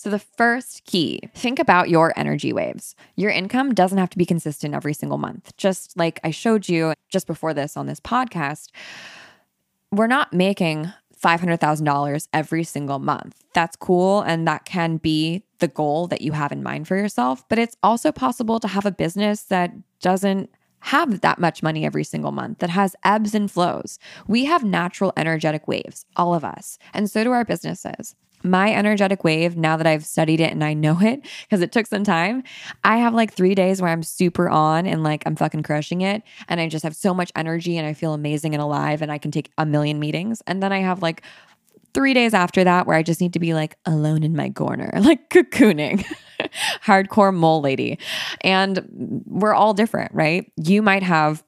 So, 0.00 0.10
the 0.10 0.20
first 0.20 0.84
key 0.84 1.28
think 1.34 1.58
about 1.58 1.88
your 1.88 2.16
energy 2.16 2.52
waves. 2.52 2.94
Your 3.16 3.32
income 3.32 3.74
doesn't 3.74 3.98
have 3.98 4.10
to 4.10 4.16
be 4.16 4.24
consistent 4.24 4.72
every 4.72 4.94
single 4.94 5.18
month. 5.18 5.56
Just 5.56 5.96
like 5.96 6.20
I 6.22 6.30
showed 6.30 6.68
you 6.68 6.94
just 7.08 7.26
before 7.26 7.52
this 7.52 7.76
on 7.76 7.86
this 7.86 7.98
podcast, 7.98 8.68
we're 9.90 10.06
not 10.06 10.32
making 10.32 10.92
$500,000 11.20 12.28
every 12.32 12.62
single 12.62 13.00
month. 13.00 13.42
That's 13.54 13.74
cool. 13.74 14.20
And 14.20 14.46
that 14.46 14.64
can 14.64 14.98
be 14.98 15.42
the 15.58 15.66
goal 15.66 16.06
that 16.06 16.20
you 16.20 16.30
have 16.30 16.52
in 16.52 16.62
mind 16.62 16.86
for 16.86 16.94
yourself. 16.94 17.44
But 17.48 17.58
it's 17.58 17.76
also 17.82 18.12
possible 18.12 18.60
to 18.60 18.68
have 18.68 18.86
a 18.86 18.92
business 18.92 19.42
that 19.46 19.72
doesn't 19.98 20.48
have 20.78 21.22
that 21.22 21.40
much 21.40 21.60
money 21.60 21.84
every 21.84 22.04
single 22.04 22.30
month, 22.30 22.58
that 22.58 22.70
has 22.70 22.94
ebbs 23.04 23.34
and 23.34 23.50
flows. 23.50 23.98
We 24.28 24.44
have 24.44 24.62
natural 24.62 25.12
energetic 25.16 25.66
waves, 25.66 26.06
all 26.14 26.36
of 26.36 26.44
us. 26.44 26.78
And 26.94 27.10
so 27.10 27.24
do 27.24 27.32
our 27.32 27.44
businesses 27.44 28.14
my 28.42 28.72
energetic 28.72 29.24
wave, 29.24 29.56
now 29.56 29.76
that 29.76 29.86
I've 29.86 30.04
studied 30.04 30.40
it 30.40 30.52
and 30.52 30.62
I 30.62 30.74
know 30.74 31.00
it 31.00 31.26
because 31.42 31.62
it 31.62 31.72
took 31.72 31.86
some 31.86 32.04
time, 32.04 32.42
I 32.84 32.98
have 32.98 33.14
like 33.14 33.32
three 33.32 33.54
days 33.54 33.80
where 33.80 33.90
I'm 33.90 34.02
super 34.02 34.48
on 34.48 34.86
and 34.86 35.02
like 35.02 35.22
I'm 35.26 35.36
fucking 35.36 35.62
crushing 35.62 36.02
it. 36.02 36.22
And 36.48 36.60
I 36.60 36.68
just 36.68 36.82
have 36.84 36.96
so 36.96 37.14
much 37.14 37.32
energy 37.36 37.76
and 37.76 37.86
I 37.86 37.94
feel 37.94 38.14
amazing 38.14 38.54
and 38.54 38.62
alive 38.62 39.02
and 39.02 39.10
I 39.10 39.18
can 39.18 39.30
take 39.30 39.50
a 39.58 39.66
million 39.66 39.98
meetings. 39.98 40.42
And 40.46 40.62
then 40.62 40.72
I 40.72 40.80
have 40.80 41.02
like 41.02 41.22
three 41.94 42.14
days 42.14 42.34
after 42.34 42.64
that 42.64 42.86
where 42.86 42.96
I 42.96 43.02
just 43.02 43.20
need 43.20 43.32
to 43.32 43.38
be 43.38 43.54
like 43.54 43.76
alone 43.86 44.22
in 44.22 44.36
my 44.36 44.50
corner, 44.50 44.90
like 45.00 45.30
cocooning, 45.30 46.04
hardcore 46.84 47.34
mole 47.34 47.60
lady. 47.60 47.98
And 48.42 49.22
we're 49.26 49.54
all 49.54 49.74
different, 49.74 50.12
right? 50.14 50.50
You 50.56 50.82
might 50.82 51.02
have 51.02 51.42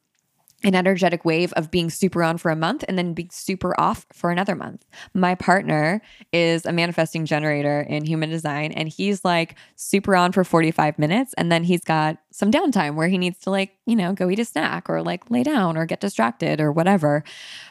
an 0.62 0.74
energetic 0.74 1.24
wave 1.24 1.52
of 1.54 1.70
being 1.70 1.90
super 1.90 2.22
on 2.22 2.36
for 2.38 2.50
a 2.50 2.56
month 2.56 2.84
and 2.88 2.98
then 2.98 3.14
being 3.14 3.30
super 3.30 3.78
off 3.80 4.06
for 4.12 4.30
another 4.30 4.54
month. 4.54 4.84
My 5.14 5.34
partner 5.34 6.02
is 6.32 6.66
a 6.66 6.72
manifesting 6.72 7.24
generator 7.24 7.80
in 7.80 8.04
human 8.04 8.30
design 8.30 8.72
and 8.72 8.88
he's 8.88 9.24
like 9.24 9.56
super 9.76 10.14
on 10.14 10.32
for 10.32 10.44
45 10.44 10.98
minutes 10.98 11.34
and 11.38 11.50
then 11.50 11.64
he's 11.64 11.82
got 11.82 12.18
some 12.30 12.50
downtime 12.50 12.94
where 12.94 13.08
he 13.08 13.18
needs 13.18 13.38
to 13.40 13.50
like, 13.50 13.76
you 13.86 13.96
know, 13.96 14.12
go 14.12 14.30
eat 14.30 14.38
a 14.38 14.44
snack 14.44 14.88
or 14.88 15.02
like 15.02 15.30
lay 15.30 15.42
down 15.42 15.76
or 15.76 15.86
get 15.86 16.00
distracted 16.00 16.60
or 16.60 16.70
whatever 16.70 17.24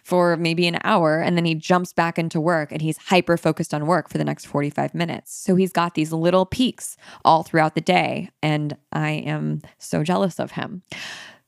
for 0.04 0.36
maybe 0.36 0.68
an 0.68 0.80
hour 0.84 1.22
and 1.22 1.38
then 1.38 1.46
he 1.46 1.56
jumps 1.56 1.94
back 1.94 2.18
into 2.18 2.42
work 2.42 2.72
and 2.72 2.82
he's 2.82 2.98
hyper 2.98 3.38
focused 3.38 3.74
on 3.74 3.86
work 3.86 4.10
for 4.10 4.18
the 4.18 4.26
next 4.26 4.46
45 4.46 4.96
minutes. 4.96 5.34
So 5.34 5.56
he's 5.56 5.72
got 5.72 5.94
these 5.94 6.12
little 6.12 6.46
peaks 6.46 6.98
all 7.24 7.44
throughout 7.44 7.76
the 7.76 7.82
day 7.82 8.30
and 8.42 8.76
I 8.92 9.12
am 9.12 9.62
so 9.78 10.04
jealous 10.04 10.40
of 10.40 10.52
him. 10.52 10.82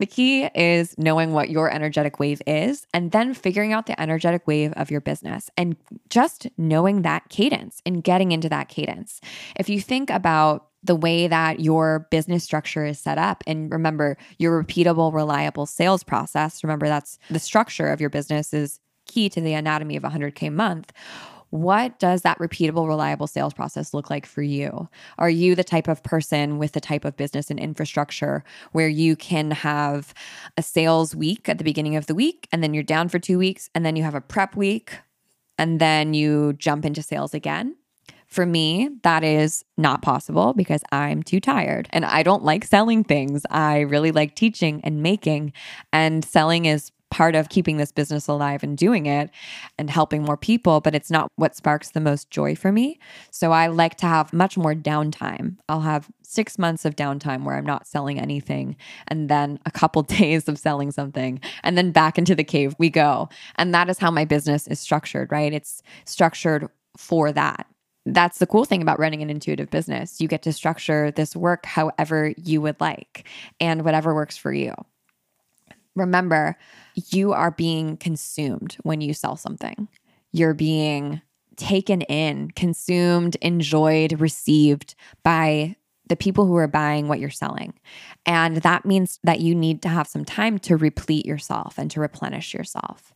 The 0.01 0.07
key 0.07 0.45
is 0.55 0.95
knowing 0.97 1.31
what 1.31 1.51
your 1.51 1.71
energetic 1.71 2.19
wave 2.19 2.41
is 2.47 2.87
and 2.91 3.11
then 3.11 3.35
figuring 3.35 3.71
out 3.71 3.85
the 3.85 4.01
energetic 4.01 4.47
wave 4.47 4.73
of 4.73 4.89
your 4.89 4.99
business 4.99 5.51
and 5.55 5.75
just 6.09 6.47
knowing 6.57 7.03
that 7.03 7.29
cadence 7.29 7.83
and 7.85 8.03
getting 8.03 8.31
into 8.31 8.49
that 8.49 8.67
cadence. 8.67 9.21
If 9.55 9.69
you 9.69 9.79
think 9.79 10.09
about 10.09 10.69
the 10.83 10.95
way 10.95 11.27
that 11.27 11.59
your 11.59 12.07
business 12.09 12.43
structure 12.43 12.83
is 12.83 12.97
set 12.97 13.19
up. 13.19 13.43
And 13.45 13.71
remember, 13.71 14.17
your 14.39 14.63
repeatable, 14.63 15.13
reliable 15.13 15.67
sales 15.67 16.03
process, 16.03 16.63
remember 16.63 16.87
that's 16.87 17.19
the 17.29 17.37
structure 17.37 17.89
of 17.89 18.01
your 18.01 18.09
business 18.09 18.55
is 18.55 18.79
key 19.05 19.29
to 19.29 19.39
the 19.39 19.53
anatomy 19.53 19.95
of 19.97 20.03
a 20.03 20.09
100K 20.09 20.51
month. 20.51 20.91
What 21.51 21.99
does 21.99 22.21
that 22.21 22.39
repeatable, 22.39 22.87
reliable 22.87 23.27
sales 23.27 23.53
process 23.53 23.93
look 23.93 24.09
like 24.09 24.25
for 24.25 24.41
you? 24.41 24.89
Are 25.17 25.29
you 25.29 25.53
the 25.53 25.65
type 25.65 25.89
of 25.89 26.01
person 26.01 26.57
with 26.57 26.71
the 26.71 26.81
type 26.81 27.05
of 27.05 27.17
business 27.17 27.51
and 27.51 27.59
infrastructure 27.59 28.43
where 28.71 28.87
you 28.87 29.17
can 29.17 29.51
have 29.51 30.13
a 30.57 30.63
sales 30.63 31.13
week 31.13 31.49
at 31.49 31.57
the 31.57 31.65
beginning 31.65 31.97
of 31.97 32.07
the 32.07 32.15
week 32.15 32.47
and 32.53 32.63
then 32.63 32.73
you're 32.73 32.83
down 32.83 33.09
for 33.09 33.19
two 33.19 33.37
weeks 33.37 33.69
and 33.75 33.85
then 33.85 33.97
you 33.97 34.03
have 34.03 34.15
a 34.15 34.21
prep 34.21 34.55
week 34.55 34.97
and 35.57 35.79
then 35.79 36.13
you 36.13 36.53
jump 36.53 36.85
into 36.85 37.03
sales 37.03 37.33
again? 37.33 37.75
For 38.27 38.45
me, 38.45 38.89
that 39.03 39.25
is 39.25 39.65
not 39.77 40.01
possible 40.01 40.53
because 40.53 40.83
I'm 40.93 41.21
too 41.21 41.41
tired 41.41 41.89
and 41.91 42.05
I 42.05 42.23
don't 42.23 42.45
like 42.45 42.63
selling 42.63 43.03
things. 43.03 43.45
I 43.49 43.81
really 43.81 44.13
like 44.13 44.37
teaching 44.37 44.79
and 44.85 45.03
making, 45.03 45.51
and 45.91 46.23
selling 46.23 46.63
is 46.63 46.93
part 47.11 47.35
of 47.35 47.49
keeping 47.49 47.77
this 47.77 47.91
business 47.91 48.27
alive 48.27 48.63
and 48.63 48.77
doing 48.77 49.05
it 49.05 49.29
and 49.77 49.89
helping 49.89 50.23
more 50.23 50.37
people, 50.37 50.81
but 50.81 50.95
it's 50.95 51.11
not 51.11 51.29
what 51.35 51.55
sparks 51.55 51.91
the 51.91 51.99
most 51.99 52.31
joy 52.31 52.55
for 52.55 52.71
me. 52.71 52.99
So 53.29 53.51
I 53.51 53.67
like 53.67 53.97
to 53.97 54.07
have 54.07 54.33
much 54.33 54.57
more 54.57 54.73
downtime. 54.73 55.57
I'll 55.69 55.81
have 55.81 56.09
six 56.23 56.57
months 56.57 56.85
of 56.85 56.95
downtime 56.95 57.43
where 57.43 57.57
I'm 57.57 57.65
not 57.65 57.85
selling 57.85 58.19
anything, 58.19 58.77
and 59.07 59.29
then 59.29 59.59
a 59.65 59.71
couple 59.71 60.01
days 60.19 60.47
of 60.47 60.57
selling 60.57 60.91
something, 60.91 61.39
and 61.63 61.77
then 61.77 61.91
back 61.91 62.17
into 62.17 62.33
the 62.33 62.43
cave 62.43 62.75
we 62.79 62.89
go. 62.89 63.29
And 63.55 63.73
that 63.75 63.89
is 63.89 63.99
how 63.99 64.09
my 64.09 64.25
business 64.25 64.67
is 64.67 64.79
structured, 64.79 65.31
right? 65.31 65.53
It's 65.53 65.83
structured 66.05 66.67
for 66.97 67.31
that 67.31 67.67
that's 68.05 68.39
the 68.39 68.47
cool 68.47 68.65
thing 68.65 68.81
about 68.81 68.99
running 68.99 69.21
an 69.21 69.29
intuitive 69.29 69.69
business. 69.69 70.19
You 70.19 70.27
get 70.27 70.41
to 70.43 70.53
structure 70.53 71.11
this 71.11 71.35
work 71.35 71.65
however 71.65 72.33
you 72.35 72.59
would 72.61 72.81
like 72.81 73.27
and 73.59 73.83
whatever 73.83 74.15
works 74.15 74.37
for 74.37 74.51
you. 74.51 74.73
Remember, 75.95 76.57
you 76.95 77.33
are 77.33 77.51
being 77.51 77.97
consumed 77.97 78.77
when 78.83 79.01
you 79.01 79.13
sell 79.13 79.35
something. 79.35 79.87
You're 80.31 80.53
being 80.53 81.21
taken 81.57 82.01
in, 82.01 82.51
consumed, 82.51 83.35
enjoyed, 83.41 84.19
received 84.19 84.95
by 85.23 85.75
the 86.07 86.15
people 86.15 86.45
who 86.45 86.55
are 86.57 86.67
buying 86.67 87.07
what 87.07 87.19
you're 87.19 87.29
selling. 87.29 87.73
And 88.25 88.57
that 88.57 88.85
means 88.85 89.19
that 89.23 89.39
you 89.39 89.55
need 89.55 89.81
to 89.83 89.89
have 89.89 90.07
some 90.07 90.25
time 90.25 90.59
to 90.59 90.75
replete 90.75 91.25
yourself 91.25 91.77
and 91.77 91.89
to 91.91 92.01
replenish 92.01 92.53
yourself. 92.53 93.13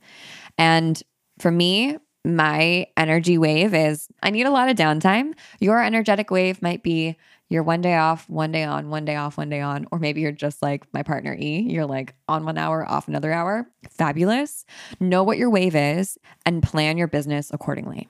And 0.58 1.02
for 1.40 1.52
me, 1.52 1.98
my 2.24 2.88
energy 2.98 3.38
wave 3.38 3.74
is 3.74 4.08
I 4.24 4.30
need 4.32 4.46
a 4.46 4.52
lot 4.52 4.70
of 4.70 4.78
downtime. 4.78 5.34
Your 5.60 5.84
energetic 5.84 6.32
wave 6.32 6.62
might 6.62 6.84
be 6.84 7.18
you're 7.50 7.64
one 7.64 7.82
day 7.82 7.96
off, 7.96 8.28
one 8.28 8.52
day 8.52 8.64
on, 8.64 8.90
one 8.90 9.06
day 9.06 9.16
off, 9.16 9.38
one 9.38 9.50
day 9.50 9.62
on. 9.62 9.86
Or 9.92 10.00
maybe 10.00 10.22
you're 10.22 10.32
just 10.32 10.62
like 10.62 10.92
my 10.94 11.04
partner 11.04 11.36
E, 11.40 11.60
you're 11.60 11.86
like 11.86 12.16
on 12.28 12.44
one 12.44 12.58
hour, 12.58 12.88
off 12.90 13.08
another 13.08 13.32
hour. 13.32 13.68
Fabulous. 13.90 14.66
Know 15.00 15.24
what 15.24 15.38
your 15.38 15.50
wave 15.50 15.76
is 15.76 16.18
and 16.46 16.64
plan 16.64 16.98
your 16.98 17.08
business 17.08 17.52
accordingly. 17.54 18.08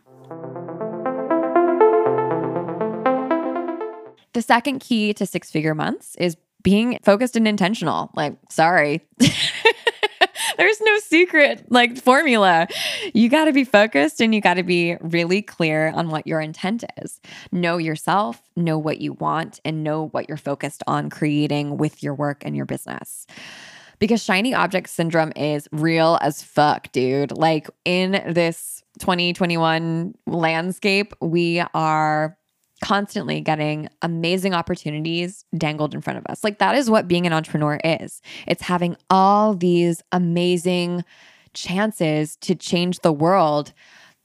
The 4.33 4.41
second 4.41 4.79
key 4.79 5.13
to 5.13 5.25
six 5.25 5.51
figure 5.51 5.75
months 5.75 6.15
is 6.15 6.37
being 6.61 6.99
focused 7.03 7.35
and 7.35 7.47
intentional. 7.47 8.11
Like, 8.15 8.37
sorry. 8.49 9.05
There's 10.57 10.81
no 10.81 10.99
secret 10.99 11.65
like 11.69 11.97
formula. 11.97 12.67
You 13.13 13.29
got 13.29 13.45
to 13.45 13.53
be 13.53 13.63
focused 13.63 14.21
and 14.21 14.33
you 14.33 14.41
got 14.41 14.55
to 14.55 14.63
be 14.63 14.95
really 15.01 15.41
clear 15.41 15.89
on 15.89 16.09
what 16.09 16.27
your 16.27 16.41
intent 16.41 16.83
is. 17.01 17.19
Know 17.51 17.77
yourself, 17.77 18.41
know 18.55 18.77
what 18.77 19.01
you 19.01 19.13
want, 19.13 19.59
and 19.65 19.83
know 19.83 20.07
what 20.07 20.27
you're 20.27 20.37
focused 20.37 20.83
on 20.87 21.09
creating 21.09 21.77
with 21.77 22.03
your 22.03 22.13
work 22.13 22.43
and 22.45 22.55
your 22.55 22.65
business 22.65 23.25
because 23.99 24.23
shiny 24.23 24.53
object 24.53 24.89
syndrome 24.89 25.31
is 25.35 25.67
real 25.71 26.17
as 26.21 26.41
fuck, 26.41 26.91
dude. 26.91 27.31
Like 27.31 27.69
in 27.85 28.11
this 28.27 28.83
2021 28.99 30.15
landscape, 30.27 31.13
we 31.21 31.63
are 31.73 32.37
constantly 32.83 33.41
getting 33.41 33.87
amazing 34.01 34.53
opportunities 34.53 35.45
dangled 35.57 35.93
in 35.93 36.01
front 36.01 36.19
of 36.19 36.25
us. 36.27 36.43
Like 36.43 36.59
that 36.59 36.75
is 36.75 36.89
what 36.89 37.07
being 37.07 37.25
an 37.25 37.33
entrepreneur 37.33 37.79
is. 37.83 38.21
It's 38.47 38.61
having 38.61 38.95
all 39.09 39.53
these 39.55 40.01
amazing 40.11 41.03
chances 41.53 42.35
to 42.37 42.53
change 42.53 42.99
the 42.99 43.13
world 43.13 43.73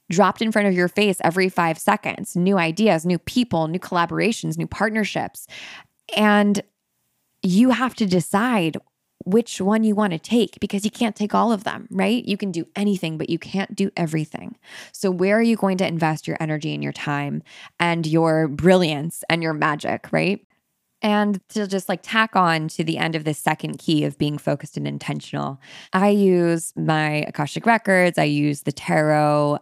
dropped 0.09 0.41
in 0.41 0.51
front 0.51 0.67
of 0.67 0.73
your 0.73 0.89
face 0.89 1.17
every 1.23 1.47
5 1.47 1.77
seconds. 1.77 2.35
New 2.35 2.57
ideas, 2.57 3.05
new 3.05 3.17
people, 3.17 3.67
new 3.67 3.79
collaborations, 3.79 4.57
new 4.57 4.67
partnerships. 4.67 5.47
And 6.17 6.61
you 7.41 7.69
have 7.69 7.95
to 7.95 8.05
decide 8.05 8.77
which 9.25 9.61
one 9.61 9.83
you 9.83 9.95
want 9.95 10.13
to 10.13 10.19
take 10.19 10.59
because 10.59 10.85
you 10.85 10.91
can't 10.91 11.15
take 11.15 11.33
all 11.33 11.51
of 11.51 11.63
them, 11.63 11.87
right? 11.91 12.23
You 12.25 12.37
can 12.37 12.51
do 12.51 12.65
anything, 12.75 13.17
but 13.17 13.29
you 13.29 13.39
can't 13.39 13.75
do 13.75 13.91
everything. 13.97 14.57
So, 14.91 15.11
where 15.11 15.37
are 15.37 15.41
you 15.41 15.55
going 15.55 15.77
to 15.77 15.87
invest 15.87 16.27
your 16.27 16.37
energy 16.39 16.73
and 16.73 16.83
your 16.83 16.93
time 16.93 17.43
and 17.79 18.05
your 18.05 18.47
brilliance 18.47 19.23
and 19.29 19.43
your 19.43 19.53
magic, 19.53 20.11
right? 20.11 20.45
And 21.01 21.41
to 21.49 21.67
just 21.67 21.89
like 21.89 22.01
tack 22.03 22.35
on 22.35 22.67
to 22.69 22.83
the 22.83 22.97
end 22.97 23.15
of 23.15 23.23
this 23.23 23.39
second 23.39 23.79
key 23.79 24.03
of 24.03 24.17
being 24.17 24.37
focused 24.37 24.77
and 24.77 24.87
intentional, 24.87 25.59
I 25.93 26.09
use 26.09 26.73
my 26.75 27.25
Akashic 27.27 27.65
records, 27.65 28.19
I 28.19 28.25
use 28.25 28.61
the 28.61 28.71
tarot, 28.71 29.59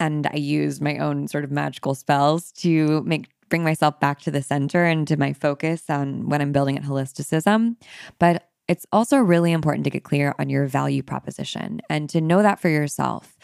and 0.00 0.26
I 0.26 0.36
use 0.36 0.80
my 0.80 0.98
own 0.98 1.28
sort 1.28 1.44
of 1.44 1.50
magical 1.50 1.94
spells 1.94 2.52
to 2.52 3.02
make 3.02 3.28
bring 3.48 3.64
myself 3.64 3.98
back 3.98 4.20
to 4.20 4.30
the 4.30 4.42
center 4.42 4.84
and 4.84 5.08
to 5.08 5.16
my 5.16 5.32
focus 5.32 5.84
on 5.88 6.28
when 6.28 6.40
I'm 6.40 6.52
building 6.52 6.76
at 6.76 6.84
holisticism. 6.84 7.76
But 8.18 8.47
it's 8.68 8.86
also 8.92 9.16
really 9.16 9.52
important 9.52 9.84
to 9.84 9.90
get 9.90 10.04
clear 10.04 10.34
on 10.38 10.50
your 10.50 10.66
value 10.66 11.02
proposition 11.02 11.80
and 11.88 12.08
to 12.10 12.20
know 12.20 12.42
that 12.42 12.60
for 12.60 12.68
yourself. 12.68 13.38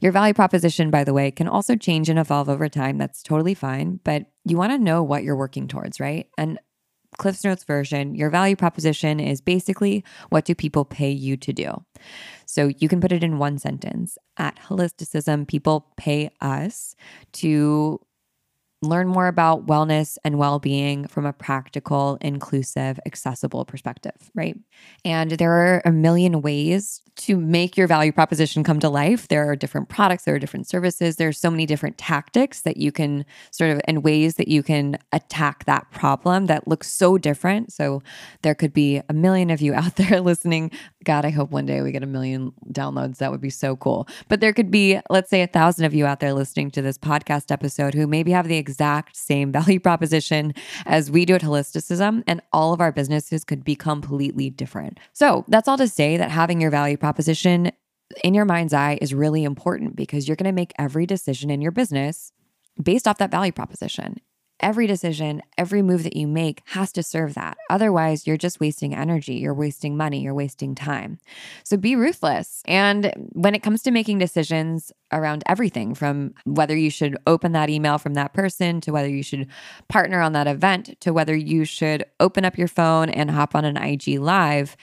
Your 0.00 0.12
value 0.12 0.34
proposition, 0.34 0.90
by 0.90 1.02
the 1.02 1.14
way, 1.14 1.30
can 1.30 1.48
also 1.48 1.74
change 1.76 2.08
and 2.10 2.18
evolve 2.18 2.48
over 2.48 2.68
time. 2.68 2.98
That's 2.98 3.22
totally 3.22 3.54
fine, 3.54 4.00
but 4.04 4.26
you 4.44 4.58
want 4.58 4.72
to 4.72 4.78
know 4.78 5.02
what 5.02 5.24
you're 5.24 5.36
working 5.36 5.66
towards, 5.66 5.98
right? 5.98 6.28
And 6.36 6.58
Cliff's 7.16 7.44
Notes 7.44 7.64
version, 7.64 8.14
your 8.14 8.28
value 8.28 8.56
proposition 8.56 9.20
is 9.20 9.40
basically 9.40 10.04
what 10.28 10.44
do 10.44 10.54
people 10.54 10.84
pay 10.84 11.10
you 11.10 11.36
to 11.38 11.52
do? 11.52 11.84
So 12.44 12.70
you 12.78 12.88
can 12.88 13.00
put 13.00 13.12
it 13.12 13.24
in 13.24 13.38
one 13.38 13.58
sentence. 13.58 14.18
At 14.36 14.58
Holisticism, 14.58 15.48
people 15.48 15.92
pay 15.96 16.30
us 16.42 16.94
to 17.34 18.00
learn 18.82 19.08
more 19.08 19.26
about 19.26 19.66
wellness 19.66 20.18
and 20.24 20.38
well 20.38 20.58
being 20.58 21.06
from 21.08 21.24
a 21.24 21.32
practical, 21.32 22.18
inclusive, 22.20 23.00
accessible 23.06 23.64
perspective, 23.64 24.30
right? 24.34 24.56
And 25.04 25.32
there 25.32 25.52
are 25.52 25.82
a 25.84 25.92
million 25.92 26.42
ways 26.42 27.00
to 27.16 27.36
make 27.36 27.76
your 27.76 27.86
value 27.86 28.12
proposition 28.12 28.62
come 28.62 28.78
to 28.80 28.90
life. 28.90 29.28
There 29.28 29.48
are 29.48 29.56
different 29.56 29.88
products, 29.88 30.24
there 30.24 30.34
are 30.34 30.38
different 30.38 30.68
services, 30.68 31.16
there's 31.16 31.38
so 31.38 31.50
many 31.50 31.64
different 31.64 31.96
tactics 31.96 32.60
that 32.62 32.76
you 32.76 32.92
can 32.92 33.24
sort 33.50 33.70
of, 33.70 33.80
and 33.86 34.04
ways 34.04 34.34
that 34.34 34.48
you 34.48 34.62
can 34.62 34.98
attack 35.12 35.64
that 35.64 35.90
problem 35.90 36.46
that 36.46 36.68
looks 36.68 36.92
so 36.92 37.16
different. 37.16 37.72
So 37.72 38.02
there 38.42 38.54
could 38.54 38.74
be 38.74 39.00
a 39.08 39.14
million 39.14 39.50
of 39.50 39.62
you 39.62 39.72
out 39.74 39.96
there 39.96 40.20
listening. 40.20 40.70
God, 41.06 41.24
I 41.24 41.30
hope 41.30 41.52
one 41.52 41.66
day 41.66 41.82
we 41.82 41.92
get 41.92 42.02
a 42.02 42.06
million 42.06 42.52
downloads. 42.72 43.18
That 43.18 43.30
would 43.30 43.40
be 43.40 43.48
so 43.48 43.76
cool. 43.76 44.08
But 44.28 44.40
there 44.40 44.52
could 44.52 44.72
be, 44.72 45.00
let's 45.08 45.30
say, 45.30 45.40
a 45.40 45.46
thousand 45.46 45.84
of 45.84 45.94
you 45.94 46.04
out 46.04 46.18
there 46.18 46.34
listening 46.34 46.72
to 46.72 46.82
this 46.82 46.98
podcast 46.98 47.52
episode 47.52 47.94
who 47.94 48.08
maybe 48.08 48.32
have 48.32 48.48
the 48.48 48.56
exact 48.56 49.16
same 49.16 49.52
value 49.58 49.78
proposition 49.78 50.52
as 50.84 51.08
we 51.08 51.24
do 51.24 51.36
at 51.36 51.42
Holisticism, 51.42 52.24
and 52.26 52.42
all 52.52 52.72
of 52.72 52.80
our 52.80 52.90
businesses 52.90 53.44
could 53.44 53.62
be 53.62 53.76
completely 53.76 54.50
different. 54.50 54.98
So 55.12 55.44
that's 55.46 55.68
all 55.68 55.78
to 55.78 55.86
say 55.86 56.16
that 56.16 56.32
having 56.32 56.60
your 56.60 56.72
value 56.72 56.96
proposition 56.96 57.70
in 58.24 58.34
your 58.34 58.44
mind's 58.44 58.74
eye 58.74 58.98
is 59.00 59.14
really 59.14 59.44
important 59.44 59.94
because 59.94 60.26
you're 60.26 60.36
going 60.36 60.44
to 60.44 60.52
make 60.52 60.72
every 60.76 61.06
decision 61.06 61.50
in 61.50 61.60
your 61.60 61.72
business 61.72 62.32
based 62.82 63.06
off 63.06 63.18
that 63.18 63.30
value 63.30 63.52
proposition. 63.52 64.20
Every 64.60 64.86
decision, 64.86 65.42
every 65.58 65.82
move 65.82 66.02
that 66.02 66.16
you 66.16 66.26
make 66.26 66.62
has 66.66 66.92
to 66.92 67.02
serve 67.02 67.34
that. 67.34 67.56
Otherwise, 67.70 68.26
you're 68.26 68.36
just 68.36 68.60
wasting 68.60 68.94
energy, 68.94 69.34
you're 69.34 69.54
wasting 69.54 69.96
money, 69.96 70.20
you're 70.20 70.34
wasting 70.34 70.74
time. 70.74 71.18
So 71.64 71.76
be 71.76 71.96
ruthless. 71.96 72.62
And 72.66 73.12
when 73.32 73.54
it 73.54 73.62
comes 73.62 73.82
to 73.82 73.90
making 73.90 74.18
decisions 74.18 74.92
around 75.12 75.42
everything 75.46 75.94
from 75.94 76.34
whether 76.44 76.76
you 76.76 76.90
should 76.90 77.16
open 77.26 77.52
that 77.52 77.70
email 77.70 77.98
from 77.98 78.14
that 78.14 78.32
person 78.32 78.80
to 78.80 78.92
whether 78.92 79.08
you 79.08 79.22
should 79.22 79.46
partner 79.88 80.20
on 80.20 80.32
that 80.32 80.46
event 80.46 80.98
to 81.00 81.12
whether 81.12 81.36
you 81.36 81.64
should 81.64 82.04
open 82.20 82.44
up 82.44 82.58
your 82.58 82.68
phone 82.68 83.08
and 83.10 83.30
hop 83.30 83.54
on 83.54 83.64
an 83.64 83.76
IG 83.76 84.18
live, 84.18 84.76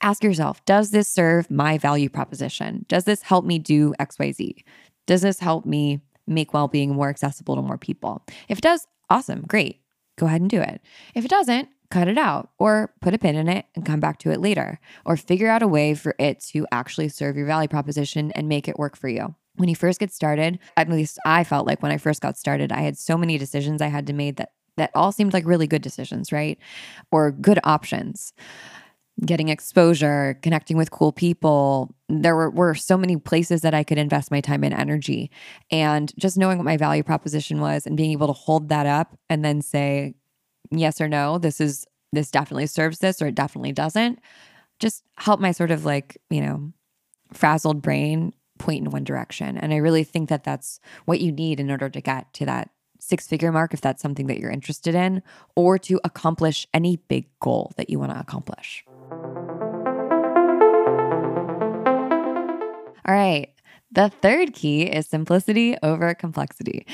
ask 0.00 0.24
yourself 0.24 0.64
Does 0.64 0.90
this 0.90 1.08
serve 1.08 1.50
my 1.50 1.78
value 1.78 2.08
proposition? 2.08 2.84
Does 2.88 3.04
this 3.04 3.22
help 3.22 3.44
me 3.44 3.58
do 3.58 3.94
XYZ? 4.00 4.64
Does 5.06 5.22
this 5.22 5.38
help 5.38 5.66
me 5.66 6.00
make 6.26 6.54
well 6.54 6.68
being 6.68 6.94
more 6.94 7.10
accessible 7.10 7.56
to 7.56 7.62
more 7.62 7.78
people? 7.78 8.22
If 8.48 8.58
it 8.58 8.62
does, 8.62 8.86
awesome, 9.10 9.42
great. 9.42 9.80
Go 10.16 10.26
ahead 10.26 10.40
and 10.40 10.50
do 10.50 10.60
it. 10.60 10.80
If 11.14 11.24
it 11.24 11.30
doesn't, 11.30 11.68
cut 11.90 12.08
it 12.08 12.18
out 12.18 12.50
or 12.58 12.92
put 13.00 13.14
a 13.14 13.18
pin 13.18 13.36
in 13.36 13.48
it 13.48 13.66
and 13.74 13.86
come 13.86 14.00
back 14.00 14.18
to 14.18 14.30
it 14.30 14.40
later, 14.40 14.80
or 15.04 15.16
figure 15.16 15.48
out 15.48 15.62
a 15.62 15.68
way 15.68 15.94
for 15.94 16.14
it 16.18 16.40
to 16.40 16.66
actually 16.72 17.08
serve 17.08 17.36
your 17.36 17.46
value 17.46 17.68
proposition 17.68 18.32
and 18.32 18.48
make 18.48 18.68
it 18.68 18.78
work 18.78 18.96
for 18.96 19.08
you. 19.08 19.34
When 19.56 19.68
you 19.68 19.76
first 19.76 20.00
get 20.00 20.12
started, 20.12 20.58
at 20.76 20.88
least 20.88 21.18
I 21.24 21.44
felt 21.44 21.66
like 21.66 21.82
when 21.82 21.92
I 21.92 21.98
first 21.98 22.20
got 22.20 22.36
started, 22.36 22.72
I 22.72 22.80
had 22.80 22.98
so 22.98 23.16
many 23.16 23.38
decisions 23.38 23.80
I 23.80 23.88
had 23.88 24.06
to 24.08 24.12
make 24.12 24.36
that 24.36 24.50
that 24.76 24.90
all 24.96 25.12
seemed 25.12 25.32
like 25.32 25.46
really 25.46 25.68
good 25.68 25.82
decisions, 25.82 26.32
right? 26.32 26.58
Or 27.12 27.30
good 27.30 27.60
options 27.62 28.32
getting 29.24 29.48
exposure, 29.48 30.38
connecting 30.42 30.76
with 30.76 30.90
cool 30.90 31.12
people. 31.12 31.94
There 32.08 32.34
were, 32.34 32.50
were 32.50 32.74
so 32.74 32.96
many 32.96 33.16
places 33.16 33.62
that 33.62 33.74
I 33.74 33.84
could 33.84 33.98
invest 33.98 34.30
my 34.30 34.40
time 34.40 34.64
and 34.64 34.74
energy. 34.74 35.30
And 35.70 36.12
just 36.18 36.36
knowing 36.36 36.58
what 36.58 36.64
my 36.64 36.76
value 36.76 37.02
proposition 37.02 37.60
was 37.60 37.86
and 37.86 37.96
being 37.96 38.10
able 38.10 38.26
to 38.26 38.32
hold 38.32 38.68
that 38.70 38.86
up 38.86 39.16
and 39.30 39.44
then 39.44 39.62
say, 39.62 40.14
yes 40.70 41.00
or 41.00 41.08
no, 41.08 41.38
this 41.38 41.60
is, 41.60 41.86
this 42.12 42.30
definitely 42.30 42.66
serves 42.66 42.98
this 42.98 43.22
or 43.22 43.28
it 43.28 43.36
definitely 43.36 43.72
doesn't, 43.72 44.18
just 44.80 45.04
help 45.16 45.38
my 45.38 45.52
sort 45.52 45.70
of 45.70 45.84
like, 45.84 46.18
you 46.30 46.40
know, 46.40 46.72
frazzled 47.32 47.82
brain 47.82 48.32
point 48.58 48.84
in 48.84 48.90
one 48.90 49.04
direction. 49.04 49.56
And 49.56 49.72
I 49.72 49.76
really 49.76 50.04
think 50.04 50.28
that 50.28 50.44
that's 50.44 50.80
what 51.04 51.20
you 51.20 51.30
need 51.30 51.60
in 51.60 51.70
order 51.70 51.88
to 51.88 52.00
get 52.00 52.32
to 52.34 52.46
that 52.46 52.70
six 53.00 53.26
figure 53.26 53.52
mark 53.52 53.74
if 53.74 53.80
that's 53.80 54.00
something 54.00 54.28
that 54.28 54.38
you're 54.38 54.50
interested 54.50 54.94
in, 54.94 55.22
or 55.56 55.78
to 55.78 56.00
accomplish 56.04 56.66
any 56.72 56.96
big 56.96 57.26
goal 57.40 57.72
that 57.76 57.90
you 57.90 57.98
want 57.98 58.12
to 58.12 58.18
accomplish. 58.18 58.84
All 63.06 63.14
right. 63.14 63.50
The 63.92 64.10
third 64.22 64.54
key 64.54 64.82
is 64.82 65.06
simplicity 65.06 65.76
over 65.82 66.14
complexity. 66.14 66.86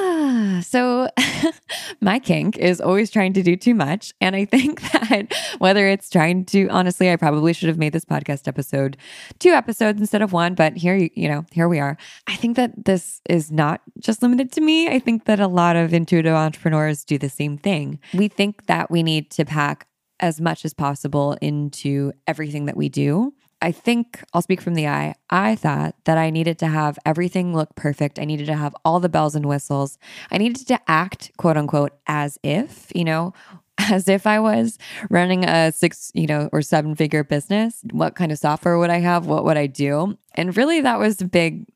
so, 0.62 1.08
my 2.00 2.18
kink 2.18 2.56
is 2.58 2.80
always 2.80 3.10
trying 3.10 3.32
to 3.34 3.42
do 3.42 3.56
too 3.56 3.74
much. 3.74 4.12
And 4.20 4.34
I 4.34 4.44
think 4.44 4.80
that 4.92 5.32
whether 5.58 5.86
it's 5.86 6.10
trying 6.10 6.44
to, 6.46 6.68
honestly, 6.68 7.10
I 7.10 7.16
probably 7.16 7.52
should 7.52 7.68
have 7.68 7.78
made 7.78 7.92
this 7.92 8.04
podcast 8.04 8.48
episode 8.48 8.96
two 9.38 9.50
episodes 9.50 10.00
instead 10.00 10.22
of 10.22 10.32
one, 10.32 10.54
but 10.54 10.76
here, 10.76 10.96
you 10.96 11.28
know, 11.28 11.44
here 11.52 11.68
we 11.68 11.78
are. 11.78 11.96
I 12.26 12.36
think 12.36 12.56
that 12.56 12.84
this 12.84 13.20
is 13.28 13.50
not 13.50 13.80
just 13.98 14.22
limited 14.22 14.52
to 14.52 14.60
me. 14.60 14.88
I 14.88 14.98
think 14.98 15.26
that 15.26 15.40
a 15.40 15.46
lot 15.46 15.76
of 15.76 15.92
intuitive 15.92 16.34
entrepreneurs 16.34 17.04
do 17.04 17.18
the 17.18 17.28
same 17.28 17.58
thing. 17.58 17.98
We 18.14 18.28
think 18.28 18.66
that 18.66 18.90
we 18.90 19.02
need 19.02 19.30
to 19.32 19.44
pack 19.44 19.86
as 20.20 20.40
much 20.40 20.64
as 20.64 20.74
possible 20.74 21.36
into 21.40 22.12
everything 22.26 22.66
that 22.66 22.76
we 22.76 22.88
do. 22.88 23.32
I 23.62 23.72
think 23.72 24.22
I'll 24.32 24.42
speak 24.42 24.60
from 24.60 24.74
the 24.74 24.88
eye. 24.88 25.14
I 25.28 25.54
thought 25.54 25.94
that 26.04 26.16
I 26.16 26.30
needed 26.30 26.58
to 26.60 26.66
have 26.66 26.98
everything 27.04 27.54
look 27.54 27.74
perfect. 27.74 28.18
I 28.18 28.24
needed 28.24 28.46
to 28.46 28.54
have 28.54 28.74
all 28.84 29.00
the 29.00 29.08
bells 29.08 29.34
and 29.34 29.46
whistles. 29.46 29.98
I 30.30 30.38
needed 30.38 30.66
to 30.68 30.80
act, 30.88 31.30
quote 31.36 31.56
unquote, 31.56 31.92
as 32.06 32.38
if, 32.42 32.90
you 32.94 33.04
know, 33.04 33.34
as 33.78 34.08
if 34.08 34.26
I 34.26 34.40
was 34.40 34.78
running 35.10 35.44
a 35.44 35.72
six, 35.72 36.10
you 36.14 36.26
know, 36.26 36.48
or 36.52 36.62
seven 36.62 36.94
figure 36.94 37.24
business. 37.24 37.82
What 37.90 38.14
kind 38.14 38.32
of 38.32 38.38
software 38.38 38.78
would 38.78 38.90
I 38.90 38.98
have? 38.98 39.26
What 39.26 39.44
would 39.44 39.56
I 39.56 39.66
do? 39.66 40.16
And 40.34 40.56
really, 40.56 40.80
that 40.80 40.98
was 40.98 41.16
big, 41.16 41.66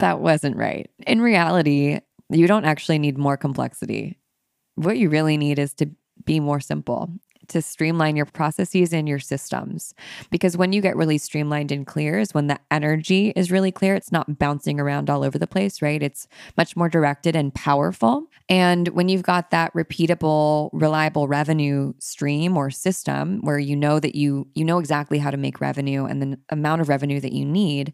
that 0.00 0.20
wasn't 0.20 0.56
right. 0.56 0.90
In 1.06 1.20
reality, 1.20 2.00
you 2.28 2.46
don't 2.46 2.64
actually 2.64 2.98
need 2.98 3.16
more 3.16 3.36
complexity. 3.36 4.18
What 4.74 4.98
you 4.98 5.08
really 5.08 5.36
need 5.36 5.58
is 5.58 5.74
to 5.74 5.90
be 6.24 6.40
more 6.40 6.60
simple 6.60 7.10
to 7.48 7.62
streamline 7.62 8.16
your 8.16 8.26
processes 8.26 8.92
and 8.92 9.08
your 9.08 9.18
systems. 9.18 9.94
Because 10.30 10.56
when 10.56 10.72
you 10.72 10.80
get 10.80 10.96
really 10.96 11.18
streamlined 11.18 11.72
and 11.72 11.86
clear 11.86 12.18
is 12.18 12.34
when 12.34 12.46
the 12.46 12.58
energy 12.70 13.32
is 13.36 13.50
really 13.50 13.72
clear. 13.72 13.94
It's 13.94 14.12
not 14.12 14.38
bouncing 14.38 14.80
around 14.80 15.10
all 15.10 15.24
over 15.24 15.38
the 15.38 15.46
place, 15.46 15.82
right? 15.82 16.02
It's 16.02 16.26
much 16.56 16.76
more 16.76 16.88
directed 16.88 17.36
and 17.36 17.54
powerful. 17.54 18.26
And 18.48 18.88
when 18.88 19.08
you've 19.08 19.22
got 19.22 19.50
that 19.50 19.72
repeatable, 19.74 20.70
reliable 20.72 21.28
revenue 21.28 21.92
stream 21.98 22.56
or 22.56 22.70
system 22.70 23.40
where 23.42 23.58
you 23.58 23.76
know 23.76 24.00
that 24.00 24.14
you 24.14 24.48
you 24.54 24.64
know 24.64 24.78
exactly 24.78 25.18
how 25.18 25.30
to 25.30 25.36
make 25.36 25.60
revenue 25.60 26.04
and 26.04 26.22
the 26.22 26.38
amount 26.50 26.80
of 26.80 26.88
revenue 26.88 27.20
that 27.20 27.32
you 27.32 27.44
need, 27.44 27.92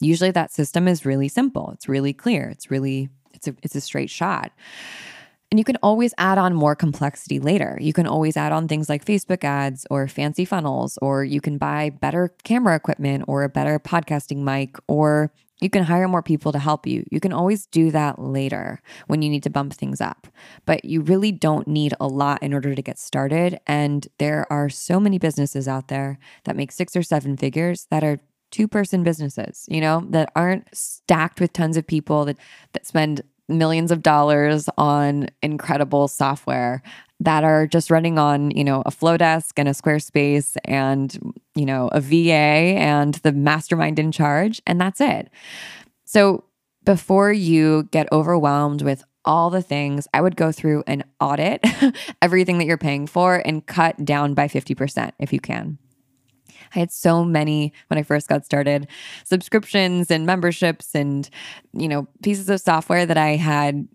usually 0.00 0.30
that 0.30 0.52
system 0.52 0.88
is 0.88 1.04
really 1.04 1.28
simple. 1.28 1.70
It's 1.74 1.88
really 1.88 2.12
clear. 2.12 2.48
It's 2.48 2.70
really 2.70 3.08
it's 3.34 3.48
a 3.48 3.54
it's 3.62 3.74
a 3.74 3.80
straight 3.80 4.10
shot. 4.10 4.52
And 5.50 5.58
you 5.58 5.64
can 5.64 5.78
always 5.82 6.14
add 6.16 6.38
on 6.38 6.54
more 6.54 6.76
complexity 6.76 7.40
later. 7.40 7.76
You 7.80 7.92
can 7.92 8.06
always 8.06 8.36
add 8.36 8.52
on 8.52 8.68
things 8.68 8.88
like 8.88 9.04
Facebook 9.04 9.42
ads 9.42 9.84
or 9.90 10.06
fancy 10.06 10.44
funnels, 10.44 10.96
or 11.02 11.24
you 11.24 11.40
can 11.40 11.58
buy 11.58 11.90
better 11.90 12.32
camera 12.44 12.76
equipment 12.76 13.24
or 13.26 13.42
a 13.42 13.48
better 13.48 13.80
podcasting 13.80 14.38
mic, 14.38 14.76
or 14.86 15.32
you 15.60 15.68
can 15.68 15.82
hire 15.82 16.06
more 16.06 16.22
people 16.22 16.52
to 16.52 16.58
help 16.58 16.86
you. 16.86 17.04
You 17.10 17.18
can 17.18 17.32
always 17.32 17.66
do 17.66 17.90
that 17.90 18.20
later 18.20 18.80
when 19.08 19.22
you 19.22 19.28
need 19.28 19.42
to 19.42 19.50
bump 19.50 19.74
things 19.74 20.00
up. 20.00 20.28
But 20.66 20.84
you 20.84 21.02
really 21.02 21.32
don't 21.32 21.66
need 21.66 21.94
a 22.00 22.06
lot 22.06 22.42
in 22.44 22.54
order 22.54 22.74
to 22.74 22.82
get 22.82 22.98
started. 22.98 23.58
And 23.66 24.06
there 24.18 24.46
are 24.50 24.68
so 24.68 25.00
many 25.00 25.18
businesses 25.18 25.66
out 25.66 25.88
there 25.88 26.18
that 26.44 26.56
make 26.56 26.70
six 26.70 26.94
or 26.94 27.02
seven 27.02 27.36
figures 27.36 27.88
that 27.90 28.04
are 28.04 28.20
two 28.50 28.66
person 28.66 29.02
businesses, 29.02 29.64
you 29.68 29.80
know, 29.80 30.04
that 30.10 30.30
aren't 30.34 30.68
stacked 30.74 31.40
with 31.40 31.52
tons 31.52 31.76
of 31.76 31.86
people 31.86 32.24
that 32.24 32.36
that 32.72 32.86
spend 32.86 33.22
millions 33.50 33.90
of 33.90 34.02
dollars 34.02 34.68
on 34.78 35.28
incredible 35.42 36.08
software 36.08 36.82
that 37.20 37.44
are 37.44 37.66
just 37.66 37.90
running 37.90 38.18
on, 38.18 38.50
you 38.52 38.64
know, 38.64 38.82
a 38.86 38.90
Flodesk 38.90 39.52
and 39.56 39.68
a 39.68 39.72
Squarespace 39.72 40.56
and, 40.64 41.34
you 41.54 41.66
know, 41.66 41.88
a 41.92 42.00
VA 42.00 42.78
and 42.78 43.14
the 43.16 43.32
mastermind 43.32 43.98
in 43.98 44.10
charge, 44.10 44.62
and 44.66 44.80
that's 44.80 45.00
it. 45.00 45.28
So 46.04 46.44
before 46.84 47.30
you 47.32 47.88
get 47.90 48.10
overwhelmed 48.10 48.82
with 48.82 49.04
all 49.24 49.50
the 49.50 49.62
things, 49.62 50.08
I 50.14 50.22
would 50.22 50.34
go 50.34 50.50
through 50.50 50.82
and 50.86 51.04
audit 51.20 51.62
everything 52.22 52.58
that 52.58 52.64
you're 52.64 52.78
paying 52.78 53.06
for 53.06 53.36
and 53.44 53.66
cut 53.66 54.02
down 54.04 54.32
by 54.32 54.48
50% 54.48 55.12
if 55.18 55.32
you 55.32 55.40
can. 55.40 55.78
I 56.74 56.78
had 56.78 56.92
so 56.92 57.24
many 57.24 57.72
when 57.88 57.98
I 57.98 58.02
first 58.02 58.28
got 58.28 58.44
started. 58.44 58.88
Subscriptions 59.24 60.10
and 60.10 60.26
memberships 60.26 60.94
and, 60.94 61.28
you 61.72 61.88
know, 61.88 62.08
pieces 62.22 62.48
of 62.48 62.60
software 62.60 63.06
that 63.06 63.18
I 63.18 63.36
had 63.36 63.88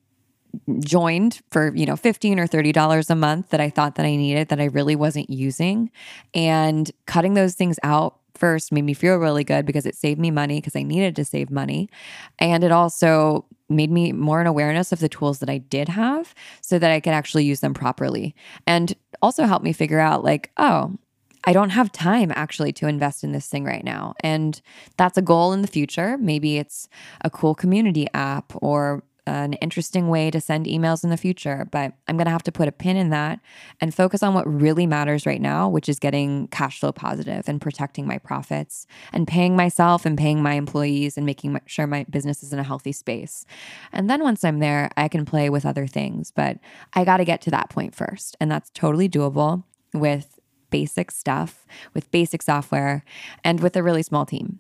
joined 0.80 1.42
for 1.52 1.76
you 1.76 1.86
know 1.86 1.96
15 1.96 2.40
or 2.40 2.48
30 2.48 2.72
dollars 2.72 3.10
a 3.10 3.16
month 3.16 3.50
that 3.50 3.60
I 3.60 3.70
thought 3.70 3.96
that 3.96 4.06
I 4.06 4.16
needed 4.16 4.50
that 4.50 4.62
I 4.62 4.66
really 4.66 4.96
wasn't 4.96 5.30
using. 5.30 5.92
And 6.34 6.92
cutting 7.06 7.34
those 7.34 7.56
things 7.56 7.80
out 7.84 8.20
first 8.36 8.72
made 8.72 8.84
me 8.84 8.94
feel 8.94 9.16
really 9.18 9.44
good 9.44 9.66
because 9.66 9.86
it 9.86 9.96
saved 9.96 10.20
me 10.20 10.32
money 10.32 10.60
because 10.60 10.76
I 10.76 10.84
needed 10.84 11.16
to 11.16 11.26
save 11.26 11.50
money. 11.50 11.90
And 12.40 12.64
it 12.64 12.72
also 12.72 13.46
made 13.70 13.90
me 13.90 14.12
more 14.12 14.42
an 14.42 14.48
awareness 14.48 14.92
of 14.92 15.00
the 15.00 15.10
tools 15.10 15.40
that 15.40 15.50
I 15.50 15.58
did 15.58 15.90
have 15.90 16.36
so 16.62 16.78
that 16.78 16.92
I 16.92 17.00
could 17.00 17.14
actually 17.14 17.46
use 17.46 17.62
them 17.62 17.74
properly. 17.74 18.36
And 18.68 18.94
also 19.22 19.46
helped 19.46 19.66
me 19.66 19.74
figure 19.74 20.00
out 20.00 20.24
like 20.24 20.52
oh 20.58 20.98
I 21.46 21.54
don't 21.54 21.70
have 21.70 21.92
time 21.92 22.32
actually 22.36 22.74
to 22.74 22.88
invest 22.88 23.24
in 23.24 23.32
this 23.32 23.48
thing 23.48 23.64
right 23.66 23.84
now. 23.84 24.16
And 24.22 24.60
that's 24.98 25.18
a 25.18 25.22
goal 25.22 25.54
in 25.54 25.62
the 25.62 25.68
future. 25.68 26.18
Maybe 26.18 26.58
it's 26.58 26.90
a 27.22 27.30
cool 27.30 27.56
community 27.56 28.08
app 28.14 28.54
or 28.62 29.04
an 29.28 29.54
interesting 29.54 30.10
way 30.10 30.30
to 30.30 30.40
send 30.40 30.68
emails 30.68 31.04
in 31.04 31.10
the 31.10 31.18
future, 31.18 31.68
but 31.72 31.94
I'm 32.08 32.16
going 32.16 32.26
to 32.26 32.32
have 32.32 32.44
to 32.44 32.52
put 32.52 32.68
a 32.68 32.72
pin 32.72 32.96
in 32.96 33.10
that 33.10 33.40
and 33.82 33.94
focus 33.94 34.22
on 34.22 34.34
what 34.34 34.46
really 34.46 34.86
matters 34.86 35.26
right 35.26 35.42
now, 35.42 35.68
which 35.68 35.90
is 35.90 35.98
getting 35.98 36.48
cash 36.50 36.80
flow 36.80 36.92
positive 36.92 37.50
and 37.50 37.60
protecting 37.60 38.06
my 38.06 38.20
profits 38.20 38.86
and 39.12 39.28
paying 39.28 39.56
myself 39.56 40.06
and 40.06 40.18
paying 40.18 40.44
my 40.44 40.54
employees 40.54 41.18
and 41.18 41.26
making 41.26 41.60
sure 41.66 41.88
my 41.88 42.06
business 42.10 42.44
is 42.44 42.54
in 42.54 42.60
a 42.60 42.64
healthy 42.64 42.92
space. 42.92 43.46
And 43.92 44.10
then 44.10 44.22
once 44.22 44.44
I'm 44.44 44.60
there, 44.60 44.92
I 44.96 45.08
can 45.08 45.26
play 45.26 45.50
with 45.50 45.66
other 45.66 45.88
things, 45.88 46.32
but 46.32 46.60
I 46.94 47.04
got 47.04 47.18
to 47.18 47.26
get 47.26 47.42
to 47.42 47.52
that 47.52 47.70
point 47.70 47.96
first. 47.96 48.38
And 48.40 48.52
that's 48.52 48.70
totally 48.76 49.10
doable 49.10 49.64
with 49.94 50.35
basic 50.76 51.10
stuff 51.10 51.66
with 51.94 52.12
basic 52.12 52.42
software 52.42 53.06
and 53.46 53.62
with 53.62 53.78
a 53.78 53.82
really 53.82 54.04
small 54.04 54.26
team. 54.26 54.60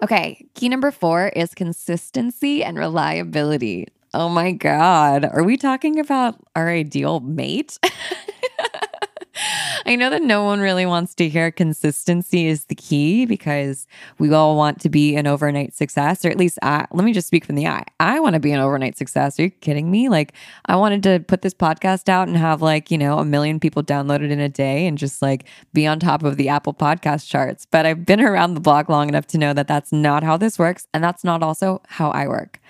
Okay, 0.00 0.46
key 0.54 0.68
number 0.68 0.92
four 0.92 1.32
is 1.34 1.56
consistency 1.56 2.62
and 2.62 2.78
reliability. 2.78 3.88
Oh 4.12 4.28
my 4.28 4.52
God. 4.52 5.24
Are 5.24 5.42
we 5.42 5.56
talking 5.56 5.98
about 5.98 6.36
our 6.54 6.68
ideal 6.68 7.18
mate? 7.18 7.80
I 9.86 9.96
know 9.96 10.10
that 10.10 10.22
no 10.22 10.44
one 10.44 10.60
really 10.60 10.86
wants 10.86 11.14
to 11.16 11.28
hear 11.28 11.50
consistency 11.50 12.46
is 12.46 12.66
the 12.66 12.74
key 12.74 13.26
because 13.26 13.86
we 14.18 14.32
all 14.32 14.56
want 14.56 14.80
to 14.82 14.88
be 14.88 15.16
an 15.16 15.26
overnight 15.26 15.74
success, 15.74 16.24
or 16.24 16.28
at 16.28 16.36
least 16.36 16.58
I, 16.62 16.86
let 16.92 17.04
me 17.04 17.12
just 17.12 17.26
speak 17.26 17.44
from 17.44 17.56
the 17.56 17.66
eye. 17.66 17.84
I 18.00 18.20
want 18.20 18.34
to 18.34 18.40
be 18.40 18.52
an 18.52 18.60
overnight 18.60 18.96
success. 18.96 19.38
Are 19.38 19.44
you 19.44 19.50
kidding 19.50 19.90
me? 19.90 20.08
Like, 20.08 20.32
I 20.66 20.76
wanted 20.76 21.02
to 21.04 21.20
put 21.20 21.42
this 21.42 21.54
podcast 21.54 22.08
out 22.08 22.28
and 22.28 22.36
have 22.36 22.62
like, 22.62 22.90
you 22.90 22.98
know, 22.98 23.18
a 23.18 23.24
million 23.24 23.60
people 23.60 23.82
download 23.82 24.22
it 24.22 24.30
in 24.30 24.40
a 24.40 24.48
day 24.48 24.86
and 24.86 24.96
just 24.96 25.22
like 25.22 25.44
be 25.72 25.86
on 25.86 25.98
top 25.98 26.22
of 26.22 26.36
the 26.36 26.48
Apple 26.48 26.74
podcast 26.74 27.28
charts. 27.28 27.66
But 27.70 27.86
I've 27.86 28.06
been 28.06 28.20
around 28.20 28.54
the 28.54 28.60
block 28.60 28.88
long 28.88 29.08
enough 29.08 29.26
to 29.28 29.38
know 29.38 29.52
that 29.52 29.68
that's 29.68 29.92
not 29.92 30.22
how 30.22 30.36
this 30.36 30.58
works. 30.58 30.86
And 30.94 31.02
that's 31.02 31.24
not 31.24 31.42
also 31.42 31.82
how 31.88 32.10
I 32.10 32.28
work. 32.28 32.60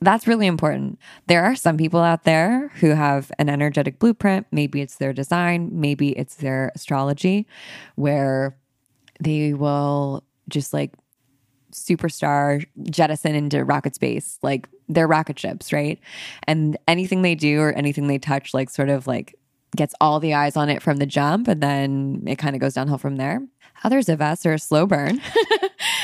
That's 0.00 0.26
really 0.26 0.46
important. 0.46 0.98
There 1.26 1.44
are 1.44 1.56
some 1.56 1.76
people 1.76 2.00
out 2.00 2.24
there 2.24 2.68
who 2.80 2.90
have 2.90 3.32
an 3.38 3.48
energetic 3.48 3.98
blueprint. 3.98 4.46
Maybe 4.52 4.82
it's 4.82 4.96
their 4.96 5.12
design, 5.12 5.70
maybe 5.72 6.10
it's 6.10 6.36
their 6.36 6.70
astrology, 6.74 7.46
where 7.94 8.56
they 9.20 9.54
will 9.54 10.22
just 10.48 10.74
like 10.74 10.92
superstar 11.72 12.64
jettison 12.90 13.34
into 13.34 13.62
rocket 13.64 13.94
space 13.94 14.38
like 14.42 14.68
they're 14.88 15.08
rocket 15.08 15.38
ships 15.38 15.72
right? 15.72 15.98
And 16.46 16.76
anything 16.86 17.22
they 17.22 17.34
do 17.34 17.60
or 17.60 17.72
anything 17.72 18.06
they 18.06 18.18
touch 18.18 18.54
like 18.54 18.70
sort 18.70 18.88
of 18.88 19.06
like 19.06 19.34
gets 19.74 19.94
all 20.00 20.20
the 20.20 20.32
eyes 20.34 20.56
on 20.56 20.68
it 20.68 20.82
from 20.82 20.98
the 20.98 21.06
jump 21.06 21.48
and 21.48 21.62
then 21.62 22.22
it 22.26 22.36
kind 22.36 22.54
of 22.54 22.60
goes 22.60 22.74
downhill 22.74 22.98
from 22.98 23.16
there. 23.16 23.40
Others 23.84 24.08
of 24.08 24.22
us 24.22 24.46
are 24.46 24.54
a 24.54 24.58
slow 24.58 24.86
burn. 24.86 25.20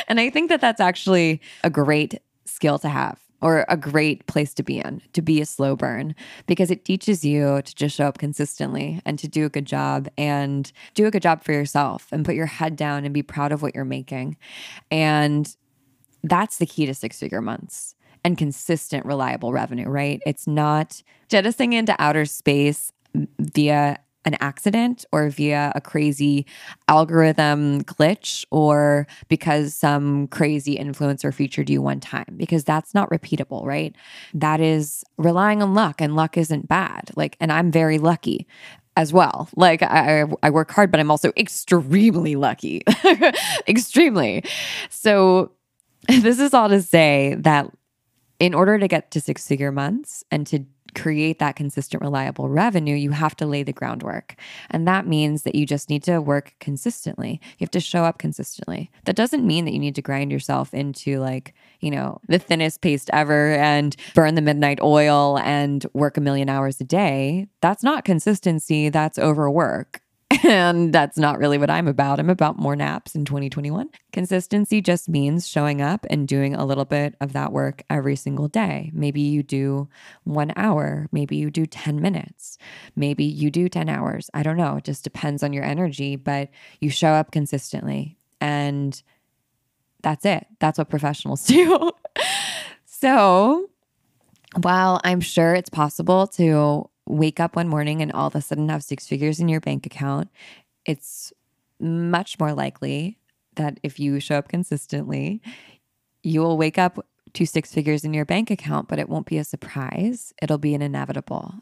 And 0.09 0.21
i 0.21 0.29
think 0.29 0.51
that 0.51 0.61
that's 0.61 0.81
actually 0.81 1.41
a 1.65 1.71
great 1.71 2.21
skill 2.45 2.79
to 2.81 2.89
have 2.89 3.22
or 3.43 3.67
a 3.69 3.77
great 3.77 4.27
place 4.27 4.55
to 4.55 4.63
be 4.63 4.79
in, 4.79 5.03
to 5.13 5.21
be 5.21 5.41
a 5.41 5.47
slow 5.47 5.77
burn, 5.77 6.15
because 6.47 6.71
it 6.71 6.85
teaches 6.85 7.25
you 7.25 7.61
to 7.63 7.75
just 7.75 7.97
show 7.97 8.07
up 8.07 8.19
consistently 8.19 9.03
and 9.05 9.19
to 9.19 9.29
do 9.29 9.45
a 9.45 9.51
good 9.51 9.67
job 9.67 10.09
and 10.17 10.73
do 10.95 11.07
a 11.07 11.11
good 11.11 11.23
job 11.23 11.45
for 11.45 11.53
yourself 11.53 12.07
and 12.13 12.25
put 12.25 12.35
your 12.37 12.47
head 12.47 12.77
down 12.77 13.05
and 13.05 13.13
be 13.13 13.23
proud 13.23 13.53
of 13.53 13.61
what 13.61 13.75
you're 13.75 13.85
making. 13.85 14.37
And 14.91 15.55
that's 16.23 16.59
the 16.59 16.67
key 16.67 16.87
to 16.87 16.95
six 16.95 17.19
figure 17.19 17.43
months 17.43 17.97
and 18.25 18.39
consistent, 18.39 19.05
reliable 19.05 19.53
revenue, 19.53 19.89
right? 19.89 20.23
It's 20.25 20.47
not 20.47 21.03
jettisoning 21.29 21.73
into 21.73 21.97
outer 22.01 22.25
space 22.25 22.93
via 23.41 23.99
an 24.25 24.37
accident 24.41 25.05
or 25.13 25.29
via 25.29 25.73
a 25.75 25.81
crazy 25.81 26.47
algorithm 26.89 27.83
glitch 27.83 28.45
or 28.51 29.07
because 29.29 29.75
some 29.75 30.29
crazy 30.29 30.77
influencer 30.77 31.33
featured 31.35 31.69
you 31.69 31.83
one 31.83 32.01
time 32.01 32.35
because 32.37 32.65
that's 32.65 32.95
not 32.95 33.11
repeatable, 33.11 33.65
right? 33.65 33.95
That 34.35 34.61
is 34.61 35.05
relying 35.17 35.63
on 35.63 35.75
luck 35.75 36.01
and 36.01 36.15
luck 36.17 36.37
isn't 36.37 36.69
bad. 36.69 37.11
Like 37.17 37.37
and 37.41 37.53
I'm 37.53 37.71
very 37.71 37.99
lucky 37.99 38.47
as 38.97 39.13
well. 39.13 39.49
Like 39.57 39.83
I 39.83 40.25
I 40.43 40.51
work 40.51 40.71
hard 40.71 40.91
but 40.91 41.01
I'm 41.01 41.11
also 41.11 41.33
extremely 41.37 42.37
lucky. 42.37 42.83
extremely. 43.69 44.45
So 44.91 45.53
this 46.09 46.41
is 46.41 46.53
all 46.53 46.69
to 46.69 46.83
say 46.83 47.37
that 47.41 47.71
in 48.43 48.55
order 48.55 48.77
to 48.77 48.89
get 48.89 49.13
to 49.13 49.21
six 49.21 49.47
figure 49.47 49.71
months 49.71 50.25
and 50.33 50.49
to 50.49 50.65
create 50.97 51.39
that 51.39 51.55
consistent, 51.55 52.03
reliable 52.03 52.49
revenue, 52.49 52.97
you 52.97 53.13
have 53.13 53.37
to 53.37 53.47
lay 53.47 53.63
the 53.63 53.73
groundwork. 53.73 54.35
And 54.69 54.87
that 54.89 55.07
means 55.07 55.45
that 55.45 55.55
you 55.55 55.65
just 55.65 55.89
need 55.89 56.03
to 56.03 56.21
work 56.21 56.55
consistently. 56.59 57.41
You 57.59 57.65
have 57.65 57.71
to 57.71 57.81
show 57.81 58.03
up 58.03 58.19
consistently. 58.19 58.91
That 59.05 59.15
doesn't 59.15 59.47
mean 59.47 59.65
that 59.65 59.73
you 59.73 59.79
need 59.79 59.95
to 59.95 60.03
grind 60.03 60.33
yourself 60.33 60.75
into 60.75 61.21
like, 61.21 61.55
you 61.79 61.93
know, 61.93 62.19
the 62.27 62.41
thinnest 62.41 62.81
paste 62.81 63.11
ever 63.13 63.53
and 63.53 63.95
burn 64.17 64.35
the 64.35 64.43
midnight 64.43 64.81
oil 64.83 65.39
and 65.39 65.87
work 65.95 66.17
a 66.17 66.21
million 66.21 66.49
hours 66.49 66.81
a 66.81 66.85
day. 66.85 67.47
That's 67.61 67.85
not 67.85 68.05
consistency, 68.05 68.89
that's 68.89 69.21
overwork. 69.21 70.02
And 70.45 70.93
that's 70.93 71.19
not 71.19 71.39
really 71.39 71.59
what 71.59 71.71
I'm 71.71 71.89
about. 71.89 72.19
I'm 72.19 72.31
about 72.31 72.59
more 72.59 72.77
naps 72.77 73.15
in 73.15 73.25
2021. 73.25 73.89
Consistency 74.13 74.81
just 74.81 75.09
means 75.09 75.47
showing 75.47 75.83
up 75.83 76.07
and 76.11 76.27
doing 76.27 76.55
a 76.55 76.65
little 76.65 76.85
bit 76.85 77.15
of 77.21 77.33
that 77.33 77.53
work 77.53 77.83
every 77.91 78.17
single 78.17 78.49
day. 78.49 78.91
Maybe 78.95 79.21
you 79.21 79.43
do 79.43 79.89
one 80.25 80.53
hour, 80.57 81.09
maybe 81.13 81.37
you 81.37 81.51
do 81.51 81.67
10 81.67 82.01
minutes, 82.01 82.59
maybe 82.97 83.25
you 83.25 83.51
do 83.51 83.69
10 83.69 83.89
hours. 83.89 84.31
I 84.33 84.43
don't 84.43 84.57
know. 84.57 84.77
It 84.77 84.85
just 84.85 85.05
depends 85.05 85.43
on 85.43 85.53
your 85.53 85.65
energy, 85.65 86.17
but 86.17 86.49
you 86.81 86.91
show 86.91 87.11
up 87.11 87.31
consistently. 87.31 88.17
And 88.41 89.01
that's 90.03 90.25
it. 90.25 90.47
That's 90.61 90.79
what 90.79 90.89
professionals 90.91 91.45
do. 91.47 91.93
so, 92.87 93.69
while 94.61 95.01
I'm 95.05 95.21
sure 95.21 95.55
it's 95.55 95.71
possible 95.71 96.27
to 96.29 96.89
wake 97.07 97.41
up 97.41 97.57
one 97.57 97.69
morning 97.69 98.01
and 98.01 98.13
all 98.13 98.27
of 98.27 98.35
a 98.35 98.41
sudden 98.41 98.69
have 98.69 98.85
six 98.85 99.07
figures 99.07 99.41
in 99.41 99.49
your 99.49 99.61
bank 99.61 99.87
account, 99.87 100.29
it's 100.87 101.33
much 101.81 102.39
more 102.39 102.53
likely 102.53 103.19
that 103.57 103.79
if 103.83 103.99
you 103.99 104.21
show 104.21 104.37
up 104.37 104.49
consistently, 104.49 105.43
you 106.23 106.41
will 106.41 106.57
wake 106.57 106.79
up 106.79 107.05
to 107.35 107.47
six 107.47 107.73
figures 107.73 108.05
in 108.05 108.15
your 108.15 108.25
bank 108.25 108.51
account, 108.51 108.89
but 108.89 108.99
it 108.99 109.09
won't 109.09 109.27
be 109.27 109.39
a 109.39 109.45
surprise. 109.45 110.33
It'll 110.43 110.59
be 110.59 110.75
an 110.75 110.83
inevitable. 110.83 111.55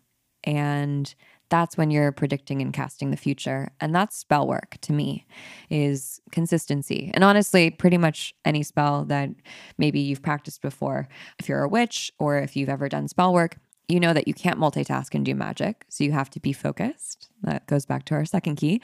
And 0.45 1.15
that's 1.49 1.77
when 1.77 1.91
you're 1.91 2.13
predicting 2.13 2.63
and 2.63 2.73
casting 2.73 3.11
the 3.11 3.17
future. 3.17 3.71
And 3.81 3.95
that's 3.95 4.17
spell 4.17 4.47
work 4.47 4.79
to 4.83 4.93
me 4.93 5.27
is 5.69 6.21
consistency. 6.31 7.11
And 7.13 7.25
honestly, 7.25 7.71
pretty 7.71 7.99
much 7.99 8.35
any 8.45 8.63
spell 8.63 9.05
that 9.07 9.31
maybe 9.77 10.01
you've 10.01 10.23
practiced 10.23 10.63
before. 10.63 11.09
If 11.39 11.49
you're 11.49 11.63
a 11.63 11.69
witch 11.69 12.13
or 12.19 12.39
if 12.39 12.57
you've 12.57 12.69
ever 12.69 12.89
done 12.89 13.09
spell 13.09 13.33
work, 13.33 13.59
you 13.91 14.01
know 14.01 14.13
that 14.13 14.29
you 14.29 14.35
can't 14.35 14.59
multitask 14.59 15.15
and 15.15 15.25
do 15.25 15.35
magic. 15.35 15.85
So 15.89 16.05
you 16.05 16.13
have 16.13 16.31
to 16.31 16.41
be 16.41 16.53
focused. 16.53 17.29
That 17.43 17.67
goes 17.67 17.87
back 17.87 18.05
to 18.07 18.15
our 18.15 18.25
second 18.25 18.57
key. 18.57 18.81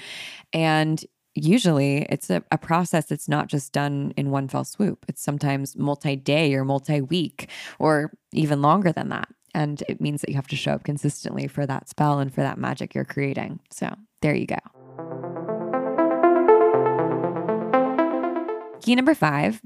And 0.52 1.04
usually 1.34 2.06
it's 2.08 2.30
a, 2.30 2.42
a, 2.50 2.58
process 2.58 3.06
that's 3.06 3.28
not 3.28 3.46
just 3.48 3.72
done 3.72 4.12
in 4.16 4.30
one 4.30 4.48
fell 4.48 4.64
swoop. 4.64 5.04
It's 5.08 5.22
sometimes 5.22 5.76
multi 5.76 6.16
day 6.16 6.54
or 6.54 6.64
multi 6.64 7.00
week 7.00 7.50
or 7.78 8.12
even 8.32 8.62
longer 8.62 8.90
than 8.90 9.10
that. 9.10 9.28
And 9.54 9.82
it 9.88 10.00
means 10.00 10.20
that 10.22 10.30
you 10.30 10.36
have 10.36 10.48
to 10.48 10.56
show 10.56 10.72
up 10.72 10.84
consistently 10.84 11.46
for 11.46 11.66
that 11.66 11.88
spell 11.88 12.18
and 12.18 12.34
for 12.34 12.40
that 12.40 12.58
magic 12.58 12.94
you're 12.94 13.04
creating. 13.04 13.60
So 13.70 13.94
there 14.22 14.34
you 14.34 14.46
go. 14.46 14.56
Key 18.80 18.94
number 18.94 19.14
five 19.14 19.60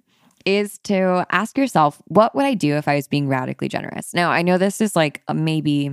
is 0.45 0.78
to 0.78 1.26
ask 1.30 1.57
yourself, 1.57 2.01
what 2.07 2.34
would 2.34 2.45
I 2.45 2.55
do 2.55 2.76
if 2.76 2.88
I 2.88 2.97
was 2.97 3.09
being 3.09 3.28
radically 3.28 3.68
generous? 3.68 4.14
Now, 4.14 4.30
I 4.30 4.43
know 4.43 4.59
this 4.59 4.80
is 4.80 4.97
like 4.97 5.22
maybe 5.32 5.91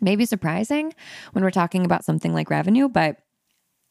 maybe 0.00 0.24
surprising 0.24 0.92
when 1.32 1.44
we're 1.44 1.50
talking 1.50 1.84
about 1.84 2.04
something 2.04 2.32
like 2.32 2.50
revenue, 2.50 2.88
but 2.88 3.18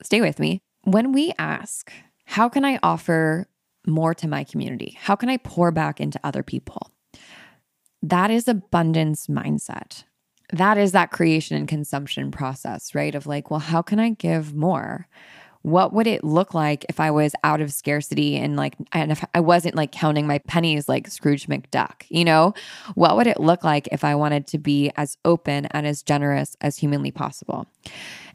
stay 0.03 0.19
with 0.21 0.39
me. 0.39 0.61
When 0.83 1.11
we 1.11 1.31
ask, 1.37 1.91
how 2.25 2.49
can 2.49 2.65
I 2.65 2.79
offer 2.81 3.47
more 3.85 4.13
to 4.15 4.27
my 4.27 4.43
community? 4.43 4.97
How 4.99 5.15
can 5.15 5.29
I 5.29 5.37
pour 5.37 5.71
back 5.71 5.99
into 5.99 6.19
other 6.23 6.43
people? 6.43 6.91
That 8.01 8.31
is 8.31 8.47
abundance 8.47 9.27
mindset. 9.27 10.03
That 10.51 10.77
is 10.77 10.91
that 10.91 11.11
creation 11.11 11.55
and 11.55 11.67
consumption 11.67 12.31
process, 12.31 12.93
right? 12.93 13.15
Of 13.15 13.27
like, 13.27 13.49
well, 13.51 13.59
how 13.59 13.81
can 13.81 13.99
I 13.99 14.09
give 14.09 14.53
more? 14.53 15.07
What 15.63 15.93
would 15.93 16.07
it 16.07 16.23
look 16.23 16.53
like 16.53 16.85
if 16.89 16.99
I 16.99 17.11
was 17.11 17.33
out 17.43 17.61
of 17.61 17.71
scarcity 17.71 18.37
and 18.37 18.55
like, 18.55 18.75
and 18.93 19.11
if 19.11 19.23
I 19.33 19.39
wasn't 19.39 19.75
like 19.75 19.91
counting 19.91 20.25
my 20.25 20.39
pennies 20.39 20.89
like 20.89 21.07
Scrooge 21.07 21.47
McDuck, 21.47 22.05
you 22.09 22.25
know? 22.25 22.53
What 22.95 23.15
would 23.15 23.27
it 23.27 23.39
look 23.39 23.63
like 23.63 23.87
if 23.91 24.03
I 24.03 24.15
wanted 24.15 24.47
to 24.47 24.57
be 24.57 24.91
as 24.95 25.17
open 25.23 25.67
and 25.67 25.85
as 25.85 26.01
generous 26.01 26.55
as 26.61 26.77
humanly 26.77 27.11
possible 27.11 27.67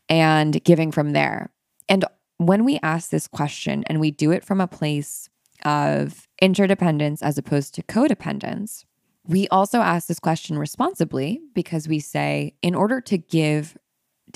and 0.09 0.63
giving 0.65 0.93
from 0.93 1.13
there? 1.13 1.51
And 1.89 2.05
when 2.39 2.65
we 2.65 2.79
ask 2.83 3.11
this 3.11 3.27
question 3.27 3.83
and 3.87 3.99
we 3.99 4.11
do 4.11 4.31
it 4.31 4.45
from 4.45 4.61
a 4.61 4.69
place 4.69 5.29
of 5.65 6.29
interdependence 6.41 7.23
as 7.23 7.39
opposed 7.39 7.75
to 7.75 7.83
codependence, 7.83 8.85
we 9.27 9.49
also 9.49 9.81
ask 9.81 10.07
this 10.07 10.21
question 10.21 10.59
responsibly 10.59 11.41
because 11.55 11.89
we 11.89 11.99
say, 11.99 12.55
in 12.63 12.75
order 12.75 13.01
to 13.01 13.19
give 13.19 13.77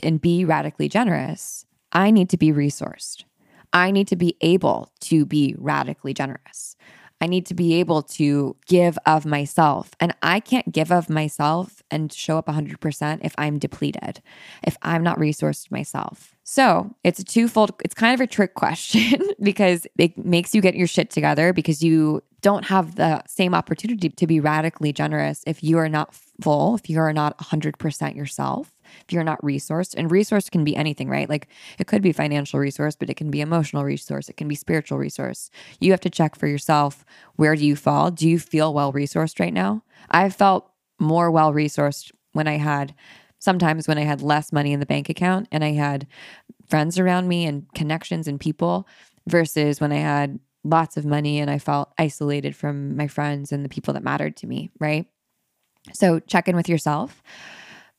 and 0.02 0.20
be 0.20 0.44
radically 0.44 0.88
generous, 0.88 1.64
I 1.92 2.10
need 2.10 2.30
to 2.30 2.36
be 2.36 2.52
resourced. 2.52 3.24
I 3.72 3.90
need 3.90 4.08
to 4.08 4.16
be 4.16 4.36
able 4.40 4.92
to 5.00 5.24
be 5.24 5.54
radically 5.58 6.14
generous. 6.14 6.76
I 7.22 7.26
need 7.26 7.44
to 7.46 7.54
be 7.54 7.74
able 7.74 8.02
to 8.02 8.56
give 8.66 8.98
of 9.04 9.26
myself. 9.26 9.90
And 10.00 10.14
I 10.22 10.40
can't 10.40 10.72
give 10.72 10.90
of 10.90 11.10
myself 11.10 11.82
and 11.90 12.10
show 12.10 12.38
up 12.38 12.46
100% 12.46 13.18
if 13.22 13.34
I'm 13.36 13.58
depleted, 13.58 14.22
if 14.62 14.78
I'm 14.80 15.02
not 15.02 15.18
resourced 15.18 15.70
myself. 15.70 16.34
So 16.44 16.94
it's 17.04 17.20
a 17.20 17.24
twofold, 17.24 17.72
it's 17.84 17.94
kind 17.94 18.14
of 18.14 18.20
a 18.20 18.26
trick 18.26 18.54
question 18.54 19.20
because 19.42 19.86
it 19.98 20.16
makes 20.16 20.54
you 20.54 20.62
get 20.62 20.74
your 20.74 20.86
shit 20.86 21.10
together 21.10 21.52
because 21.52 21.82
you 21.82 22.22
don't 22.40 22.64
have 22.64 22.94
the 22.94 23.22
same 23.26 23.54
opportunity 23.54 24.08
to 24.08 24.26
be 24.26 24.40
radically 24.40 24.92
generous 24.92 25.44
if 25.46 25.62
you 25.62 25.76
are 25.76 25.90
not 25.90 26.14
full, 26.40 26.74
if 26.74 26.88
you 26.88 26.98
are 26.98 27.12
not 27.12 27.36
100% 27.38 28.16
yourself 28.16 28.72
if 29.06 29.12
you're 29.12 29.24
not 29.24 29.40
resourced. 29.42 29.94
And 29.96 30.10
resource 30.10 30.48
can 30.48 30.64
be 30.64 30.76
anything, 30.76 31.08
right? 31.08 31.28
Like 31.28 31.48
it 31.78 31.86
could 31.86 32.02
be 32.02 32.12
financial 32.12 32.60
resource, 32.60 32.96
but 32.96 33.10
it 33.10 33.16
can 33.16 33.30
be 33.30 33.40
emotional 33.40 33.84
resource, 33.84 34.28
it 34.28 34.36
can 34.36 34.48
be 34.48 34.54
spiritual 34.54 34.98
resource. 34.98 35.50
You 35.80 35.90
have 35.92 36.00
to 36.00 36.10
check 36.10 36.36
for 36.36 36.46
yourself 36.46 37.04
where 37.36 37.56
do 37.56 37.64
you 37.64 37.76
fall? 37.76 38.10
Do 38.10 38.28
you 38.28 38.38
feel 38.38 38.74
well 38.74 38.92
resourced 38.92 39.40
right 39.40 39.52
now? 39.52 39.82
I 40.10 40.28
felt 40.30 40.70
more 40.98 41.30
well 41.30 41.52
resourced 41.52 42.12
when 42.32 42.46
I 42.46 42.58
had 42.58 42.94
sometimes 43.38 43.88
when 43.88 43.98
I 43.98 44.02
had 44.02 44.22
less 44.22 44.52
money 44.52 44.72
in 44.72 44.80
the 44.80 44.86
bank 44.86 45.08
account 45.08 45.48
and 45.50 45.64
I 45.64 45.72
had 45.72 46.06
friends 46.68 46.98
around 46.98 47.26
me 47.26 47.46
and 47.46 47.66
connections 47.74 48.28
and 48.28 48.38
people 48.38 48.86
versus 49.26 49.80
when 49.80 49.92
I 49.92 49.96
had 49.96 50.38
lots 50.62 50.96
of 50.96 51.06
money 51.06 51.40
and 51.40 51.50
I 51.50 51.58
felt 51.58 51.92
isolated 51.98 52.54
from 52.54 52.96
my 52.96 53.08
friends 53.08 53.50
and 53.50 53.64
the 53.64 53.68
people 53.68 53.94
that 53.94 54.04
mattered 54.04 54.36
to 54.38 54.46
me, 54.46 54.70
right? 54.78 55.06
So 55.92 56.20
check 56.20 56.48
in 56.48 56.56
with 56.56 56.68
yourself. 56.68 57.22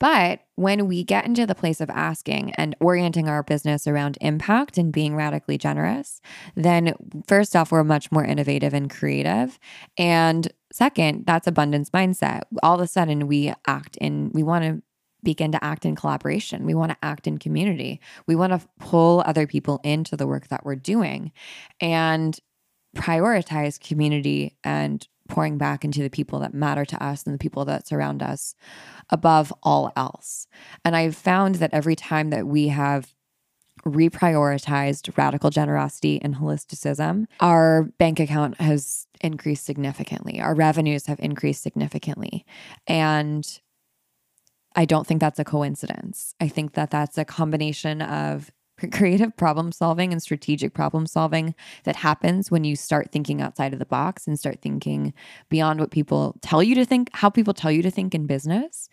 But 0.01 0.41
when 0.55 0.87
we 0.87 1.03
get 1.03 1.27
into 1.27 1.45
the 1.45 1.53
place 1.53 1.79
of 1.79 1.91
asking 1.91 2.53
and 2.53 2.75
orienting 2.79 3.29
our 3.29 3.43
business 3.43 3.85
around 3.85 4.17
impact 4.19 4.79
and 4.79 4.91
being 4.91 5.15
radically 5.15 5.59
generous, 5.59 6.21
then 6.55 6.95
first 7.27 7.55
off, 7.55 7.71
we're 7.71 7.83
much 7.83 8.11
more 8.11 8.25
innovative 8.25 8.73
and 8.73 8.89
creative. 8.89 9.59
And 9.99 10.51
second, 10.73 11.27
that's 11.27 11.45
abundance 11.45 11.91
mindset. 11.91 12.41
All 12.63 12.73
of 12.73 12.81
a 12.81 12.87
sudden, 12.87 13.27
we 13.27 13.53
act 13.67 13.95
in, 13.97 14.31
we 14.33 14.41
want 14.41 14.63
to 14.63 14.81
begin 15.23 15.51
to 15.51 15.63
act 15.63 15.85
in 15.85 15.95
collaboration. 15.95 16.65
We 16.65 16.73
want 16.73 16.93
to 16.93 16.97
act 17.03 17.27
in 17.27 17.37
community. 17.37 18.01
We 18.25 18.35
want 18.35 18.53
to 18.53 18.67
pull 18.79 19.21
other 19.27 19.45
people 19.45 19.79
into 19.83 20.17
the 20.17 20.25
work 20.25 20.47
that 20.47 20.65
we're 20.65 20.75
doing 20.77 21.31
and 21.79 22.39
prioritize 22.97 23.79
community 23.79 24.57
and 24.63 25.07
pouring 25.31 25.57
back 25.57 25.85
into 25.85 26.03
the 26.03 26.09
people 26.09 26.39
that 26.39 26.53
matter 26.53 26.83
to 26.83 27.01
us 27.01 27.23
and 27.23 27.33
the 27.33 27.39
people 27.39 27.63
that 27.63 27.87
surround 27.87 28.21
us 28.21 28.53
above 29.09 29.53
all 29.63 29.89
else. 29.95 30.45
And 30.83 30.93
I've 30.93 31.15
found 31.15 31.55
that 31.55 31.73
every 31.73 31.95
time 31.95 32.31
that 32.31 32.45
we 32.45 32.67
have 32.67 33.13
reprioritized 33.85 35.17
radical 35.17 35.49
generosity 35.49 36.21
and 36.21 36.35
holisticism, 36.35 37.27
our 37.39 37.83
bank 37.97 38.19
account 38.19 38.59
has 38.59 39.07
increased 39.21 39.65
significantly. 39.65 40.41
Our 40.41 40.53
revenues 40.53 41.05
have 41.05 41.19
increased 41.21 41.63
significantly. 41.63 42.45
And 42.85 43.47
I 44.75 44.83
don't 44.83 45.07
think 45.07 45.21
that's 45.21 45.39
a 45.39 45.45
coincidence. 45.45 46.35
I 46.41 46.49
think 46.49 46.73
that 46.73 46.91
that's 46.91 47.17
a 47.17 47.25
combination 47.25 48.01
of 48.01 48.51
creative 48.91 49.35
problem 49.35 49.71
solving 49.71 50.11
and 50.11 50.21
strategic 50.21 50.73
problem 50.73 51.05
solving 51.05 51.55
that 51.83 51.97
happens 51.97 52.49
when 52.51 52.63
you 52.63 52.75
start 52.75 53.11
thinking 53.11 53.41
outside 53.41 53.73
of 53.73 53.79
the 53.79 53.85
box 53.85 54.27
and 54.27 54.39
start 54.39 54.61
thinking 54.61 55.13
beyond 55.49 55.79
what 55.79 55.91
people 55.91 56.35
tell 56.41 56.63
you 56.63 56.75
to 56.75 56.85
think, 56.85 57.09
how 57.13 57.29
people 57.29 57.53
tell 57.53 57.71
you 57.71 57.81
to 57.81 57.91
think 57.91 58.15
in 58.15 58.25
business. 58.25 58.89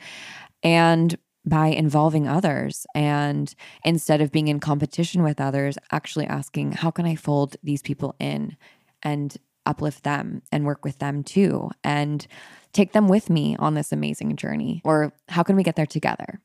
And 0.62 1.16
by 1.45 1.68
involving 1.68 2.28
others 2.28 2.86
and 2.95 3.55
instead 3.84 4.20
of 4.20 4.32
being 4.32 4.49
in 4.49 4.61
competition 4.61 5.22
with 5.22 5.41
others, 5.41 5.78
actually 5.93 6.26
asking, 6.26 6.72
how 6.72 6.91
can 6.91 7.07
I 7.07 7.14
fold 7.14 7.57
these 7.62 7.80
people 7.80 8.14
in 8.18 8.57
and 9.03 9.36
uplift 9.64 10.03
them 10.05 10.43
and 10.53 10.64
work 10.64 10.84
with 10.84 10.99
them 10.99 11.22
too? 11.22 11.70
And 11.84 12.26
take 12.72 12.93
them 12.93 13.09
with 13.09 13.30
me 13.30 13.57
on 13.59 13.74
this 13.74 13.93
amazing 13.93 14.36
journey? 14.36 14.82
Or 14.84 15.12
how 15.28 15.43
can 15.43 15.57
we 15.57 15.62
get 15.62 15.76
there 15.76 15.86
together? 15.86 16.41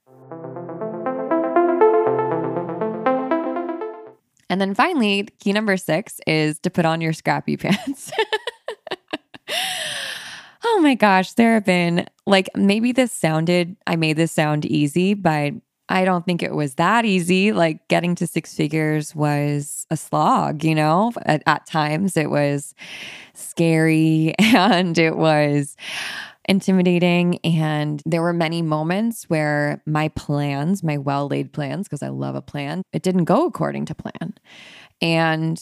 And 4.53 4.61
then 4.61 4.75
finally, 4.75 5.23
key 5.39 5.51
number 5.51 5.75
six 5.77 6.21
is 6.27 6.59
to 6.59 6.69
put 6.69 6.85
on 6.85 7.01
your 7.01 7.11
scrappy 7.11 7.57
pants. 7.57 8.11
oh 10.63 10.79
my 10.79 10.93
gosh, 10.93 11.33
there 11.33 11.55
have 11.55 11.65
been 11.65 12.05
like 12.27 12.49
maybe 12.55 12.91
this 12.91 13.11
sounded, 13.11 13.75
I 13.87 13.95
made 13.95 14.15
this 14.15 14.31
sound 14.31 14.65
easy, 14.65 15.15
but 15.15 15.53
I 15.89 16.05
don't 16.05 16.23
think 16.23 16.43
it 16.43 16.53
was 16.53 16.75
that 16.75 17.03
easy. 17.03 17.51
Like 17.51 17.87
getting 17.87 18.13
to 18.13 18.27
six 18.27 18.53
figures 18.53 19.15
was 19.15 19.87
a 19.89 19.97
slog, 19.97 20.63
you 20.63 20.75
know? 20.75 21.13
At, 21.25 21.41
at 21.47 21.65
times 21.65 22.15
it 22.15 22.29
was 22.29 22.75
scary 23.33 24.35
and 24.39 24.95
it 24.99 25.17
was 25.17 25.75
intimidating. 26.45 27.39
And 27.43 28.01
there 28.05 28.21
were 28.21 28.33
many 28.33 28.61
moments 28.61 29.25
where 29.29 29.81
my 29.85 30.09
plans, 30.09 30.83
my 30.83 30.97
well 30.97 31.27
laid 31.27 31.53
plans, 31.53 31.87
because 31.87 32.03
I 32.03 32.09
love 32.09 32.35
a 32.35 32.41
plan, 32.41 32.83
it 32.91 33.03
didn't 33.03 33.25
go 33.25 33.45
according 33.45 33.85
to 33.85 33.95
plan. 33.95 34.35
And 35.01 35.61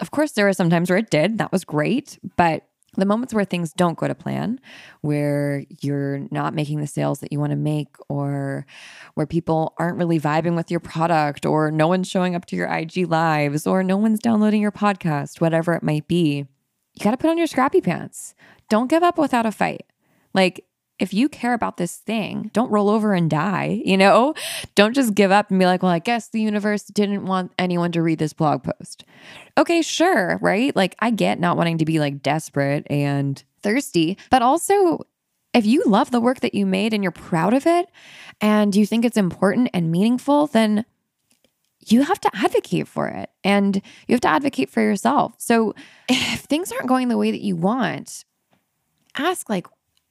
of 0.00 0.10
course, 0.10 0.32
there 0.32 0.46
were 0.46 0.52
some 0.52 0.70
times 0.70 0.90
where 0.90 0.98
it 0.98 1.10
did. 1.10 1.38
That 1.38 1.52
was 1.52 1.64
great. 1.64 2.18
But 2.36 2.66
the 2.96 3.06
moments 3.06 3.32
where 3.32 3.44
things 3.44 3.72
don't 3.72 3.96
go 3.96 4.08
to 4.08 4.14
plan, 4.14 4.60
where 5.00 5.64
you're 5.80 6.26
not 6.30 6.54
making 6.54 6.80
the 6.80 6.86
sales 6.86 7.20
that 7.20 7.32
you 7.32 7.38
want 7.38 7.50
to 7.50 7.56
make, 7.56 7.94
or 8.08 8.66
where 9.14 9.26
people 9.26 9.74
aren't 9.78 9.98
really 9.98 10.18
vibing 10.18 10.56
with 10.56 10.70
your 10.70 10.80
product, 10.80 11.46
or 11.46 11.70
no 11.70 11.86
one's 11.86 12.08
showing 12.08 12.34
up 12.34 12.46
to 12.46 12.56
your 12.56 12.66
IG 12.66 13.08
lives, 13.08 13.66
or 13.66 13.84
no 13.84 13.96
one's 13.96 14.18
downloading 14.18 14.60
your 14.60 14.72
podcast, 14.72 15.40
whatever 15.40 15.74
it 15.74 15.82
might 15.82 16.08
be, 16.08 16.46
you 16.94 17.04
got 17.04 17.12
to 17.12 17.16
put 17.16 17.30
on 17.30 17.38
your 17.38 17.46
scrappy 17.46 17.80
pants. 17.80 18.34
Don't 18.68 18.88
give 18.88 19.02
up 19.02 19.18
without 19.18 19.46
a 19.46 19.52
fight. 19.52 19.86
Like, 20.34 20.64
if 20.98 21.14
you 21.14 21.30
care 21.30 21.54
about 21.54 21.78
this 21.78 21.96
thing, 21.96 22.50
don't 22.52 22.70
roll 22.70 22.90
over 22.90 23.14
and 23.14 23.30
die, 23.30 23.80
you 23.84 23.96
know? 23.96 24.34
Don't 24.74 24.94
just 24.94 25.14
give 25.14 25.30
up 25.30 25.50
and 25.50 25.58
be 25.58 25.64
like, 25.64 25.82
well, 25.82 25.90
I 25.90 25.98
guess 25.98 26.28
the 26.28 26.42
universe 26.42 26.82
didn't 26.84 27.24
want 27.24 27.52
anyone 27.58 27.90
to 27.92 28.02
read 28.02 28.18
this 28.18 28.34
blog 28.34 28.62
post. 28.62 29.04
Okay, 29.56 29.80
sure, 29.80 30.38
right? 30.42 30.76
Like, 30.76 30.96
I 30.98 31.10
get 31.10 31.40
not 31.40 31.56
wanting 31.56 31.78
to 31.78 31.86
be 31.86 31.98
like 31.98 32.22
desperate 32.22 32.86
and 32.90 33.42
thirsty, 33.62 34.18
but 34.30 34.42
also 34.42 35.06
if 35.54 35.66
you 35.66 35.82
love 35.84 36.10
the 36.10 36.20
work 36.20 36.40
that 36.40 36.54
you 36.54 36.66
made 36.66 36.92
and 36.94 37.02
you're 37.02 37.10
proud 37.10 37.54
of 37.54 37.66
it 37.66 37.88
and 38.40 38.76
you 38.76 38.86
think 38.86 39.04
it's 39.04 39.16
important 39.16 39.70
and 39.74 39.90
meaningful, 39.90 40.46
then 40.46 40.84
you 41.86 42.02
have 42.02 42.20
to 42.20 42.30
advocate 42.34 42.86
for 42.86 43.08
it 43.08 43.30
and 43.42 43.76
you 44.06 44.14
have 44.14 44.20
to 44.20 44.28
advocate 44.28 44.68
for 44.68 44.82
yourself. 44.82 45.34
So 45.38 45.74
if 46.08 46.40
things 46.40 46.70
aren't 46.70 46.86
going 46.86 47.08
the 47.08 47.16
way 47.16 47.30
that 47.30 47.40
you 47.40 47.56
want, 47.56 48.24
ask 49.16 49.48
like 49.48 49.66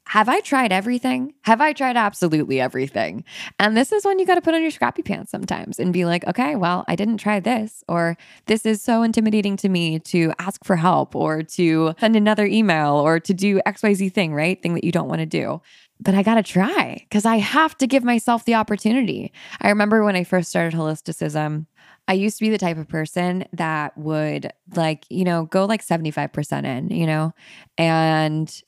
have 0.09 0.27
I 0.27 0.39
tried 0.39 0.71
everything? 0.71 1.35
Have 1.43 1.61
I 1.61 1.71
tried 1.71 1.95
absolutely 1.95 2.59
everything? 2.59 3.23
And 3.59 3.77
this 3.77 3.91
is 3.91 4.03
when 4.03 4.17
you 4.17 4.25
got 4.25 4.35
to 4.35 4.41
put 4.41 4.55
on 4.55 4.61
your 4.63 4.71
scrappy 4.71 5.03
pants 5.03 5.29
sometimes 5.29 5.77
and 5.77 5.93
be 5.93 6.03
like, 6.03 6.25
okay, 6.25 6.55
well, 6.55 6.83
I 6.87 6.95
didn't 6.95 7.17
try 7.17 7.39
this, 7.39 7.83
or 7.87 8.17
this 8.47 8.65
is 8.65 8.81
so 8.81 9.03
intimidating 9.03 9.55
to 9.57 9.69
me 9.69 9.99
to 9.99 10.33
ask 10.39 10.65
for 10.65 10.75
help, 10.75 11.15
or 11.15 11.43
to 11.43 11.93
send 11.99 12.15
another 12.15 12.47
email, 12.47 12.95
or 12.95 13.19
to 13.19 13.35
do 13.35 13.61
XYZ 13.67 14.11
thing, 14.11 14.33
right? 14.33 14.59
Thing 14.59 14.73
that 14.73 14.83
you 14.83 14.91
don't 14.91 15.07
want 15.07 15.19
to 15.19 15.27
do. 15.27 15.61
But 15.99 16.15
I 16.15 16.23
got 16.23 16.35
to 16.35 16.43
try 16.43 17.05
because 17.07 17.25
I 17.25 17.35
have 17.35 17.77
to 17.77 17.85
give 17.85 18.03
myself 18.03 18.45
the 18.45 18.55
opportunity. 18.55 19.31
I 19.61 19.69
remember 19.69 20.03
when 20.03 20.15
I 20.15 20.23
first 20.23 20.49
started 20.49 20.73
holisticism, 20.73 21.67
I 22.07 22.13
used 22.13 22.39
to 22.39 22.45
be 22.45 22.49
the 22.49 22.57
type 22.57 22.79
of 22.79 22.87
person 22.87 23.45
that 23.53 23.95
would 23.95 24.51
like, 24.73 25.05
you 25.09 25.23
know, 25.23 25.45
go 25.45 25.65
like 25.65 25.85
75% 25.85 26.65
in, 26.65 26.89
you 26.89 27.05
know, 27.05 27.31
and 27.77 28.63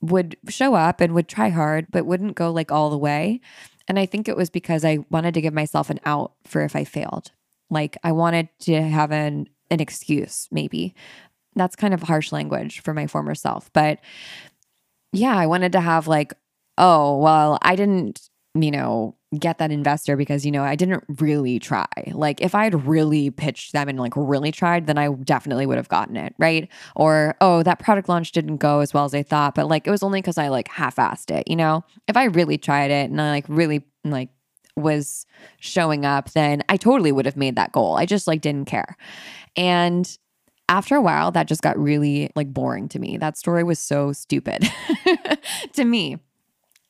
would 0.00 0.36
show 0.48 0.74
up 0.74 1.00
and 1.00 1.14
would 1.14 1.28
try 1.28 1.48
hard, 1.48 1.86
but 1.90 2.06
wouldn't 2.06 2.36
go 2.36 2.50
like 2.50 2.70
all 2.70 2.90
the 2.90 2.98
way. 2.98 3.40
And 3.88 3.98
I 3.98 4.06
think 4.06 4.28
it 4.28 4.36
was 4.36 4.50
because 4.50 4.84
I 4.84 4.98
wanted 5.10 5.34
to 5.34 5.40
give 5.40 5.54
myself 5.54 5.90
an 5.90 6.00
out 6.04 6.32
for 6.44 6.62
if 6.62 6.76
I 6.76 6.84
failed. 6.84 7.32
Like 7.70 7.96
I 8.02 8.12
wanted 8.12 8.48
to 8.60 8.80
have 8.82 9.10
an 9.12 9.48
an 9.70 9.80
excuse, 9.80 10.48
maybe. 10.50 10.94
That's 11.54 11.76
kind 11.76 11.92
of 11.92 12.02
harsh 12.02 12.32
language 12.32 12.80
for 12.80 12.94
my 12.94 13.06
former 13.06 13.34
self. 13.34 13.70
But 13.72 13.98
yeah, 15.12 15.36
I 15.36 15.46
wanted 15.46 15.72
to 15.72 15.80
have 15.80 16.06
like, 16.06 16.32
oh, 16.76 17.18
well, 17.18 17.58
I 17.62 17.76
didn't, 17.76 18.27
you 18.54 18.70
know, 18.70 19.14
get 19.38 19.58
that 19.58 19.70
investor 19.70 20.16
because 20.16 20.46
you 20.46 20.50
know 20.50 20.62
I 20.62 20.74
didn't 20.74 21.04
really 21.20 21.58
try. 21.58 21.86
Like 22.12 22.40
if 22.40 22.54
I'd 22.54 22.86
really 22.86 23.30
pitched 23.30 23.72
them 23.72 23.88
and 23.88 23.98
like 23.98 24.14
really 24.16 24.50
tried, 24.50 24.86
then 24.86 24.96
I 24.96 25.08
definitely 25.08 25.66
would 25.66 25.76
have 25.76 25.88
gotten 25.88 26.16
it, 26.16 26.34
right? 26.38 26.68
Or 26.96 27.36
oh, 27.40 27.62
that 27.62 27.78
product 27.78 28.08
launch 28.08 28.32
didn't 28.32 28.56
go 28.56 28.80
as 28.80 28.94
well 28.94 29.04
as 29.04 29.14
I 29.14 29.22
thought, 29.22 29.54
but 29.54 29.68
like 29.68 29.86
it 29.86 29.90
was 29.90 30.02
only 30.02 30.22
cuz 30.22 30.38
I 30.38 30.48
like 30.48 30.68
half-assed 30.68 31.30
it, 31.30 31.48
you 31.48 31.56
know? 31.56 31.84
If 32.06 32.16
I 32.16 32.24
really 32.24 32.56
tried 32.58 32.90
it 32.90 33.10
and 33.10 33.20
I 33.20 33.30
like 33.30 33.44
really 33.48 33.84
like 34.04 34.30
was 34.76 35.26
showing 35.60 36.04
up, 36.06 36.30
then 36.32 36.62
I 36.68 36.76
totally 36.76 37.12
would 37.12 37.26
have 37.26 37.36
made 37.36 37.56
that 37.56 37.72
goal. 37.72 37.96
I 37.96 38.06
just 38.06 38.26
like 38.26 38.40
didn't 38.40 38.66
care. 38.66 38.96
And 39.56 40.18
after 40.68 40.96
a 40.96 41.00
while 41.00 41.30
that 41.32 41.48
just 41.48 41.62
got 41.62 41.78
really 41.78 42.30
like 42.34 42.52
boring 42.52 42.88
to 42.90 42.98
me. 42.98 43.16
That 43.16 43.36
story 43.38 43.64
was 43.64 43.78
so 43.78 44.12
stupid 44.12 44.70
to 45.72 45.84
me. 45.84 46.18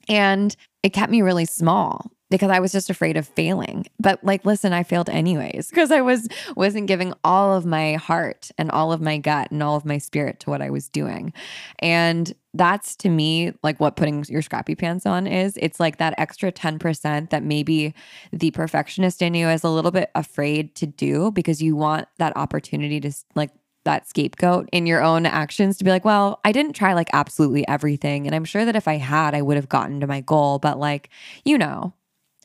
And 0.08 0.54
it 0.82 0.92
kept 0.92 1.10
me 1.10 1.22
really 1.22 1.44
small 1.44 2.10
because 2.30 2.50
I 2.50 2.60
was 2.60 2.72
just 2.72 2.90
afraid 2.90 3.16
of 3.16 3.26
failing. 3.26 3.86
But 3.98 4.22
like 4.22 4.44
listen, 4.44 4.72
I 4.72 4.82
failed 4.82 5.08
anyways 5.08 5.68
because 5.70 5.90
I 5.90 6.00
was 6.00 6.28
wasn't 6.56 6.86
giving 6.86 7.14
all 7.24 7.54
of 7.54 7.64
my 7.64 7.94
heart 7.94 8.50
and 8.58 8.70
all 8.70 8.92
of 8.92 9.00
my 9.00 9.18
gut 9.18 9.50
and 9.50 9.62
all 9.62 9.76
of 9.76 9.84
my 9.84 9.98
spirit 9.98 10.40
to 10.40 10.50
what 10.50 10.62
I 10.62 10.70
was 10.70 10.88
doing. 10.88 11.32
And 11.78 12.34
that's 12.54 12.96
to 12.96 13.08
me 13.08 13.52
like 13.62 13.78
what 13.78 13.96
putting 13.96 14.24
your 14.28 14.42
scrappy 14.42 14.74
pants 14.74 15.06
on 15.06 15.26
is. 15.26 15.56
It's 15.60 15.78
like 15.78 15.98
that 15.98 16.14
extra 16.18 16.50
10% 16.50 17.30
that 17.30 17.42
maybe 17.42 17.94
the 18.32 18.50
perfectionist 18.50 19.22
in 19.22 19.34
you 19.34 19.48
is 19.48 19.64
a 19.64 19.70
little 19.70 19.90
bit 19.90 20.10
afraid 20.14 20.74
to 20.76 20.86
do 20.86 21.30
because 21.30 21.62
you 21.62 21.76
want 21.76 22.08
that 22.18 22.36
opportunity 22.36 23.00
to 23.00 23.12
like 23.34 23.50
that 23.88 24.06
scapegoat 24.06 24.68
in 24.70 24.86
your 24.86 25.02
own 25.02 25.24
actions 25.24 25.78
to 25.78 25.84
be 25.84 25.90
like, 25.90 26.04
well, 26.04 26.40
I 26.44 26.52
didn't 26.52 26.74
try 26.74 26.92
like 26.92 27.08
absolutely 27.14 27.66
everything. 27.66 28.26
And 28.26 28.36
I'm 28.36 28.44
sure 28.44 28.66
that 28.66 28.76
if 28.76 28.86
I 28.86 28.98
had, 28.98 29.34
I 29.34 29.40
would 29.40 29.56
have 29.56 29.70
gotten 29.70 30.00
to 30.00 30.06
my 30.06 30.20
goal. 30.20 30.58
But 30.58 30.78
like, 30.78 31.08
you 31.46 31.56
know, 31.56 31.94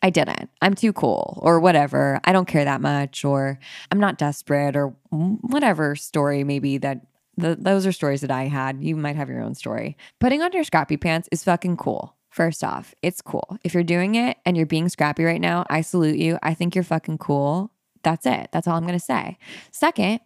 I 0.02 0.10
didn't. 0.10 0.50
I'm 0.62 0.74
too 0.74 0.94
cool 0.94 1.40
or 1.42 1.60
whatever. 1.60 2.22
I 2.24 2.32
don't 2.32 2.48
care 2.48 2.64
that 2.64 2.80
much 2.80 3.26
or 3.26 3.60
I'm 3.92 4.00
not 4.00 4.18
desperate 4.18 4.78
or 4.78 4.96
whatever 5.10 5.98
story 5.98 6.46
maybe 6.46 6.78
that 6.78 7.08
the, 7.36 7.58
those 7.60 7.86
are 7.86 7.92
stories 7.92 8.22
that 8.22 8.32
I 8.32 8.44
had. 8.44 8.82
You 8.82 8.96
might 8.96 9.18
have 9.18 9.28
your 9.28 9.42
own 9.42 9.54
story. 9.54 9.98
Putting 10.22 10.42
on 10.42 10.54
your 10.54 10.64
scrappy 10.64 10.96
pants 10.96 11.28
is 11.30 11.44
fucking 11.44 11.76
cool. 11.76 12.16
First 12.30 12.64
off, 12.64 12.96
it's 13.02 13.22
cool. 13.22 13.58
If 13.66 13.74
you're 13.74 13.84
doing 13.84 14.16
it 14.16 14.38
and 14.46 14.56
you're 14.56 14.66
being 14.66 14.88
scrappy 14.88 15.26
right 15.26 15.42
now, 15.42 15.66
I 15.70 15.82
salute 15.82 16.18
you. 16.18 16.40
I 16.42 16.54
think 16.54 16.74
you're 16.74 16.86
fucking 16.86 17.18
cool. 17.18 17.72
That's 18.02 18.26
it. 18.26 18.50
That's 18.54 18.66
all 18.66 18.76
I'm 18.76 18.84
going 18.84 18.98
to 18.98 19.06
say. 19.06 19.38
Second, 19.72 20.20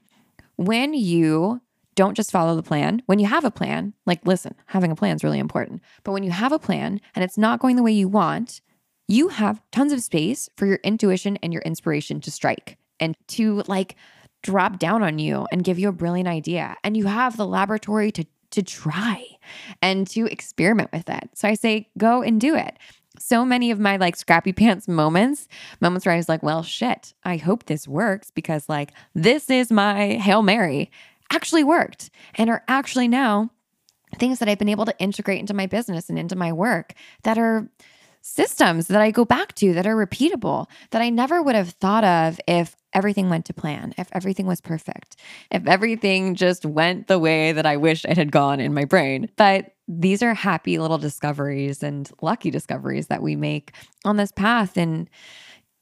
when 0.58 0.94
you 0.94 1.62
don't 1.96 2.16
just 2.16 2.32
follow 2.32 2.56
the 2.56 2.64
plan, 2.64 3.02
when 3.08 3.18
you 3.18 3.26
have 3.26 3.44
a 3.44 3.52
plan, 3.52 3.94
like 4.06 4.26
listen, 4.26 4.54
having 4.68 4.92
a 4.92 4.96
plan 4.96 5.16
is 5.16 5.24
really 5.24 5.40
important. 5.40 5.82
But 6.04 6.12
when 6.12 6.24
you 6.24 6.32
have 6.32 6.52
a 6.52 6.60
plan 6.60 7.02
and 7.16 7.24
it's 7.24 7.38
not 7.38 7.60
going 7.60 7.76
the 7.76 7.84
way 7.84 7.92
you 7.92 8.08
want, 8.08 8.62
you 9.08 9.30
have 9.30 9.62
tons 9.72 9.94
of 9.94 10.04
space 10.04 10.50
for 10.58 10.66
your 10.66 10.80
intuition 10.84 11.38
and 11.42 11.54
your 11.54 11.62
inspiration 11.64 12.22
to 12.22 12.32
strike 12.32 12.78
and 13.00 13.16
to 13.30 13.64
like 13.68 13.96
drop 14.44 14.78
down 14.78 15.02
on 15.02 15.18
you 15.18 15.48
and 15.52 15.64
give 15.64 15.80
you 15.80 15.90
a 15.90 15.94
brilliant 15.94 16.28
idea. 16.28 16.76
And 16.84 16.96
you 16.96 17.08
have 17.08 17.38
the 17.38 17.48
laboratory 17.48 18.12
to 18.12 18.26
to 18.50 18.64
try 18.64 19.26
and 19.82 20.08
to 20.08 20.26
experiment 20.26 20.90
with 20.94 21.10
it. 21.10 21.30
So 21.36 21.50
I 21.50 21.54
say 21.56 21.90
go 21.98 22.22
and 22.22 22.40
do 22.40 22.56
it 22.56 22.78
so 23.20 23.46
many 23.46 23.72
of 23.72 23.80
my 23.80 23.98
like 23.98 24.16
scrappy 24.16 24.54
pants 24.54 24.88
moments, 24.88 25.48
moments 25.82 26.06
where 26.06 26.14
I 26.14 26.18
was 26.18 26.30
like, 26.30 26.44
well, 26.44 26.64
shit, 26.64 27.14
I 27.24 27.38
hope 27.38 27.66
this 27.66 27.88
works 27.88 28.32
because 28.32 28.68
like 28.70 28.92
this 29.14 29.50
is 29.50 29.72
my 29.72 30.14
Hail 30.16 30.42
Mary 30.42 30.92
actually 31.32 31.64
worked 31.64 32.10
and 32.36 32.50
are 32.50 32.64
actually 32.68 33.08
now 33.08 33.52
things 34.18 34.40
that 34.40 34.48
I've 34.48 34.60
been 34.60 34.70
able 34.70 34.86
to 34.86 34.98
integrate 35.00 35.40
into 35.40 35.54
my 35.54 35.66
business 35.66 36.10
and 36.10 36.18
into 36.18 36.36
my 36.36 36.54
work 36.54 36.94
that 37.24 37.38
are 37.38 37.70
systems 38.28 38.88
that 38.88 39.02
I 39.02 39.10
go 39.10 39.24
back 39.24 39.56
to 39.56 39.74
that 39.74 39.88
are 39.88 39.96
repeatable 39.96 40.68
that 40.92 41.02
I 41.02 41.10
never 41.10 41.42
would 41.42 41.56
have 41.56 41.70
thought 41.70 42.04
of 42.04 42.40
if 42.46 42.76
everything 42.94 43.30
went 43.30 43.46
to 43.46 43.54
plan, 43.54 43.94
if 43.98 44.10
everything 44.12 44.46
was 44.46 44.60
perfect, 44.60 45.16
if 45.50 45.66
everything 45.66 46.36
just 46.36 46.66
went 46.66 47.08
the 47.08 47.20
way 47.20 47.54
that 47.54 47.66
I 47.66 47.78
wish 47.78 48.04
it 48.04 48.18
had 48.18 48.32
gone 48.32 48.60
in 48.60 48.74
my 48.74 48.84
brain. 48.84 49.30
But 49.38 49.74
these 49.88 50.22
are 50.22 50.34
happy 50.34 50.78
little 50.78 50.98
discoveries 50.98 51.82
and 51.82 52.12
lucky 52.22 52.52
discoveries 52.52 53.08
that 53.08 53.22
we 53.22 53.38
make 53.38 53.72
on 54.04 54.18
this 54.18 54.34
path 54.34 54.78
in 54.78 55.08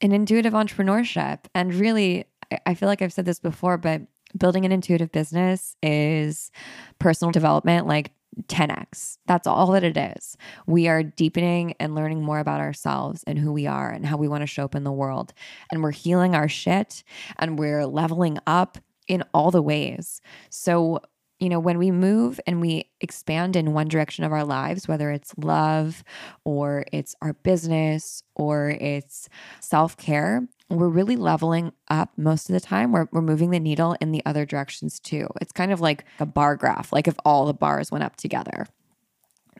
in 0.00 0.12
intuitive 0.12 0.52
entrepreneurship. 0.52 1.40
And 1.54 1.74
really, 1.74 2.26
I 2.64 2.74
feel 2.74 2.88
like 2.88 3.02
I've 3.02 3.12
said 3.12 3.24
this 3.24 3.40
before, 3.40 3.76
but 3.76 4.02
building 4.38 4.64
an 4.64 4.70
intuitive 4.70 5.10
business 5.10 5.76
is 5.82 6.52
personal 6.98 7.32
development 7.32 7.88
like 7.88 8.12
10x. 8.44 9.18
That's 9.26 9.46
all 9.46 9.72
that 9.72 9.84
it 9.84 9.96
is. 9.96 10.36
We 10.66 10.88
are 10.88 11.02
deepening 11.02 11.74
and 11.80 11.94
learning 11.94 12.22
more 12.22 12.38
about 12.38 12.60
ourselves 12.60 13.24
and 13.26 13.38
who 13.38 13.52
we 13.52 13.66
are 13.66 13.90
and 13.90 14.06
how 14.06 14.16
we 14.16 14.28
want 14.28 14.42
to 14.42 14.46
show 14.46 14.64
up 14.64 14.74
in 14.74 14.84
the 14.84 14.92
world. 14.92 15.32
And 15.70 15.82
we're 15.82 15.92
healing 15.92 16.34
our 16.34 16.48
shit 16.48 17.02
and 17.38 17.58
we're 17.58 17.86
leveling 17.86 18.38
up 18.46 18.78
in 19.08 19.24
all 19.32 19.50
the 19.50 19.62
ways. 19.62 20.20
So, 20.50 21.00
you 21.38 21.48
know, 21.48 21.60
when 21.60 21.78
we 21.78 21.90
move 21.90 22.40
and 22.46 22.60
we 22.60 22.90
expand 23.00 23.56
in 23.56 23.72
one 23.74 23.88
direction 23.88 24.24
of 24.24 24.32
our 24.32 24.44
lives, 24.44 24.88
whether 24.88 25.10
it's 25.10 25.34
love 25.36 26.02
or 26.44 26.86
it's 26.92 27.14
our 27.20 27.34
business 27.34 28.22
or 28.34 28.70
it's 28.70 29.28
self 29.60 29.96
care, 29.96 30.48
we're 30.68 30.88
really 30.88 31.16
leveling 31.16 31.72
up 31.88 32.10
most 32.16 32.48
of 32.48 32.54
the 32.54 32.60
time. 32.60 32.92
We're, 32.92 33.08
we're 33.12 33.22
moving 33.22 33.50
the 33.50 33.60
needle 33.60 33.96
in 34.00 34.12
the 34.12 34.22
other 34.26 34.44
directions 34.44 34.98
too. 34.98 35.28
It's 35.40 35.52
kind 35.52 35.72
of 35.72 35.80
like 35.80 36.04
a 36.18 36.26
bar 36.26 36.56
graph, 36.56 36.92
like 36.92 37.06
if 37.06 37.16
all 37.24 37.46
the 37.46 37.54
bars 37.54 37.92
went 37.92 38.04
up 38.04 38.16
together. 38.16 38.66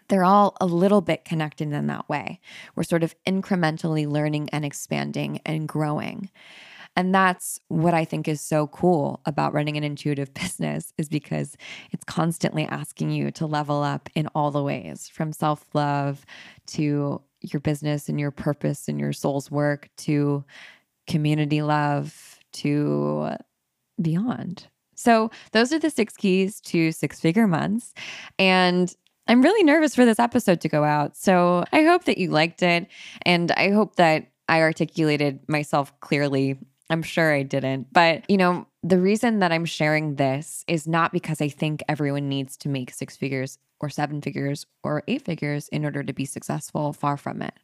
They're 0.09 0.25
all 0.25 0.57
a 0.61 0.67
little 0.67 1.01
bit 1.01 1.25
connected 1.25 1.73
in 1.73 1.87
that 1.87 2.09
way. 2.09 2.41
We're 2.75 2.85
sort 2.85 3.03
of 3.03 3.15
incrementally 3.27 4.07
learning 4.07 4.51
and 4.51 4.65
expanding 4.65 5.41
and 5.45 5.69
growing. 5.69 6.31
And 6.97 7.15
that's 7.15 7.61
what 7.69 7.93
I 7.93 8.05
think 8.05 8.27
is 8.27 8.41
so 8.41 8.69
cool 8.69 9.21
about 9.27 9.53
running 9.53 9.77
an 9.77 9.85
intuitive 9.85 10.33
business 10.35 10.93
is 10.97 11.09
because 11.09 11.57
it's 11.93 12.05
constantly 12.05 12.65
asking 12.65 13.11
you 13.11 13.31
to 13.33 13.47
level 13.47 13.83
up 13.83 14.09
in 14.15 14.29
all 14.29 14.51
the 14.51 14.63
ways 14.63 15.09
from 15.09 15.33
self-love 15.33 16.25
to 16.69 17.23
your 17.43 17.61
business 17.61 18.09
and 18.09 18.19
your 18.19 18.31
purpose 18.31 18.89
and 18.89 18.99
your 18.99 19.13
soul's 19.13 19.51
work 19.51 19.89
to 19.99 20.45
community 21.07 21.63
love 21.63 22.39
to 22.53 23.31
beyond. 24.01 24.69
So, 24.95 25.31
those 25.53 25.73
are 25.73 25.79
the 25.79 25.91
six 25.91 26.17
keys 26.17 26.61
to 26.63 26.91
six 26.91 27.21
figure 27.21 27.47
months. 27.47 27.93
And 28.39 28.95
I'm 29.29 29.43
really 29.43 29.63
nervous 29.63 29.95
for 29.95 30.05
this 30.05 30.19
episode 30.19 30.61
to 30.63 30.69
go 30.69 30.85
out. 30.85 31.17
So, 31.17 31.65
I 31.73 31.83
hope 31.83 32.05
that 32.05 32.19
you 32.19 32.31
liked 32.31 32.63
it. 32.63 32.89
And 33.23 33.53
I 33.53 33.71
hope 33.71 33.97
that 33.97 34.29
I 34.49 34.63
articulated 34.63 35.41
myself 35.49 35.99
clearly. 36.01 36.59
I'm 36.89 37.03
sure 37.03 37.35
I 37.35 37.43
didn't. 37.43 37.93
But, 37.93 38.29
you 38.31 38.37
know, 38.37 38.67
the 38.83 38.99
reason 38.99 39.41
that 39.41 39.53
I'm 39.53 39.65
sharing 39.65 40.15
this 40.15 40.65
is 40.69 40.87
not 40.87 41.13
because 41.13 41.41
I 41.41 41.49
think 41.49 41.83
everyone 41.89 42.29
needs 42.29 42.57
to 42.59 42.69
make 42.69 42.93
six 42.93 43.17
figures 43.17 43.59
or 43.81 43.91
seven 43.91 44.23
figures 44.23 44.65
or 44.83 45.03
eight 45.09 45.23
figures 45.23 45.69
in 45.69 45.85
order 45.85 46.03
to 46.03 46.13
be 46.13 46.25
successful. 46.25 46.93
Far 46.93 47.17
from 47.17 47.43
it. 47.43 47.55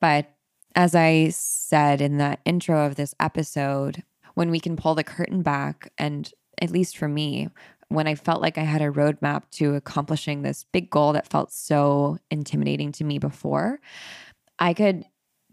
But 0.00 0.34
as 0.74 0.94
I 0.94 1.30
said 1.30 2.00
in 2.00 2.18
the 2.18 2.38
intro 2.44 2.86
of 2.86 2.96
this 2.96 3.14
episode, 3.20 4.02
when 4.34 4.50
we 4.50 4.60
can 4.60 4.76
pull 4.76 4.94
the 4.94 5.04
curtain 5.04 5.42
back, 5.42 5.92
and 5.98 6.32
at 6.60 6.70
least 6.70 6.96
for 6.96 7.08
me, 7.08 7.48
when 7.88 8.06
I 8.06 8.14
felt 8.14 8.40
like 8.40 8.56
I 8.56 8.62
had 8.62 8.82
a 8.82 8.90
roadmap 8.90 9.42
to 9.52 9.74
accomplishing 9.74 10.42
this 10.42 10.64
big 10.72 10.90
goal 10.90 11.12
that 11.12 11.28
felt 11.28 11.52
so 11.52 12.18
intimidating 12.30 12.92
to 12.92 13.04
me 13.04 13.18
before, 13.18 13.80
I 14.58 14.74
could 14.74 15.04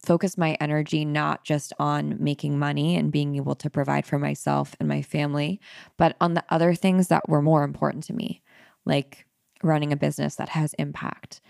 focus 0.06 0.38
my 0.38 0.56
energy 0.62 1.04
not 1.04 1.44
just 1.44 1.74
on 1.80 2.16
making 2.20 2.60
money 2.60 2.96
and 2.96 3.12
being 3.12 3.36
able 3.36 3.56
to 3.56 3.70
provide 3.70 4.06
for 4.06 4.20
myself 4.20 4.76
and 4.80 4.88
my 4.88 5.02
family, 5.02 5.60
but 5.98 6.16
on 6.22 6.36
the 6.36 6.44
other 6.50 6.76
things 6.76 7.08
that 7.08 7.28
were 7.28 7.42
more 7.42 7.64
important 7.64 8.04
to 8.04 8.14
me, 8.14 8.44
like 8.86 9.26
running 9.64 9.92
a 9.92 9.98
business 9.98 10.36
that 10.36 10.50
has 10.50 10.76
impact 10.76 11.42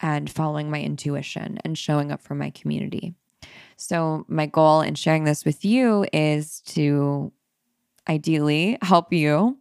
and 0.00 0.30
following 0.30 0.70
my 0.70 0.80
intuition 0.80 1.58
and 1.64 1.76
showing 1.76 2.12
up 2.12 2.22
for 2.22 2.34
my 2.34 2.50
community. 2.50 3.14
So, 3.76 4.24
my 4.28 4.46
goal 4.46 4.82
in 4.82 4.94
sharing 4.94 5.24
this 5.24 5.44
with 5.44 5.64
you 5.64 6.06
is 6.12 6.60
to 6.66 7.32
ideally 8.08 8.78
help 8.82 9.12
you 9.12 9.56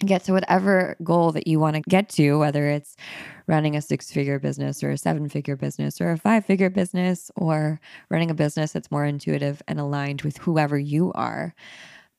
get 0.00 0.24
to 0.24 0.32
whatever 0.32 0.96
goal 1.02 1.32
that 1.32 1.46
you 1.46 1.58
want 1.58 1.74
to 1.74 1.82
get 1.82 2.08
to, 2.08 2.38
whether 2.38 2.68
it's 2.68 2.94
running 3.46 3.74
a 3.74 3.82
six 3.82 4.12
figure 4.12 4.38
business 4.38 4.84
or 4.84 4.90
a 4.90 4.98
seven 4.98 5.28
figure 5.28 5.56
business 5.56 6.00
or 6.00 6.12
a 6.12 6.18
five 6.18 6.44
figure 6.44 6.70
business 6.70 7.30
or 7.34 7.80
running 8.08 8.30
a 8.30 8.34
business 8.34 8.72
that's 8.72 8.90
more 8.90 9.04
intuitive 9.04 9.60
and 9.66 9.80
aligned 9.80 10.22
with 10.22 10.36
whoever 10.38 10.78
you 10.78 11.12
are, 11.14 11.54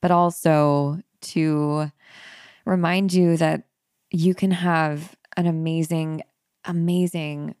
but 0.02 0.10
also 0.10 1.00
to 1.22 1.90
remind 2.66 3.12
you 3.12 3.36
that 3.36 3.64
you 4.10 4.34
can 4.34 4.50
have 4.50 5.16
an 5.36 5.46
amazing 5.46 6.22
amazing 6.64 7.54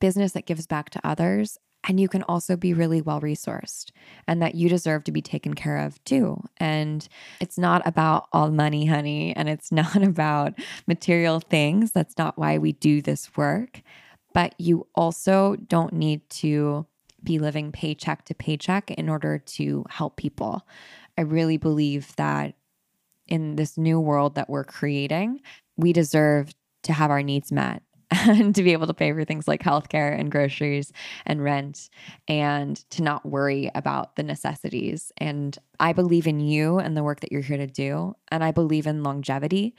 business 0.00 0.32
that 0.32 0.46
gives 0.46 0.66
back 0.66 0.90
to 0.90 1.06
others. 1.06 1.58
And 1.88 1.98
you 1.98 2.08
can 2.08 2.22
also 2.24 2.56
be 2.56 2.74
really 2.74 3.00
well 3.00 3.20
resourced 3.20 3.90
and 4.26 4.42
that 4.42 4.54
you 4.54 4.68
deserve 4.68 5.04
to 5.04 5.12
be 5.12 5.22
taken 5.22 5.54
care 5.54 5.78
of 5.78 6.02
too. 6.04 6.42
And 6.58 7.06
it's 7.40 7.56
not 7.56 7.86
about 7.86 8.28
all 8.32 8.50
money, 8.50 8.84
honey, 8.86 9.34
and 9.34 9.48
it's 9.48 9.72
not 9.72 10.02
about 10.02 10.54
material 10.86 11.40
things. 11.40 11.92
That's 11.92 12.18
not 12.18 12.38
why 12.38 12.58
we 12.58 12.72
do 12.72 13.00
this 13.00 13.34
work. 13.36 13.82
But 14.34 14.54
you 14.58 14.86
also 14.94 15.56
don't 15.56 15.92
need 15.92 16.28
to 16.30 16.86
be 17.22 17.38
living 17.38 17.72
paycheck 17.72 18.24
to 18.26 18.34
paycheck 18.34 18.90
in 18.92 19.08
order 19.08 19.38
to 19.38 19.84
help 19.88 20.16
people. 20.16 20.66
I 21.18 21.22
really 21.22 21.56
believe 21.56 22.14
that 22.16 22.54
in 23.26 23.56
this 23.56 23.76
new 23.76 24.00
world 24.00 24.34
that 24.34 24.48
we're 24.48 24.64
creating, 24.64 25.40
we 25.76 25.92
deserve 25.92 26.54
to 26.84 26.92
have 26.92 27.10
our 27.10 27.22
needs 27.22 27.52
met 27.52 27.82
and 28.28 28.54
to 28.54 28.62
be 28.62 28.72
able 28.72 28.86
to 28.86 28.94
pay 28.94 29.12
for 29.12 29.24
things 29.24 29.48
like 29.48 29.62
healthcare 29.62 30.18
and 30.18 30.30
groceries 30.30 30.92
and 31.26 31.42
rent 31.42 31.90
and 32.28 32.76
to 32.90 33.02
not 33.02 33.24
worry 33.26 33.70
about 33.74 34.16
the 34.16 34.22
necessities. 34.22 35.12
And 35.18 35.56
I 35.78 35.92
believe 35.92 36.26
in 36.26 36.40
you 36.40 36.78
and 36.78 36.96
the 36.96 37.02
work 37.02 37.20
that 37.20 37.32
you're 37.32 37.42
here 37.42 37.56
to 37.56 37.66
do. 37.66 38.14
And 38.28 38.44
I 38.44 38.50
believe 38.50 38.86
in 38.86 39.02
longevity 39.02 39.74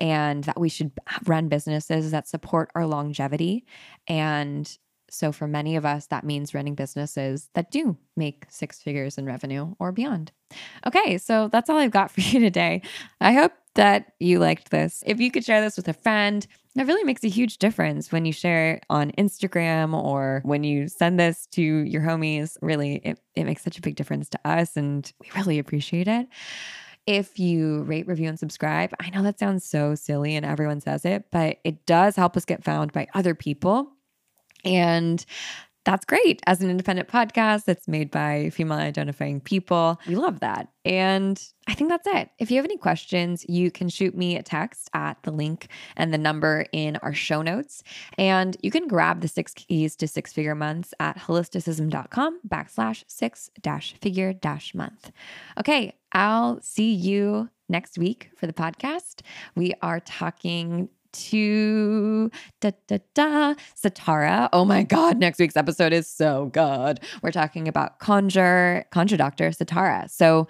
and 0.00 0.44
that 0.44 0.60
we 0.60 0.68
should 0.68 0.92
run 1.26 1.48
businesses 1.48 2.10
that 2.10 2.28
support 2.28 2.70
our 2.74 2.86
longevity. 2.86 3.64
And 4.08 4.76
so, 5.10 5.30
for 5.30 5.46
many 5.46 5.76
of 5.76 5.86
us, 5.86 6.06
that 6.06 6.24
means 6.24 6.54
running 6.54 6.74
businesses 6.74 7.48
that 7.54 7.70
do 7.70 7.96
make 8.16 8.46
six 8.48 8.82
figures 8.82 9.16
in 9.16 9.26
revenue 9.26 9.74
or 9.78 9.92
beyond. 9.92 10.32
Okay, 10.86 11.18
so 11.18 11.48
that's 11.48 11.70
all 11.70 11.76
I've 11.76 11.90
got 11.90 12.10
for 12.10 12.20
you 12.20 12.40
today. 12.40 12.82
I 13.20 13.32
hope 13.32 13.52
that 13.74 14.12
you 14.20 14.38
liked 14.38 14.70
this. 14.70 15.02
If 15.06 15.20
you 15.20 15.30
could 15.30 15.44
share 15.44 15.60
this 15.60 15.76
with 15.76 15.88
a 15.88 15.92
friend, 15.92 16.46
that 16.76 16.86
really 16.86 17.04
makes 17.04 17.22
a 17.22 17.28
huge 17.28 17.58
difference 17.58 18.10
when 18.10 18.24
you 18.24 18.32
share 18.32 18.74
it 18.74 18.86
on 18.90 19.12
Instagram 19.12 19.94
or 19.94 20.42
when 20.44 20.64
you 20.64 20.88
send 20.88 21.20
this 21.20 21.46
to 21.52 21.62
your 21.62 22.02
homies. 22.02 22.56
Really, 22.60 22.96
it, 22.96 23.20
it 23.34 23.44
makes 23.44 23.62
such 23.62 23.78
a 23.78 23.82
big 23.82 23.94
difference 23.94 24.28
to 24.30 24.40
us, 24.44 24.76
and 24.76 25.10
we 25.20 25.28
really 25.36 25.58
appreciate 25.58 26.08
it. 26.08 26.26
If 27.06 27.38
you 27.38 27.82
rate, 27.82 28.06
review, 28.06 28.28
and 28.28 28.38
subscribe, 28.38 28.92
I 28.98 29.10
know 29.10 29.22
that 29.22 29.38
sounds 29.38 29.64
so 29.64 29.94
silly 29.94 30.36
and 30.36 30.46
everyone 30.46 30.80
says 30.80 31.04
it, 31.04 31.26
but 31.30 31.58
it 31.62 31.84
does 31.84 32.16
help 32.16 32.34
us 32.34 32.46
get 32.46 32.64
found 32.64 32.92
by 32.92 33.08
other 33.12 33.34
people. 33.34 33.90
And 34.64 35.22
that's 35.84 36.04
great. 36.04 36.40
As 36.46 36.62
an 36.62 36.70
independent 36.70 37.08
podcast 37.08 37.64
that's 37.64 37.86
made 37.86 38.10
by 38.10 38.50
female 38.50 38.78
identifying 38.78 39.40
people, 39.40 40.00
we 40.08 40.16
love 40.16 40.40
that. 40.40 40.68
And 40.84 41.42
I 41.66 41.74
think 41.74 41.90
that's 41.90 42.06
it. 42.06 42.30
If 42.38 42.50
you 42.50 42.56
have 42.56 42.64
any 42.64 42.76
questions, 42.76 43.44
you 43.48 43.70
can 43.70 43.88
shoot 43.88 44.14
me 44.14 44.36
a 44.36 44.42
text 44.42 44.90
at 44.94 45.22
the 45.22 45.30
link 45.30 45.68
and 45.96 46.12
the 46.12 46.18
number 46.18 46.66
in 46.72 46.96
our 46.96 47.14
show 47.14 47.42
notes. 47.42 47.82
And 48.18 48.56
you 48.62 48.70
can 48.70 48.88
grab 48.88 49.20
the 49.20 49.28
six 49.28 49.52
keys 49.54 49.96
to 49.96 50.08
six 50.08 50.32
figure 50.32 50.54
months 50.54 50.94
at 51.00 51.18
holisticism.com 51.18 52.40
backslash 52.48 53.04
six 53.06 53.50
dash 53.60 53.94
figure 54.00 54.32
dash 54.32 54.74
month. 54.74 55.10
Okay, 55.58 55.94
I'll 56.12 56.60
see 56.60 56.92
you 56.92 57.50
next 57.68 57.98
week 57.98 58.30
for 58.36 58.46
the 58.46 58.52
podcast. 58.52 59.20
We 59.54 59.74
are 59.82 60.00
talking 60.00 60.88
to 61.14 62.30
da 62.60 62.72
da 62.86 62.98
da 63.14 63.54
Satara. 63.80 64.48
Oh 64.52 64.64
my 64.64 64.82
god, 64.82 65.18
next 65.18 65.38
week's 65.38 65.56
episode 65.56 65.92
is 65.92 66.06
so 66.06 66.46
good. 66.46 67.00
We're 67.22 67.32
talking 67.32 67.68
about 67.68 67.98
Conjure, 67.98 68.84
Conjure 68.90 69.16
Doctor 69.16 69.50
Satara. 69.50 70.10
So 70.10 70.46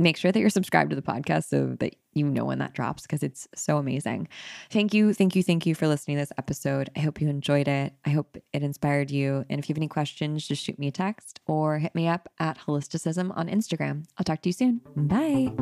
make 0.00 0.16
sure 0.16 0.32
that 0.32 0.40
you're 0.40 0.50
subscribed 0.50 0.90
to 0.90 0.96
the 0.96 1.02
podcast 1.02 1.44
so 1.44 1.76
that 1.78 1.94
you 2.14 2.24
know 2.24 2.44
when 2.44 2.58
that 2.58 2.72
drops 2.72 3.02
because 3.02 3.22
it's 3.22 3.46
so 3.54 3.76
amazing. 3.76 4.28
Thank 4.70 4.92
you, 4.94 5.12
thank 5.12 5.36
you, 5.36 5.42
thank 5.42 5.66
you 5.66 5.74
for 5.74 5.86
listening 5.86 6.16
to 6.16 6.22
this 6.22 6.32
episode. 6.38 6.90
I 6.96 7.00
hope 7.00 7.20
you 7.20 7.28
enjoyed 7.28 7.68
it. 7.68 7.92
I 8.04 8.10
hope 8.10 8.36
it 8.52 8.62
inspired 8.62 9.10
you. 9.10 9.44
And 9.48 9.60
if 9.60 9.68
you 9.68 9.74
have 9.74 9.78
any 9.78 9.88
questions, 9.88 10.46
just 10.46 10.64
shoot 10.64 10.78
me 10.78 10.88
a 10.88 10.92
text 10.92 11.40
or 11.46 11.78
hit 11.78 11.94
me 11.94 12.08
up 12.08 12.28
at 12.38 12.58
Holisticism 12.58 13.36
on 13.36 13.48
Instagram. 13.48 14.06
I'll 14.18 14.24
talk 14.24 14.42
to 14.42 14.48
you 14.48 14.52
soon. 14.52 14.80
Bye. 14.96 15.52